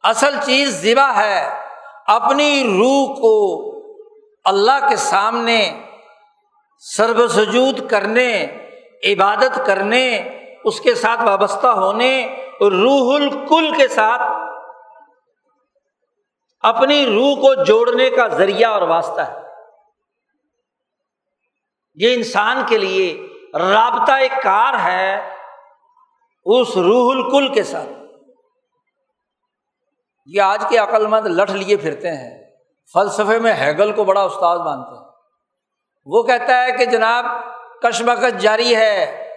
اصل 0.02 0.34
چیز 0.44 0.82
ذبح 0.82 1.12
ہے 1.22 1.60
اپنی 2.06 2.64
روح 2.64 3.14
کو 3.20 3.64
اللہ 4.44 4.88
کے 4.88 4.96
سامنے 4.96 5.80
سرب 6.78 7.28
سجود 7.28 7.90
کرنے، 7.90 8.46
عبادت 9.04 9.60
کرنے، 9.66 10.28
اس 10.64 10.80
کے 10.80 10.94
ساتھ 10.94 11.20
وابستہ 11.22 11.66
ہونے، 11.66 12.42
روح 12.60 13.14
الکل 13.14 13.72
کے 13.76 13.88
ساتھ 13.88 14.22
اپنی 16.60 17.06
روح 17.06 17.34
کو 17.34 17.64
جوڑنے 17.64 18.10
کا 18.10 18.28
ذریعہ 18.28 18.70
اور 18.70 18.82
واسطہ 18.82 19.20
ہے۔ 19.20 19.47
یہ 22.00 22.14
انسان 22.14 22.62
کے 22.66 22.78
لیے 22.78 23.26
رابطہ 23.58 24.12
ایک 24.12 24.32
کار 24.42 24.74
ہے 24.84 25.34
اس 26.44 26.76
روح 26.76 27.14
الکل 27.14 27.54
کے 27.54 27.62
ساتھ۔ 27.62 27.88
یہ 30.26 30.40
آج 30.40 30.64
کے 30.68 30.78
عقل 30.78 31.06
مند 31.06 31.26
لٹ 31.26 31.50
لیے 31.50 31.76
پھرتے 31.76 32.10
ہیں۔ 32.10 32.44
فلسفے 32.92 33.38
میں 33.38 33.52
ہیگل 33.52 33.92
کو 33.92 34.04
بڑا 34.04 34.22
استاد 34.22 34.58
مانتے 34.58 34.98
ہیں۔ 34.98 35.08
وہ 36.06 36.22
کہتا 36.22 36.64
ہے 36.64 36.72
کہ 36.72 36.84
جناب، 36.84 37.24
کشمکش 37.82 38.40
جاری 38.40 38.76
ہے 38.76 39.28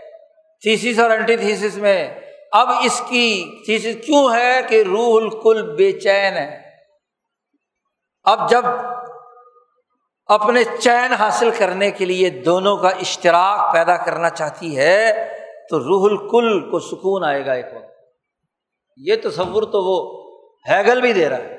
تھیسس 0.61 0.99
اور 0.99 1.09
اینٹی 1.09 1.37
تھیسس 1.37 1.77
میں۔ 1.77 2.19
اب 2.51 2.69
اس 2.83 3.01
کی 3.07 3.59
تھیسس 3.65 4.05
کیوں 4.05 4.35
ہے 4.35 4.61
کہ 4.67 4.83
روح 4.83 5.21
الکل 5.21 5.75
بے 5.75 5.91
چین 5.91 6.33
ہے؟ 6.33 6.61
اب 8.23 8.49
جب 8.49 8.65
اپنے 10.31 10.63
چین 10.79 11.13
حاصل 11.13 11.49
کرنے 11.57 11.89
کے 11.91 12.05
لیے 12.05 12.29
دونوں 12.45 12.75
کا 12.77 12.89
اشتراک 13.01 13.73
پیدا 13.73 13.95
کرنا 13.97 14.29
چاہتی 14.29 14.77
ہے، 14.77 15.27
تو 15.69 15.79
روح 15.79 16.09
الکل 16.09 16.59
کو 16.71 16.79
سکون 16.79 17.23
آئے 17.23 17.45
گا 17.45 17.53
ایک 17.53 17.73
وقت۔ 17.75 17.89
یہ 18.97 19.15
تصور 19.23 19.63
تو 19.63 19.83
وہ 19.83 19.97
ہیگل 20.65 21.01
بھی 21.01 21.13
دے 21.13 21.29
رہا 21.29 21.37
ہے، 21.37 21.57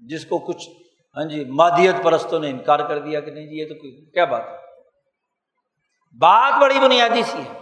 جس 0.00 0.24
کو 0.26 0.38
کچھ 0.38 0.68
ہاں 1.16 1.24
جی 1.24 1.44
مادیت 1.52 2.02
پرستوں 2.02 2.38
نے 2.40 2.50
انکار 2.50 2.80
کر 2.88 2.98
دیا 2.98 3.20
کہ 3.20 3.30
نہیں 3.30 3.46
جی 3.46 3.60
یہ 3.60 3.68
تو 3.68 3.74
کیا 3.74 4.24
بات 4.24 4.46
ہے؟ 4.48 4.56
بات 6.20 6.60
بڑی 6.60 6.78
بنیادی 6.78 7.22
سی 7.22 7.38
ہے۔ 7.38 7.52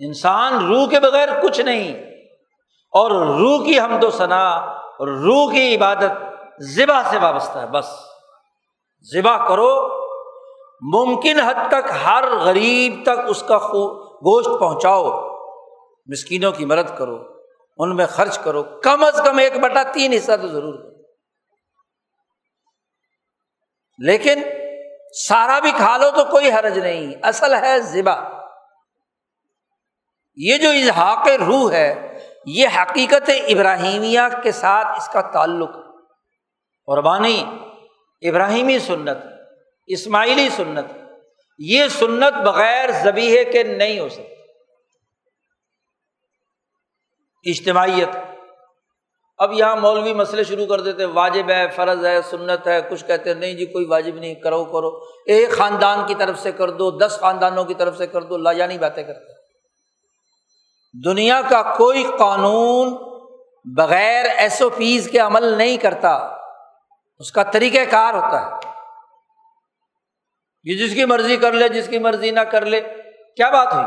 انسان 0.00 0.64
روح 0.66 0.86
کے 0.88 1.00
بغیر 1.00 1.28
کچھ 1.42 1.60
نہیں، 1.60 1.92
اور 2.92 3.10
روح 3.10 3.64
کی 3.64 3.78
حمد 3.80 4.04
و 4.04 4.10
ثنا 4.10 4.44
اور 4.54 5.08
روح 5.18 5.52
کی 5.52 5.74
عبادت 5.76 6.62
ذبح 6.68 7.10
سے 7.10 7.18
وابستہ 7.18 7.58
ہے، 7.58 7.66
بس۔ 7.66 7.88
ذبح 9.10 9.48
کرو، 9.48 10.02
ممکن 10.80 11.40
حد 11.40 11.68
تک 11.68 11.90
ہر 12.04 12.24
غریب 12.36 13.02
تک 13.02 13.20
اس 13.28 13.42
کا 13.42 13.58
گوشت 13.58 14.60
پہنچاؤ، 14.60 15.28
مسکینوں 16.06 16.52
کی 16.52 16.64
مدد 16.64 16.98
کرو، 16.98 17.18
ان 17.78 17.96
میں 17.96 18.06
خرچ 18.06 18.38
کرو، 18.38 18.62
کم 18.62 19.04
از 19.04 19.20
کم 19.24 19.38
ایک 19.38 19.60
بٹا 19.60 19.82
تین 19.82 20.12
حصہ 20.12 20.32
تو 20.42 20.48
ضرور 20.48 20.74
کرو۔ 20.74 20.92
لیکن 23.98 24.42
سارا 25.28 25.58
بھی 25.58 25.70
کھا 25.70 25.96
لو 25.96 26.10
تو 26.10 26.24
کوئی 26.24 26.50
حرج 26.50 26.78
نہیں، 26.78 27.14
اصل 27.22 27.54
ہے 27.54 27.80
ذبح۔ 27.80 28.22
یہ 30.36 30.58
جو 30.58 30.70
اظہاق 30.70 31.28
روح 31.46 31.72
ہے، 31.72 32.18
یہ 32.46 32.68
حقیقت 32.76 33.30
ابراہیمیہ 33.48 34.20
کے 34.42 34.52
ساتھ 34.52 34.86
اس 34.86 35.08
کا 35.08 35.20
تعلق۔ 35.20 35.70
قربانی 36.86 37.44
ابراہیمی 38.22 38.78
سنت، 38.78 39.18
اسماعیلی 39.86 40.48
سنت، 40.56 40.92
یہ 41.58 41.88
سنت 41.88 42.46
بغیر 42.46 42.90
زبیحے 43.04 43.44
کے 43.44 43.62
نہیں 43.62 43.98
ہو 43.98 44.08
سکتی۔ 44.08 44.32
اجتماعیت، 47.50 48.16
اب 49.38 49.52
یہاں 49.52 49.76
مولوی 49.76 50.14
مسئلے 50.14 50.44
شروع 50.44 50.66
کر 50.66 50.80
دیتے، 50.80 51.04
واجب 51.04 51.50
ہے، 51.50 51.66
فرض 51.68 52.06
ہے، 52.06 52.22
سنت 52.30 52.66
ہے، 52.66 52.80
کچھ 52.90 53.04
کہتے 53.04 53.30
ہیں، 53.30 53.36
نہیں 53.36 53.54
جی 53.54 53.66
کوئی 53.66 53.84
واجب 53.84 54.14
نہیں، 54.14 54.34
کرو 54.34 54.64
کرو۔ 54.64 55.04
ایک 55.26 55.50
خاندان 55.50 56.06
کی 56.06 56.14
طرف 56.14 56.38
سے 56.38 56.52
کر 56.52 56.70
دو، 56.70 56.90
دس 56.90 57.16
خاندانوں 57.20 57.64
کی 57.64 57.74
طرف 57.74 57.98
سے 57.98 58.06
کر 58.06 58.22
دو 58.22 58.36
لاجانی 58.36 58.78
باتیں 58.78 59.02
کرتے 59.02 59.32
دنیا 61.04 61.40
کا 61.48 61.62
کوئی 61.62 62.04
قانون 62.18 62.94
بغیر 63.76 64.24
ایس 64.36 64.62
او 64.62 64.70
پیز 64.70 65.08
کے 65.10 65.18
عمل 65.18 65.44
نہیں 65.44 65.76
کرتا۔ 65.76 66.41
اس 67.22 67.32
کا 67.32 67.42
طریقہ 67.42 67.90
کار 67.90 68.14
ہوتا 68.14 68.46
ہے۔ 68.46 68.50
یہ 70.64 70.86
جس 70.86 70.94
کی 70.94 71.04
مرضی 71.04 71.36
کر 71.36 71.52
لے، 71.52 71.68
جس 71.68 71.88
کی 71.88 71.98
مرضی 71.98 72.30
نہ 72.30 72.40
کر 72.40 72.66
لے، 72.66 72.80
کیا 73.36 73.50
بات 73.50 73.72
ہوئی؟ 73.72 73.86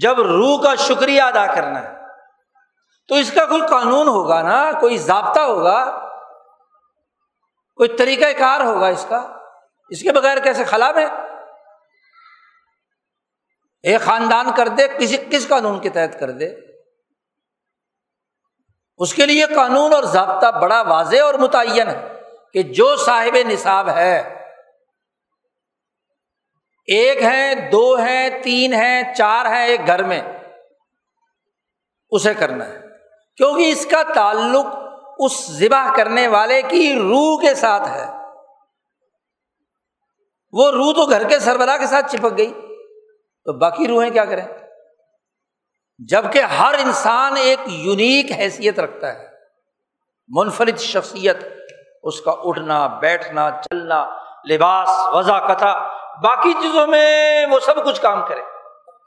جب 0.00 0.20
روح 0.20 0.62
کا 0.62 0.74
شکریہ 0.74 1.22
ادا 1.22 1.46
کرنا 1.46 1.82
ہے، 1.82 1.94
تو 3.08 3.14
اس 3.14 3.32
کا 3.32 3.46
کوئی 3.46 3.60
قانون 3.60 4.08
ہوگا 4.08 4.42
نا، 4.42 4.70
کوئی 4.80 4.98
ضابطہ 4.98 5.40
ہوگا؟ 5.40 6.08
کوئی 7.76 7.88
طریقہ 7.88 8.38
کار 8.38 8.60
ہوگا 8.60 8.86
اس 8.86 9.06
کا؟ 9.08 9.32
اس 9.88 10.02
کے 10.02 10.12
بغیر 10.12 10.38
کیسے 10.38 10.64
خلا 10.64 10.92
میں؟ 10.92 11.06
ایک 13.82 14.00
خاندان 14.00 14.46
کر 14.56 14.68
دے، 14.68 14.88
کسی، 14.88 15.16
کس 15.16 15.48
قانون 15.48 15.80
کے 15.80 15.88
تحت 15.88 16.20
کر 16.20 16.30
دے؟ 16.30 16.63
اس 18.98 19.14
کے 19.14 19.26
لیے 19.26 19.46
قانون 19.46 19.94
اور 19.94 20.02
ضابطہ 20.02 20.60
بڑا 20.60 20.82
واضح 20.82 21.22
اور 21.22 21.34
متعین 21.34 21.88
ہے 21.88 22.20
کہ 22.52 22.62
جو 22.62 22.96
صاحب 22.96 23.36
نصاب 23.48 23.88
ہے، 23.88 24.44
ایک 26.86 27.22
ہے، 27.22 27.68
دو 27.72 27.98
ہے، 27.98 28.40
تین 28.42 28.74
ہے، 28.74 29.02
چار 29.16 29.46
ہے، 29.46 29.66
ایک 29.66 29.86
گھر 29.86 30.02
میں، 30.02 30.22
اسے 32.10 32.34
کرنا 32.34 32.66
ہے۔ 32.66 32.80
کیونکہ 33.36 33.72
اس 33.72 33.86
کا 33.86 34.02
تعلق 34.14 34.66
اس 35.18 35.50
ذبح 35.50 35.96
کرنے 35.96 36.28
والے 36.28 36.62
کی 36.62 36.94
روح 36.94 37.40
کے 37.40 37.54
ساتھ 37.54 37.88
ہے۔ 37.88 38.06
وہ 40.52 40.70
روح 40.70 40.92
تو 40.92 41.06
گھر 41.06 41.28
کے 41.28 41.38
سربراہ 41.38 41.78
کے 41.78 41.86
ساتھ 41.86 42.16
چپک 42.16 42.38
گئی۔ 42.38 42.52
تو 43.44 43.52
باقی 43.52 43.88
روحیں 43.88 44.10
کیا 44.10 44.24
کریں؟ 44.24 44.63
جبکہ 45.98 46.38
ہر 46.38 46.74
انسان 46.74 47.36
ایک 47.36 47.58
یونیک 47.66 48.32
حیثیت 48.32 48.78
رکھتا 48.78 49.14
ہے۔ 49.14 49.26
منفرد 50.28 50.78
شخصیت، 50.78 51.36
اس 52.02 52.20
کا 52.20 52.30
اٹھنا، 52.30 52.86
بیٹھنا، 52.86 53.50
چلنا، 53.62 54.10
لباس 54.50 54.88
وضا 55.12 55.38
کتھا، 55.38 55.88
باقی 56.22 56.52
چیزوں 56.52 56.86
میں 56.86 57.46
وہ 57.46 57.60
سب 57.60 57.84
کچھ 57.84 58.00
کام 58.00 58.26
کرے۔ 58.26 58.40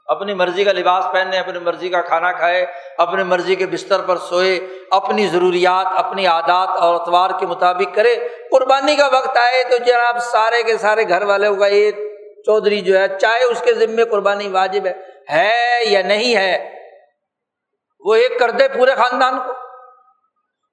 اپنی 0.06 0.34
مرضی 0.34 0.64
کا 0.64 0.72
لباس 0.72 1.04
پہنے، 1.12 1.38
اپنی 1.38 1.58
مرضی 1.58 1.88
کا 1.88 2.00
کھانا 2.00 2.32
کھائے، 2.32 2.66
اپنی 2.98 3.22
مرضی 3.22 3.56
کے 3.56 3.66
بستر 3.66 4.00
پر 4.00 4.16
سوئے، 4.16 4.68
اپنی 4.90 5.26
ضروریات، 5.26 5.86
اپنی 5.96 6.26
عادات 6.26 6.68
اور 6.68 6.94
اتوار 6.94 7.30
کے 7.40 7.46
مطابق 7.46 7.94
کرے۔ 7.94 8.28
قربانی 8.50 8.96
کا 8.96 9.06
وقت 9.06 9.36
آئے 9.36 9.64
تو 9.70 9.84
جناب 9.84 10.18
سارے 10.18 10.62
کے 10.62 10.78
سارے 10.78 11.08
گھر 11.08 11.22
والے 11.22 11.46
ہوگا 11.46 11.66
یہ 11.66 11.90
چودھری 12.46 12.80
جو 12.80 12.98
ہے، 12.98 13.18
چاہے 13.18 13.44
اس 13.44 13.62
کے 13.62 13.72
ذمے 13.72 14.04
قربانی 14.04 14.48
واجب 14.48 14.86
ہے 14.86 14.92
ہے 15.32 15.84
یا 15.84 16.02
نہیں 16.02 16.36
ہے 16.36 16.77
وہ 18.00 18.14
ایک 18.14 18.38
کر 18.38 18.50
دے 18.50 18.68
پورے 18.68 18.94
خاندان 18.94 19.38
کو۔ 19.38 19.52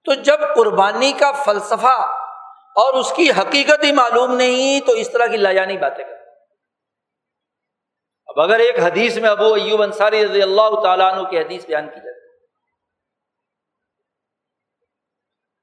تو 0.05 0.13
جب 0.13 0.39
قربانی 0.55 1.13
کا 1.13 1.31
فلسفہ 1.31 2.21
اور 2.75 2.93
اس 2.93 3.13
کی 3.15 3.31
حقیقت 3.31 3.83
ہی 3.83 3.91
معلوم 3.91 4.35
نہیں، 4.35 4.87
تو 4.87 4.91
اس 4.91 5.11
طرح 5.11 5.25
کی 5.25 5.37
لاجانی 5.37 5.77
باتیں 5.77 6.05
کر 6.05 6.15
اب 8.27 8.41
اگر 8.41 8.59
ایک 8.59 8.79
حدیث 8.79 9.17
میں 9.17 9.29
ابو 9.29 9.53
ایوب 9.53 9.81
انصاری 9.81 10.25
رضی 10.25 10.41
اللہ 10.41 10.81
تعالیٰ 10.83 11.13
عنہ 11.13 11.27
کی 11.27 11.39
حدیث 11.39 11.65
بیان 11.65 11.89
کی 11.89 11.99
جاتی 11.99 12.25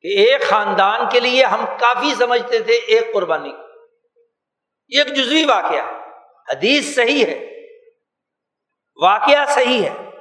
کہ 0.00 0.30
ایک 0.30 0.42
خاندان 0.48 1.00
کے 1.10 1.20
لیے 1.20 1.44
ہم 1.44 1.64
کافی 1.80 2.14
سمجھتے 2.14 2.58
تھے 2.58 2.72
ایک 2.72 3.14
قربانی۔ 3.14 3.50
کو 3.50 3.88
یہ 4.88 5.02
ایک 5.02 5.14
جزوی 5.14 5.44
واقعہ 5.44 5.84
حدیث 6.50 6.94
صحیح 6.94 7.26
ہے۔ 7.26 7.48
واقعہ 9.02 9.44
صحیح 9.48 9.88
ہے۔ 9.88 10.11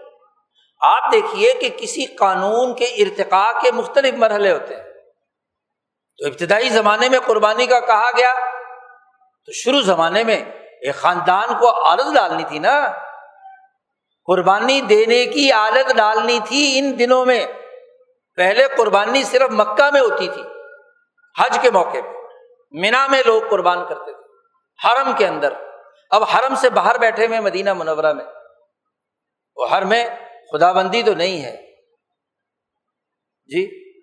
آپ 0.81 1.11
دیکھیے 1.11 1.53
کہ 1.53 1.69
کسی 1.77 2.05
قانون 2.05 2.75
کے 2.75 2.85
ارتقاء 2.85 3.59
کے 3.61 3.71
مختلف 3.71 4.13
مرحلے 4.13 4.51
ہوتے 4.51 4.75
ہیں۔ 4.75 4.83
تو 6.17 6.27
ابتدائی 6.27 6.69
زمانے 6.69 7.09
میں 7.09 7.19
قربانی 7.19 7.65
کا 7.65 7.79
کہا 7.79 8.09
گیا، 8.17 8.33
تو 9.45 9.51
شروع 9.51 9.81
زمانے 9.81 10.23
میں 10.23 10.45
ایک 10.81 10.95
خاندان 10.95 11.49
کو 11.59 11.85
عادت 11.85 12.15
ڈالنی 12.15 12.43
تھی 12.47 12.59
نا۔ 12.59 12.91
قربانی 14.25 14.81
دینے 14.81 15.25
کی 15.25 15.51
عادت 15.51 15.95
ڈالنی 15.95 16.39
تھی 16.45 16.79
ان 16.79 16.99
دنوں 16.99 17.25
میں۔ 17.25 17.45
پہلے 18.35 18.67
قربانی 18.77 19.23
صرف 19.23 19.51
مکہ 19.51 19.89
میں 19.93 20.01
ہوتی 20.01 20.27
تھی، 20.27 20.43
حج 21.39 21.59
کے 21.61 21.71
موقع 21.71 21.89
پہ۔ 21.89 22.17
مینا 22.71 23.07
میں 23.07 23.21
لوگ 23.25 23.41
قربان 23.49 23.85
کرتے 23.89 24.11
تھے، 24.11 24.23
حرم 24.87 25.13
کے 25.17 25.27
اندر۔ 25.27 25.53
اب 26.09 26.23
حرم 26.23 26.55
سے 26.55 26.69
باہر 26.69 26.97
بیٹھے 26.97 27.27
ہوئے 27.27 27.39
مدینہ 27.39 27.73
منورہ 27.73 28.13
میں۔ 28.13 28.25
وہ 29.55 29.69
ہر 29.69 29.85
میں 29.85 30.05
خدا 30.51 30.71
بندی 30.71 31.03
تو 31.03 31.13
نہیں 31.13 31.43
ہے۔ 31.43 31.57
جی 33.45 33.93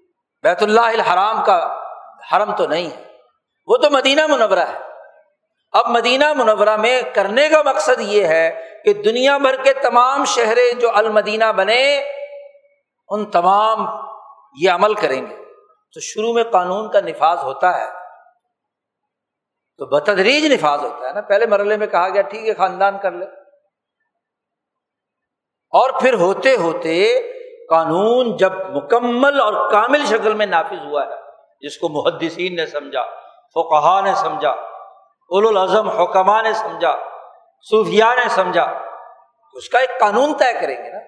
بیت 0.42 0.62
اللہ 0.62 0.80
الحرام 0.80 1.44
کا 1.44 1.80
حرم 2.32 2.56
تو 2.56 2.66
نہیں 2.66 2.90
ہے۔ 2.90 3.04
وہ 3.66 3.76
تو 3.76 3.90
مدینہ 3.90 4.26
منورہ 4.26 4.58
ہے۔ 4.58 4.78
اب 5.72 5.86
مدینہ 5.88 6.32
منورہ 6.32 6.76
میں 6.76 7.02
کرنے 7.14 7.48
کا 7.48 7.62
مقصد 7.62 8.00
یہ 8.00 8.26
ہے 8.26 8.68
کہ 8.84 8.92
دنیا 8.92 9.38
بھر 9.38 9.62
کے 9.62 9.72
تمام 9.72 10.24
شہر 10.24 10.58
جو 10.80 10.90
المدینہ 10.94 11.52
بنے، 11.56 12.04
ان 13.08 13.30
تمام 13.30 13.86
یہ 14.60 14.70
عمل 14.70 14.94
کریں 14.94 15.26
گے۔ 15.26 15.36
تو 15.94 16.00
شروع 16.00 16.32
میں 16.32 16.44
قانون 16.44 16.90
کا 16.90 17.00
نفاذ 17.00 17.38
ہوتا 17.38 17.80
ہے۔ 17.80 17.86
تو 19.78 19.86
بتدریج 19.86 20.52
نفاذ 20.52 20.80
ہوتا 20.80 21.08
ہے 21.08 21.12
نا۔ 21.12 21.20
پہلے 21.20 21.46
مرحلے 21.46 21.76
میں 21.76 21.86
کہا 21.86 22.08
گیا، 22.08 22.22
ٹھیک 22.22 22.48
ہے، 22.48 22.54
خاندان 22.54 22.98
کر 23.02 23.10
لے۔ 23.10 23.26
اور 25.78 25.90
پھر 26.00 26.14
ہوتے 26.14 26.56
ہوتے 26.56 27.20
قانون 27.70 28.36
جب 28.36 28.52
مکمل 28.68 29.40
اور 29.40 29.70
کامل 29.70 30.06
شکل 30.06 30.34
میں 30.34 30.46
نافذ 30.46 30.86
ہوا 30.86 31.04
ہے، 31.04 31.14
جس 31.60 31.78
کو 31.78 31.88
محدثین 31.88 32.56
نے 32.56 32.66
سمجھا 32.66 33.04
فقہ 33.54 34.00
نے 34.00 34.14
سمجھا 34.14 34.50
اول 34.50 35.46
الاظم 35.46 35.88
حکمہ 35.88 36.42
نے 36.42 36.52
سمجھا 36.52 36.96
صوفیہ 37.70 38.04
نے 38.04 38.28
سمجھا، 38.28 38.62
اس 39.54 39.68
کا 39.68 39.78
ایک 39.78 40.00
قانون 40.00 40.34
طے 40.34 40.52
کریں 40.52 40.76
گے 40.76 40.92
نا۔ 40.92 40.98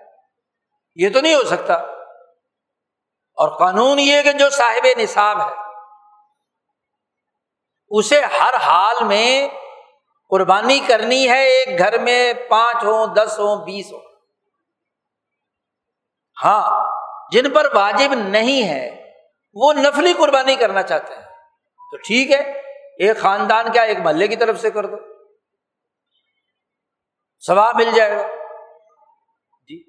یہ 0.94 1.08
تو 1.12 1.20
نہیں 1.20 1.34
ہو 1.34 1.42
سکتا۔ 1.42 1.74
اور 3.42 3.58
قانون 3.58 3.98
یہ 3.98 4.22
کہ 4.22 4.32
جو 4.32 4.50
صاحب 4.50 4.86
نصاب 4.98 5.40
ہے، 5.40 5.54
اسے 7.88 8.20
ہر 8.20 8.54
حال 8.54 9.04
میں 9.04 9.48
قربانی 10.30 10.80
کرنی 10.88 11.28
ہے، 11.28 11.44
ایک 11.44 11.78
گھر 11.78 11.98
میں 11.98 12.32
پانچ 12.34 12.84
ہو 12.84 13.06
دس 13.06 13.38
ہو 13.38 13.64
بیس 13.64 13.92
ہو 13.92 14.09
ہاں 16.44 16.84
جن 17.32 17.50
پر 17.50 17.74
واجب 17.74 18.14
نہیں 18.14 18.68
ہے، 18.68 19.12
وہ 19.54 19.72
نفلی 19.72 20.12
قربانی 20.12 20.56
کرنا 20.56 20.82
چاہتے 20.82 21.14
ہیں۔ 21.14 21.22
تو 21.90 21.96
ٹھیک 21.96 22.30
ہے، 22.30 22.52
ایک 22.98 23.18
خاندان 23.18 23.72
کیا 23.72 23.82
ایک 23.82 23.98
محلے 23.98 24.28
کی 24.28 24.36
طرف 24.36 24.60
سے 24.60 24.70
کر 24.70 24.86
دو۔ 24.86 24.96
ثواب 27.46 27.74
مل 27.76 27.90
جائے 27.94 28.16
گا۔ 28.16 28.26
جی۔ 29.68 29.82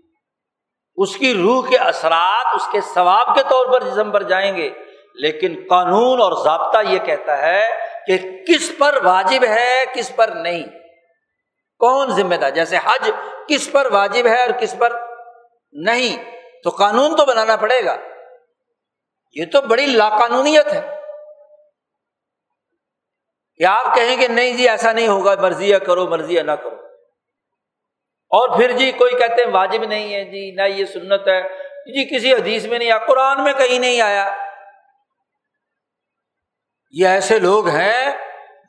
اس 0.95 1.18
کی 1.18 1.34
روح 1.34 1.70
کے 1.70 1.78
اثرات، 1.78 2.56
اس 2.56 2.68
کے 2.72 2.82
ثواب 2.82 3.36
کے 3.36 3.43
طور 3.49 3.66
پر 3.66 3.84
جسم 3.84 4.12
پر 4.12 4.24
جائیں 4.24 4.58
گے۔ 4.58 4.70
لیکن 5.16 5.64
قانون 5.70 6.22
اور 6.22 6.43
ضابطہ 6.43 6.78
یہ 6.88 6.99
کہتا 6.99 7.38
ہے 7.38 7.70
کہ 8.08 8.18
کس 8.18 8.72
پر 8.80 8.97
واجب 9.04 9.43
ہے، 9.43 9.84
کس 9.93 10.16
پر 10.16 10.28
نہیں۔ 10.28 10.64
کون 11.80 12.10
ذمہ 12.10 12.36
دار؟ 12.36 12.49
جیسے 12.49 12.78
حج، 12.78 13.12
کس 13.47 13.72
پر 13.72 13.91
واجب 13.91 14.28
ہے 14.28 14.41
اور 14.41 14.49
کس 14.49 14.76
پر 14.78 15.02
نہیں؟ 15.72 16.41
تو 16.64 16.70
قانون 16.70 17.16
تو 17.16 17.26
بنانا 17.26 17.55
پڑے 17.55 17.86
گا۔ 17.86 17.97
یہ 19.34 19.45
تو 19.51 19.62
بڑی 19.62 19.86
لاقانونیت 19.86 20.74
ہے۔ 20.74 21.01
کہ 23.55 23.64
آپ 23.64 23.95
کہیں 23.95 24.18
کہ 24.18 24.28
نہیں 24.28 24.57
جی 24.57 24.70
ایسا 24.70 24.91
نہیں 24.91 25.07
ہوگا، 25.07 25.36
مرضی 25.41 25.72
کرو، 25.88 26.07
مرضی 26.07 26.41
نہ 26.41 26.51
کرو۔ 26.51 26.76
اور 28.30 28.57
پھر 28.57 28.72
جی 28.72 28.91
کوئی 28.91 29.16
کہتے 29.16 29.43
ہیں 29.43 29.51
واجب 29.51 29.84
نہیں 29.84 30.14
ہے 30.14 30.26
جی 30.26 30.51
نہ 30.51 30.62
یہ 30.62 30.86
سنت 30.86 31.28
ہے۔ 31.28 31.41
جی 31.86 32.16
کسی 32.16 32.34
حدیث 32.34 32.66
میں 32.66 32.80
نہیں 32.80 32.91
آیا، 32.91 33.05
قرآن 33.05 33.43
میں 33.43 33.53
کہیں 33.53 33.80
نہیں 33.80 34.01
آیا۔ 34.01 34.38
یہ 36.91 37.07
ایسے 37.07 37.39
لوگ 37.39 37.68
ہیں 37.68 38.18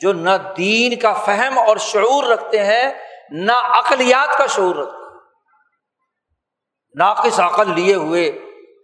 جو 0.00 0.12
نہ 0.12 0.30
دین 0.56 0.98
کا 0.98 1.12
فہم 1.12 1.58
اور 1.58 1.76
شعور 1.76 2.24
رکھتے 2.24 2.64
ہیں، 2.64 2.92
نہ 3.30 3.52
اقلیات 3.52 4.38
کا 4.38 4.46
شعور 4.46 4.76
رکھتے 4.76 4.96
ہیں۔ 4.96 5.01
ناقص 6.94 7.40
عقل 7.40 7.74
لیے 7.74 7.94
ہوئے 7.94 8.28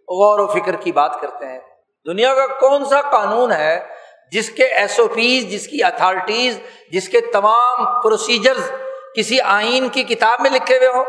غور 0.09 0.39
و 0.39 0.47
فکر 0.47 0.77
کی 0.77 0.93
بات 0.93 1.21
کرتے 1.21 1.47
ہیں۔ 1.47 1.61
دنیا 2.07 2.35
کا 2.35 2.47
کون 2.47 2.85
سا 2.85 3.03
قانون 3.03 3.53
ہے 3.53 3.89
جس 4.33 4.51
کے 4.51 4.65
ایس 4.65 5.01
او 5.01 5.09
پیز 5.09 5.51
جس 5.51 5.69
کی 5.69 5.85
اتھارٹیز 5.85 6.61
جس 6.91 7.09
کے 7.09 7.21
تمام 7.21 8.03
پروسیجرز 8.03 8.73
کسی 9.17 9.41
آئین 9.41 9.89
کی 9.89 10.03
کتاب 10.03 10.41
میں 10.41 10.51
لکھے 10.51 10.79
ہوئے 10.79 10.89
ہوں؟ 10.89 11.05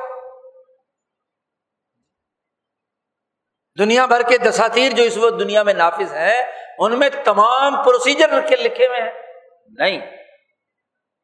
دنیا 3.80 4.06
بھر 4.06 4.22
کے 4.22 4.38
دساتیر 4.38 4.91
جو 4.91 5.04
اس 5.04 5.18
وقت 5.18 5.39
دنیا 5.39 5.64
میں 5.64 5.74
نافذ 5.74 6.14
ہیں، 6.14 6.43
ان 6.80 7.00
میں 7.00 7.10
تمام 7.24 7.84
پروسیجر 7.84 8.30
لکھے 8.60 8.88
ہوئے 8.88 9.02
ہیں۔ 9.02 9.12
نہیں، 9.70 10.00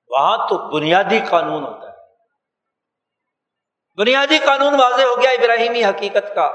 وہاں 0.07 0.37
تو 0.37 0.79
بنیادی 0.79 1.19
قانون 1.29 1.63
ہوتا 1.63 1.89
ہے۔ 1.89 1.94
بنیادی 3.97 4.37
قانون 4.37 4.73
واضح 4.79 5.01
ہو 5.01 5.21
گیا 5.21 5.31
ابراہیمی 5.31 5.83
حقیقت 5.83 6.35
کا 6.35 6.51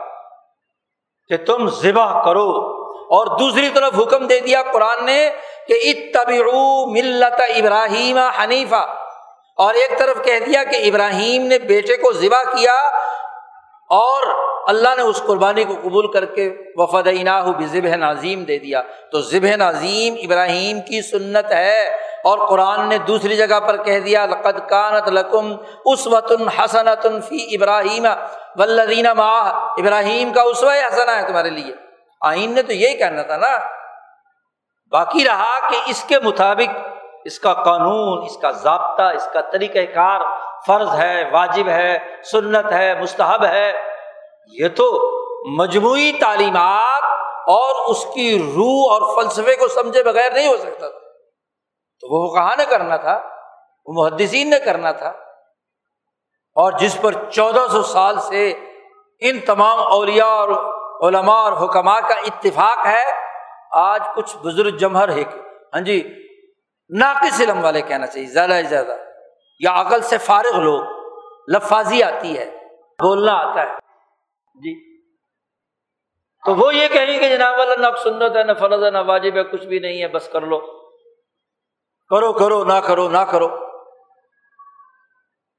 کہ 1.29 1.37
تم 1.37 1.69
ذبح 1.69 2.25
کرو 2.25 2.51
اور 2.91 3.39
دوسری 3.39 3.69
طرف 3.75 3.93
حکم 3.99 4.27
دے 4.27 4.41
دیا 4.41 4.63
قرآن 4.73 5.07
نے 5.07 5.31
کہ 5.69 5.79
اتبعو 5.83 6.87
ملت 6.87 7.41
ابراہیم 7.57 8.19
حنیفہ۔ 8.19 8.97
اور 9.57 9.75
ایک 9.75 9.99
طرف 9.99 10.25
کہہ 10.25 10.39
دیا 10.47 10.65
کہ 10.65 10.77
ابراہیم 10.77 11.43
نے 11.43 11.59
بیٹے 11.59 11.97
کو 11.97 12.13
ذبح 12.13 12.43
کیا 12.43 12.75
اور 13.91 14.23
اللہ 14.69 14.89
نے 14.97 15.03
اس 15.03 15.23
قربانی 15.27 15.65
کو 15.65 15.75
قبول 15.83 16.13
کر 16.13 16.25
کے 16.25 16.57
وفد 16.77 17.09
ذب 17.73 17.85
نظیم 17.85 18.45
دے 18.45 18.59
دیا۔ 18.59 18.83
تو 19.13 19.21
ذب 19.21 19.45
نظیم 19.45 20.15
ابراہیم 20.15 20.81
کی 20.81 21.03
سنت 21.03 21.53
ہے۔ 21.53 22.10
اور 22.25 22.49
قرآن 22.49 22.89
نے 22.89 22.99
دوسری 22.99 23.37
جگہ 23.37 23.61
پر 23.61 23.77
کہہ 23.77 24.01
دیا، 24.01 24.27
لقد 24.27 24.69
کانت 24.69 25.09
لکم 25.09 25.57
اس 25.85 26.07
وطن 26.07 26.49
حسنت 26.49 27.03
فی 27.29 27.57
ابراہیم 27.57 28.07
ولدین 28.57 29.07
ماہ 29.17 29.55
ابراہیم 29.55 30.33
کا 30.33 30.43
اسوہ 30.43 30.73
حسنا 30.73 31.23
ہے 31.23 31.27
تمہارے 31.27 31.51
لیے۔ 31.51 31.75
آئین 32.21 32.55
نے 32.55 32.63
تو 32.63 32.73
یہی 32.73 32.97
کہنا 32.97 33.23
تھا 33.23 33.37
نا۔ 33.37 33.59
باقی 34.91 35.25
رہا 35.25 35.71
کہ 35.71 35.77
اس 35.87 36.05
کے 36.05 36.19
مطابق 36.19 36.79
اس 37.25 37.41
کا 37.41 37.53
قانون، 37.53 38.25
اس 38.27 38.37
کا 38.37 38.51
ضابطہ، 38.51 39.03
اس 39.03 39.29
کا 39.33 39.41
طریقہ 39.41 39.79
کار 39.79 40.21
فرض 40.67 40.89
ہے، 40.99 41.31
واجب 41.33 41.69
ہے، 41.69 41.99
سنت 42.33 42.73
ہے، 42.73 43.01
مستحب 43.01 43.45
ہے۔ 43.45 43.73
یہ 44.53 44.69
تو 44.69 45.11
مجموعی 45.57 46.13
تعلیمات 46.21 47.03
اور 47.47 47.91
اس 47.91 48.05
کی 48.15 48.53
روح 48.57 48.93
اور 48.93 49.23
فلسفے 49.23 49.57
کو 49.57 49.69
سمجھے 49.69 50.03
بغیر 50.03 50.33
نہیں 50.33 50.49
ہو 50.49 50.57
سکتا 50.57 50.89
تھا۔ 50.89 51.00
تو 52.01 52.09
وہ 52.09 52.35
کہاں 52.35 52.57
نے 52.57 52.65
کرنا 52.65 52.97
تھا، 52.97 53.23
وہ 53.87 53.93
محدثین 54.03 54.51
نے 54.51 54.59
کرنا 54.59 54.93
تھا۔ 54.93 55.09
اور 56.55 56.73
جس 56.73 57.01
پر 57.01 57.31
چودہ 57.31 57.67
سو 57.71 57.83
سال 57.83 58.21
سے 58.21 58.53
ان 59.21 59.41
تمام 59.41 59.81
اولیا 59.81 60.25
اور 60.25 60.49
علماء 61.09 61.43
اور 61.43 61.53
حکمہ 61.53 62.01
کا 62.01 62.15
اتفاق 62.15 62.87
ہے، 62.87 63.05
آج 63.73 64.01
کچھ 64.17 64.37
بزرگ 64.37 64.77
جمہر 64.77 65.09
ہے 65.09 65.23
ہاں 65.75 65.81
جی 65.81 66.27
ناقص 66.99 67.41
علم 67.41 67.65
والے 67.65 67.83
کہنا 67.83 68.07
چاہیے، 68.07 68.27
زیادہ 68.27 68.51
سے 68.51 68.63
زیادہ۔ 68.63 68.97
یا 69.59 69.81
عقل 69.81 70.01
سے 70.01 70.19
فارغ 70.19 70.57
لوگ، 70.57 70.81
لفاظی 71.55 72.03
آتی 72.03 72.39
ہے، 72.39 72.51
بولنا 73.03 73.33
آتا 73.33 73.63
ہے۔ 73.63 73.77
جی۔ 74.55 75.01
تو 76.47 76.55
وہ 76.55 76.75
یہ 76.75 76.89
کہیں 76.89 77.19
کہ 77.19 77.29
جناب 77.29 77.59
والا 77.59 77.75
نہ 77.75 77.97
سنت 77.97 78.37
ہے، 78.37 78.45
نہ 78.45 78.53
فرض 78.53 78.85
ہے، 78.85 78.91
نہ 78.91 78.99
واجب 79.07 79.37
ہے، 79.37 79.45
کچھ 79.45 79.67
بھی 79.67 79.79
نہیں 79.79 80.03
ہے، 80.03 80.09
بس 80.09 80.29
کر 80.29 80.41
لو۔ 80.41 80.80
کرو 82.11 82.33
کرو 82.33 82.65
نہ 82.65 82.73
کرو 82.73 83.09
نہ 83.09 83.19
کرو۔ 83.19 83.49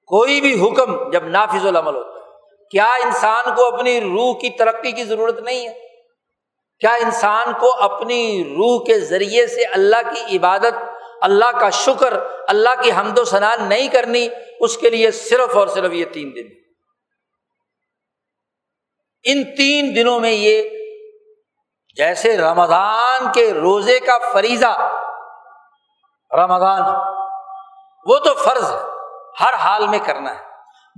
کوئی 0.05 0.41
بھی 0.41 0.53
حکم 0.61 1.11
جب 1.11 1.23
نافذ 1.23 1.65
العمل 1.65 1.95
ہوتا 1.95 2.19
ہے، 2.19 2.23
کیا 2.71 2.93
انسان 2.93 3.55
کو 3.55 3.65
اپنی 3.65 4.01
روح 4.01 4.39
کی 4.39 4.49
ترقی 4.49 4.91
کی 4.91 5.03
ضرورت 5.03 5.39
نہیں 5.39 5.67
ہے؟ 5.67 5.73
کیا 6.79 6.93
انسان 6.93 7.53
کو 7.59 7.73
اپنی 7.73 8.43
روح 8.45 8.83
کے 8.85 8.99
ذریعے 8.99 9.47
سے 9.47 9.63
اللہ 9.63 9.95
کی 10.13 10.37
عبادت، 10.37 10.73
اللہ 11.21 11.59
کا 11.59 11.69
شکر، 11.69 12.13
اللہ 12.47 12.81
کی 12.83 12.91
حمد 12.91 13.17
و 13.17 13.23
ثنا 13.23 13.55
نہیں 13.55 13.87
کرنی، 13.87 14.27
اس 14.59 14.77
کے 14.77 14.89
لیے 14.89 15.11
صرف 15.11 15.57
اور 15.57 15.67
صرف 15.67 15.93
یہ 15.93 16.05
تین 16.05 16.31
دن۔ 16.35 16.47
ان 19.23 19.55
تین 19.55 19.95
دنوں 19.95 20.19
میں 20.19 20.31
یہ 20.31 20.69
جیسے 21.95 22.37
رمضان 22.37 23.31
کے 23.33 23.53
روزے 23.53 23.99
کا 23.99 24.17
فریضہ 24.33 25.00
رمضان۔ 26.33 26.81
وہ 28.05 28.17
تو 28.17 28.33
فرض 28.33 28.71
ہے 28.71 28.77
ہر 29.43 29.53
حال 29.53 29.87
میں 29.87 29.99
کرنا 30.05 30.29
ہے۔ 30.31 30.39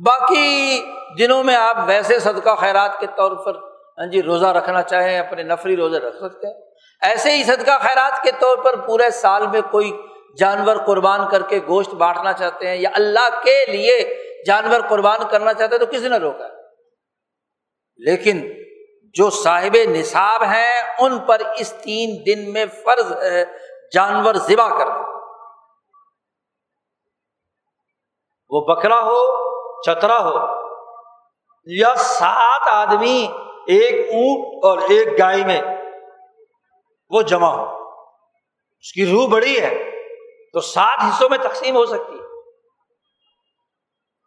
باقی 0.05 0.81
دنوں 1.19 1.43
میں 1.43 1.55
آپ 1.55 1.77
ویسے 1.85 2.19
صدقہ 2.19 2.55
خیرات 2.55 2.99
کے 2.99 3.07
طور 3.15 3.31
پر 3.31 3.55
ہاں 3.97 4.05
جی 4.05 4.23
روزہ 4.23 4.45
رکھنا 4.45 4.81
چاہیں، 4.81 5.19
اپنے 5.19 5.43
نفری 5.43 5.75
روزے 5.75 5.99
رکھ 5.99 6.17
سکتے 6.17 6.47
ہیں۔ 6.47 6.53
ایسے 7.01 7.31
ہی 7.31 7.43
صدقہ 7.43 7.71
خیرات 7.81 8.23
کے 8.23 8.31
طور 8.39 8.57
پر 8.57 8.75
پورے 8.75 9.09
سال 9.09 9.47
میں 9.47 9.61
کوئی 9.71 10.01
جانور 10.39 10.75
قربان 10.75 11.29
کر 11.29 11.41
کے 11.41 11.59
گوشت 11.67 11.89
بانٹنا 11.89 12.33
چاہتے 12.33 12.67
ہیں 12.67 12.75
یا 12.75 12.89
اللہ 12.93 13.29
کے 13.43 13.65
لیے 13.71 14.23
جانور 14.45 14.79
قربان 14.89 15.19
کرنا 15.29 15.53
چاہتے 15.53 15.75
ہیں 15.75 15.79
تو 15.79 15.85
کسی 15.85 16.07
نے 16.07 16.17
روکا؟ 16.17 16.47
لیکن 17.97 18.49
جو 19.13 19.29
صاحب 19.29 19.77
نصاب 19.89 20.43
ہیں، 20.43 20.81
ان 20.99 21.19
پر 21.19 21.41
اس 21.57 21.71
تین 21.71 22.23
دن 22.25 22.53
میں 22.53 22.65
فرض 22.65 23.11
ہے، 23.11 23.45
جانور 23.93 24.35
ذبح 24.35 24.77
کرنا۔ 24.77 25.12
وہ 28.53 28.61
بکرا 28.61 28.99
ہو، 28.99 29.43
چترا 29.81 30.23
ہو، 30.23 30.63
یا 31.65 31.95
سات 31.95 32.61
آدمی 32.71 33.27
ایک 33.67 33.93
اونٹ 33.93 34.65
اور 34.65 34.77
ایک 34.77 35.19
گائے 35.19 35.45
میں 35.45 35.61
وہ 37.09 37.21
جمع 37.21 37.47
ہو۔ 37.47 37.89
اس 38.79 38.91
کی 38.93 39.05
روح 39.05 39.27
بڑی 39.27 39.61
ہے، 39.61 39.91
تو 40.53 40.59
سات 40.59 40.99
حصوں 41.01 41.29
میں 41.29 41.37
تقسیم 41.37 41.75
ہو 41.75 41.85
سکتی 41.85 42.13
ہے۔ 42.13 42.51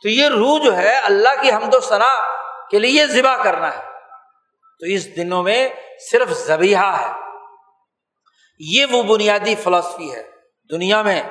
تو 0.03 0.09
یہ 0.09 0.27
روح 0.29 0.59
جو 0.65 0.77
ہے، 0.77 0.99
اللہ 0.99 1.43
کی 1.43 1.51
حمد 1.51 1.75
و 1.75 1.81
ثنا 1.81 2.37
کے 2.69 2.79
لیے 2.79 3.07
ذبح 3.07 3.43
کرنا 3.43 3.79
ہے۔ 3.79 3.83
تو 4.81 4.87
اس 4.87 5.17
دنوں 5.17 5.43
میں 5.43 5.69
صرف 6.11 6.29
زبیحہ 6.29 7.01
ہے۔ 7.01 7.13
یہ 8.59 8.87
وہ 8.91 9.03
بنیادی 9.03 9.55
فلسفی 9.55 10.15
ہے 10.15 10.31
دنیا 10.71 11.03
میں 11.03 11.23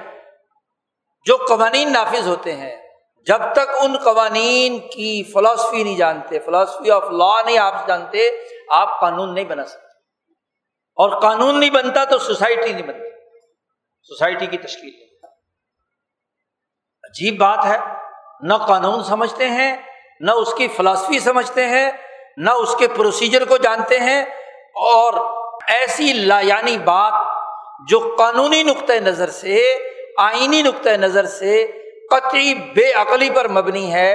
جو 1.26 1.38
قوانین 1.38 1.94
نافذ 1.94 2.28
ہوتے 2.28 2.56
ہیں۔ 2.56 2.85
جب 3.26 3.42
تک 3.54 3.70
ان 3.82 3.98
قوانین 3.98 4.80
کی 4.80 5.24
فلاسفی 5.24 5.84
نہیں 5.84 5.98
جانتے 5.98 6.40
فلاسفی 6.40 6.92
آف 6.92 7.04
لا 7.04 7.42
نہیں 7.42 7.58
آپ 7.58 7.88
جانتے، 7.88 8.30
آپ 8.70 9.00
قانون 9.00 9.36
نہیں 9.36 9.46
بنا 9.46 9.66
سکتے۔ 9.66 9.86
اور 10.96 11.22
قانون 11.22 11.60
نہیں 11.60 11.70
بنتا 11.70 12.04
تو 12.04 12.18
سوسائٹی 12.18 12.74
نہیں 12.74 12.84
بنتی۔ 12.84 13.10
سوسائٹی 14.04 14.46
کی 14.46 14.58
تشکیل۔ 14.58 14.94
عجیب 17.04 17.38
بات 17.40 17.66
ہے، 17.66 17.78
نہ 18.42 18.54
قانون 18.54 19.04
سمجھتے 19.04 19.50
ہیں، 19.50 19.78
نہ 20.20 20.32
اس 20.32 20.54
کی 20.54 20.68
فلاسفی 20.68 21.20
سمجھتے 21.20 21.66
ہیں، 21.66 21.92
نہ 22.38 22.50
اس 22.50 22.76
کے 22.80 22.88
پروسیجر 22.88 23.46
کو 23.46 23.58
جانتے 23.58 24.00
ہیں۔ 24.00 24.22
اور 24.76 25.14
ایسی 25.68 26.14
لا 26.14 26.40
یعنی 26.40 26.78
بات 26.78 27.14
جو 27.88 28.16
قانونی 28.18 28.64
نقطۂ 28.64 28.94
نظر 28.94 29.30
سے، 29.30 29.78
آئینی 30.18 30.62
نقطۂ 30.62 30.90
نظر 30.90 31.26
سے 31.26 31.82
قطعی 32.12 32.54
بے 32.76 32.92
عقلی 32.92 33.30
پر 33.30 33.48
مبنی 33.48 33.94
ہے، 33.94 34.10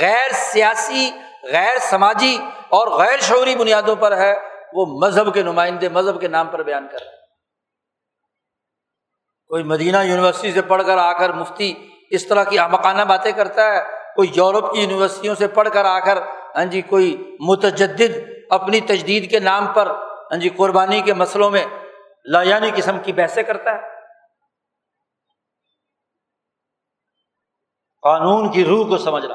غیر 0.00 0.32
سیاسی، 0.32 1.10
غیر 1.52 1.78
سماجی 1.80 2.36
اور 2.68 2.88
غیر 2.98 3.20
شعوری 3.20 3.54
بنیادوں 3.56 3.96
پر 3.96 4.16
ہے، 4.16 4.34
وہ 4.72 4.86
مذہب 5.02 5.34
کے 5.34 5.42
نمائندے، 5.42 5.88
مذہب 5.88 6.20
کے 6.20 6.28
نام 6.28 6.48
پر 6.48 6.62
بیان 6.62 6.86
کر 6.92 6.98
رہے 6.98 7.16
کوئی 9.50 9.62
مدینہ 9.62 9.96
یونیورسٹی 10.04 10.52
سے 10.52 10.62
پڑھ 10.62 10.82
کر 10.86 10.98
آ 10.98 11.12
کر 11.12 11.32
مفتی 11.32 11.72
اس 12.10 12.26
طرح 12.26 12.44
کی 12.44 12.58
مکانہ 12.70 13.02
باتیں 13.02 13.32
کرتا 13.32 13.72
ہے، 13.72 13.80
کوئی 14.16 14.28
یورپ 14.34 14.72
کی 14.72 14.80
یونیورسٹیوں 14.80 15.34
سے 15.34 15.46
پڑھ 15.46 15.68
کر 15.72 15.84
آ 15.84 15.98
کر 16.00 16.18
ہاں 16.56 16.64
جی 16.64 16.80
کوئی 16.82 17.34
متجدد 17.40 18.18
اپنی 18.50 18.80
تجدید 18.80 19.30
کے 19.30 19.40
نام 19.40 19.66
پر 19.66 19.90
ہاں 20.30 20.36
جی 20.36 20.48
قربانی 20.48 21.00
کے 21.00 21.14
مسئلوں 21.14 21.50
میں 21.50 21.64
لایانی 22.24 22.70
قسم 22.74 22.98
کی 22.98 23.12
بحثیں 23.12 23.42
کرتا 23.42 23.74
ہے۔ 23.74 23.97
قانون 28.08 28.52
کی 28.52 28.64
روح 28.64 28.88
کو 28.88 28.98
سمجھنا، 28.98 29.34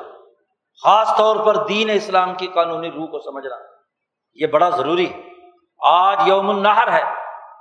خاص 0.83 1.17
طور 1.17 1.45
پر 1.45 1.67
دین 1.67 1.89
اسلام 1.89 2.35
کی 2.35 2.47
قانونی 2.47 2.91
روح 2.91 3.05
کو 3.05 3.19
سمجھنا، 3.19 3.55
یہ 4.33 4.47
بڑا 4.47 4.69
ضروری 4.69 5.13
ہے۔ 5.13 5.21
آج 5.87 6.17
یوم 6.27 6.49
النہر 6.49 6.93
ہے، 6.93 7.03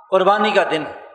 قربانی 0.09 0.51
کا 0.51 0.63
دن 0.71 0.87
ہے۔ 0.87 1.07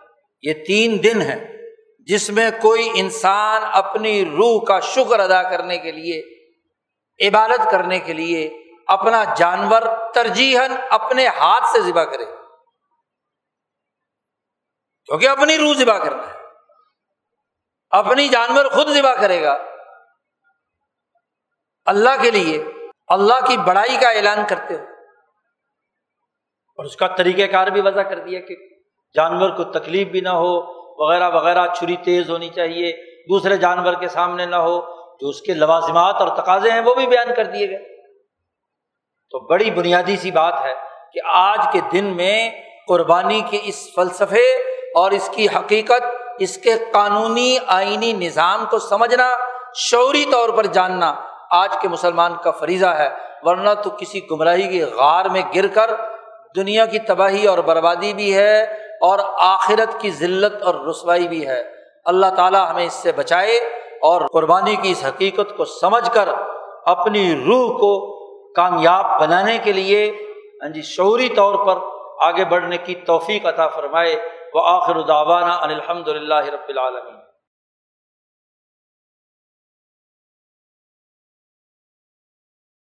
یہ 0.42 0.53
تین 0.66 1.03
دن 1.03 1.22
ہے 1.22 1.57
جس 1.99 2.30
میں 2.30 2.51
کوئی 2.62 2.88
انسان 2.94 3.62
اپنی 3.72 4.24
روح 4.24 4.64
کا 4.64 4.80
شکر 4.80 5.20
ادا 5.20 5.42
کرنے 5.42 5.78
کے 5.78 5.92
لیے، 5.92 6.22
عبادت 7.28 7.70
کرنے 7.70 7.99
کے 7.99 8.12
لیے 8.12 8.64
اپنا 8.86 9.24
جانور 9.36 9.82
ترجیح 10.14 10.61
اپنے 10.90 11.26
ہاتھ 11.26 11.64
سے 11.64 11.80
ذبح 11.80 12.05
کرے۔ 12.05 12.24
کیونکہ 15.05 15.28
اپنی 15.28 15.59
روح 15.59 15.74
ذبح 15.74 15.99
کرنا 15.99 16.22
ہے۔ 16.26 16.38
اپنی 17.90 18.28
جانور 18.28 18.64
خود 18.64 18.88
ذبح 18.88 19.14
کرے 19.14 19.42
گا۔ 19.42 19.68
اللہ 21.89 22.22
کے 22.22 22.30
لیے، 22.30 22.57
اللہ 23.09 23.47
کی 23.47 23.57
بڑائی 23.57 23.97
کا 24.01 24.11
اعلان 24.11 24.39
کرتے 24.49 24.74
ہو 24.74 24.84
اور 26.78 26.84
اس 26.84 26.97
کا 26.97 27.07
طریقہ 27.07 27.47
کار 27.53 27.66
بھی 27.66 27.80
وضع 27.80 28.03
کر 28.03 28.18
دیا 28.18 28.41
کہ 28.41 28.57
جانور 29.14 29.51
کو 29.51 29.64
تکلیف 29.64 30.09
بھی 30.09 30.20
نہ 30.20 30.28
ہو، 30.28 30.53
وغیرہ 31.05 31.30
وغیرہ، 31.30 31.66
چھری 31.74 31.97
تیز 31.97 32.30
ہونی 32.30 32.49
چاہیے، 32.49 32.93
دوسرے 33.28 33.57
جانور 33.57 33.95
کے 33.95 34.09
سامنے 34.09 34.47
نہ 34.47 34.57
ہو، 34.57 34.80
جو 35.20 35.28
اس 35.28 35.41
کے 35.41 35.55
لوازمات 35.55 36.14
اور 36.14 36.28
تقاضے 36.36 36.70
ہیں 36.70 36.80
وہ 36.80 36.95
بھی 36.95 37.07
بیان 37.07 37.34
کر 37.36 37.45
دیے 37.45 37.70
گئے۔ 37.70 37.78
تو 39.30 39.39
بڑی 39.39 39.70
بنیادی 39.70 40.16
سی 40.16 40.30
بات 40.30 40.55
ہے 40.64 40.74
کہ 41.12 41.20
آج 41.34 41.59
کے 41.72 41.80
دن 41.93 42.05
میں 42.05 42.51
قربانی 42.89 43.41
کے 43.51 43.61
اس 43.62 43.95
فلسفے 43.95 44.47
اور 44.95 45.11
اس 45.11 45.30
کی 45.34 45.47
حقیقت، 45.47 46.05
اس 46.39 46.57
کے 46.59 46.74
قانونی 46.93 47.57
آئینی 47.66 48.12
نظام 48.12 48.64
کو 48.70 48.78
سمجھنا، 48.78 49.30
شعوری 49.74 50.24
طور 50.24 50.49
پر 50.49 50.66
جاننا 50.66 51.14
آج 51.51 51.76
کے 51.80 51.88
مسلمان 51.88 52.34
کا 52.42 52.51
فریضہ 52.51 52.86
ہے، 52.86 53.09
ورنہ 53.42 53.70
تو 53.84 53.90
کسی 53.90 54.20
گمراہی 54.30 54.78
کے 54.78 54.84
غار 54.84 55.24
میں 55.24 55.42
گر 55.57 55.66
کر 55.66 55.90
دنیا 56.57 56.86
کی 56.86 56.99
تباہی 56.99 57.46
اور 57.46 57.59
بربادی 57.59 58.12
بھی 58.14 58.36
ہے 58.36 58.62
اور 59.01 59.18
آخرت 59.38 60.01
کی 60.01 60.11
ذلت 60.11 60.62
اور 60.62 60.74
رسوائی 60.74 61.28
بھی 61.28 61.46
ہے۔ 61.46 61.62
اللہ 62.05 62.26
تعالیٰ 62.36 62.70
ہمیں 62.70 62.86
اس 62.86 62.92
سے 62.92 63.12
بچائے 63.12 63.57
اور 64.03 64.20
قربانی 64.32 64.76
کی 64.76 64.90
اس 64.90 65.05
حقیقت 65.05 65.57
کو 65.57 65.64
سمجھ 65.64 66.11
کر 66.11 66.28
اپنی 66.86 67.44
روح 67.46 67.78
کو 67.78 68.18
کامیاب 68.53 69.20
بنانے 69.20 69.59
کے 69.59 69.72
لیے 69.72 70.16
ہاں 70.62 70.68
جی 70.68 70.82
شعوری 70.82 71.28
طور 71.28 71.55
پر 71.55 71.76
آگے 72.20 72.44
بڑھنے 72.44 72.76
کی 72.76 72.94
توفیق 72.94 73.46
عطا 73.46 73.68
فرمائے۔ 73.68 74.16
وہ 74.55 74.61
آخر 74.64 74.96
ان 74.96 75.51
الحمد 75.51 76.09
للہ 76.09 76.34
رب 76.34 76.68
العالمین۔ 76.68 77.18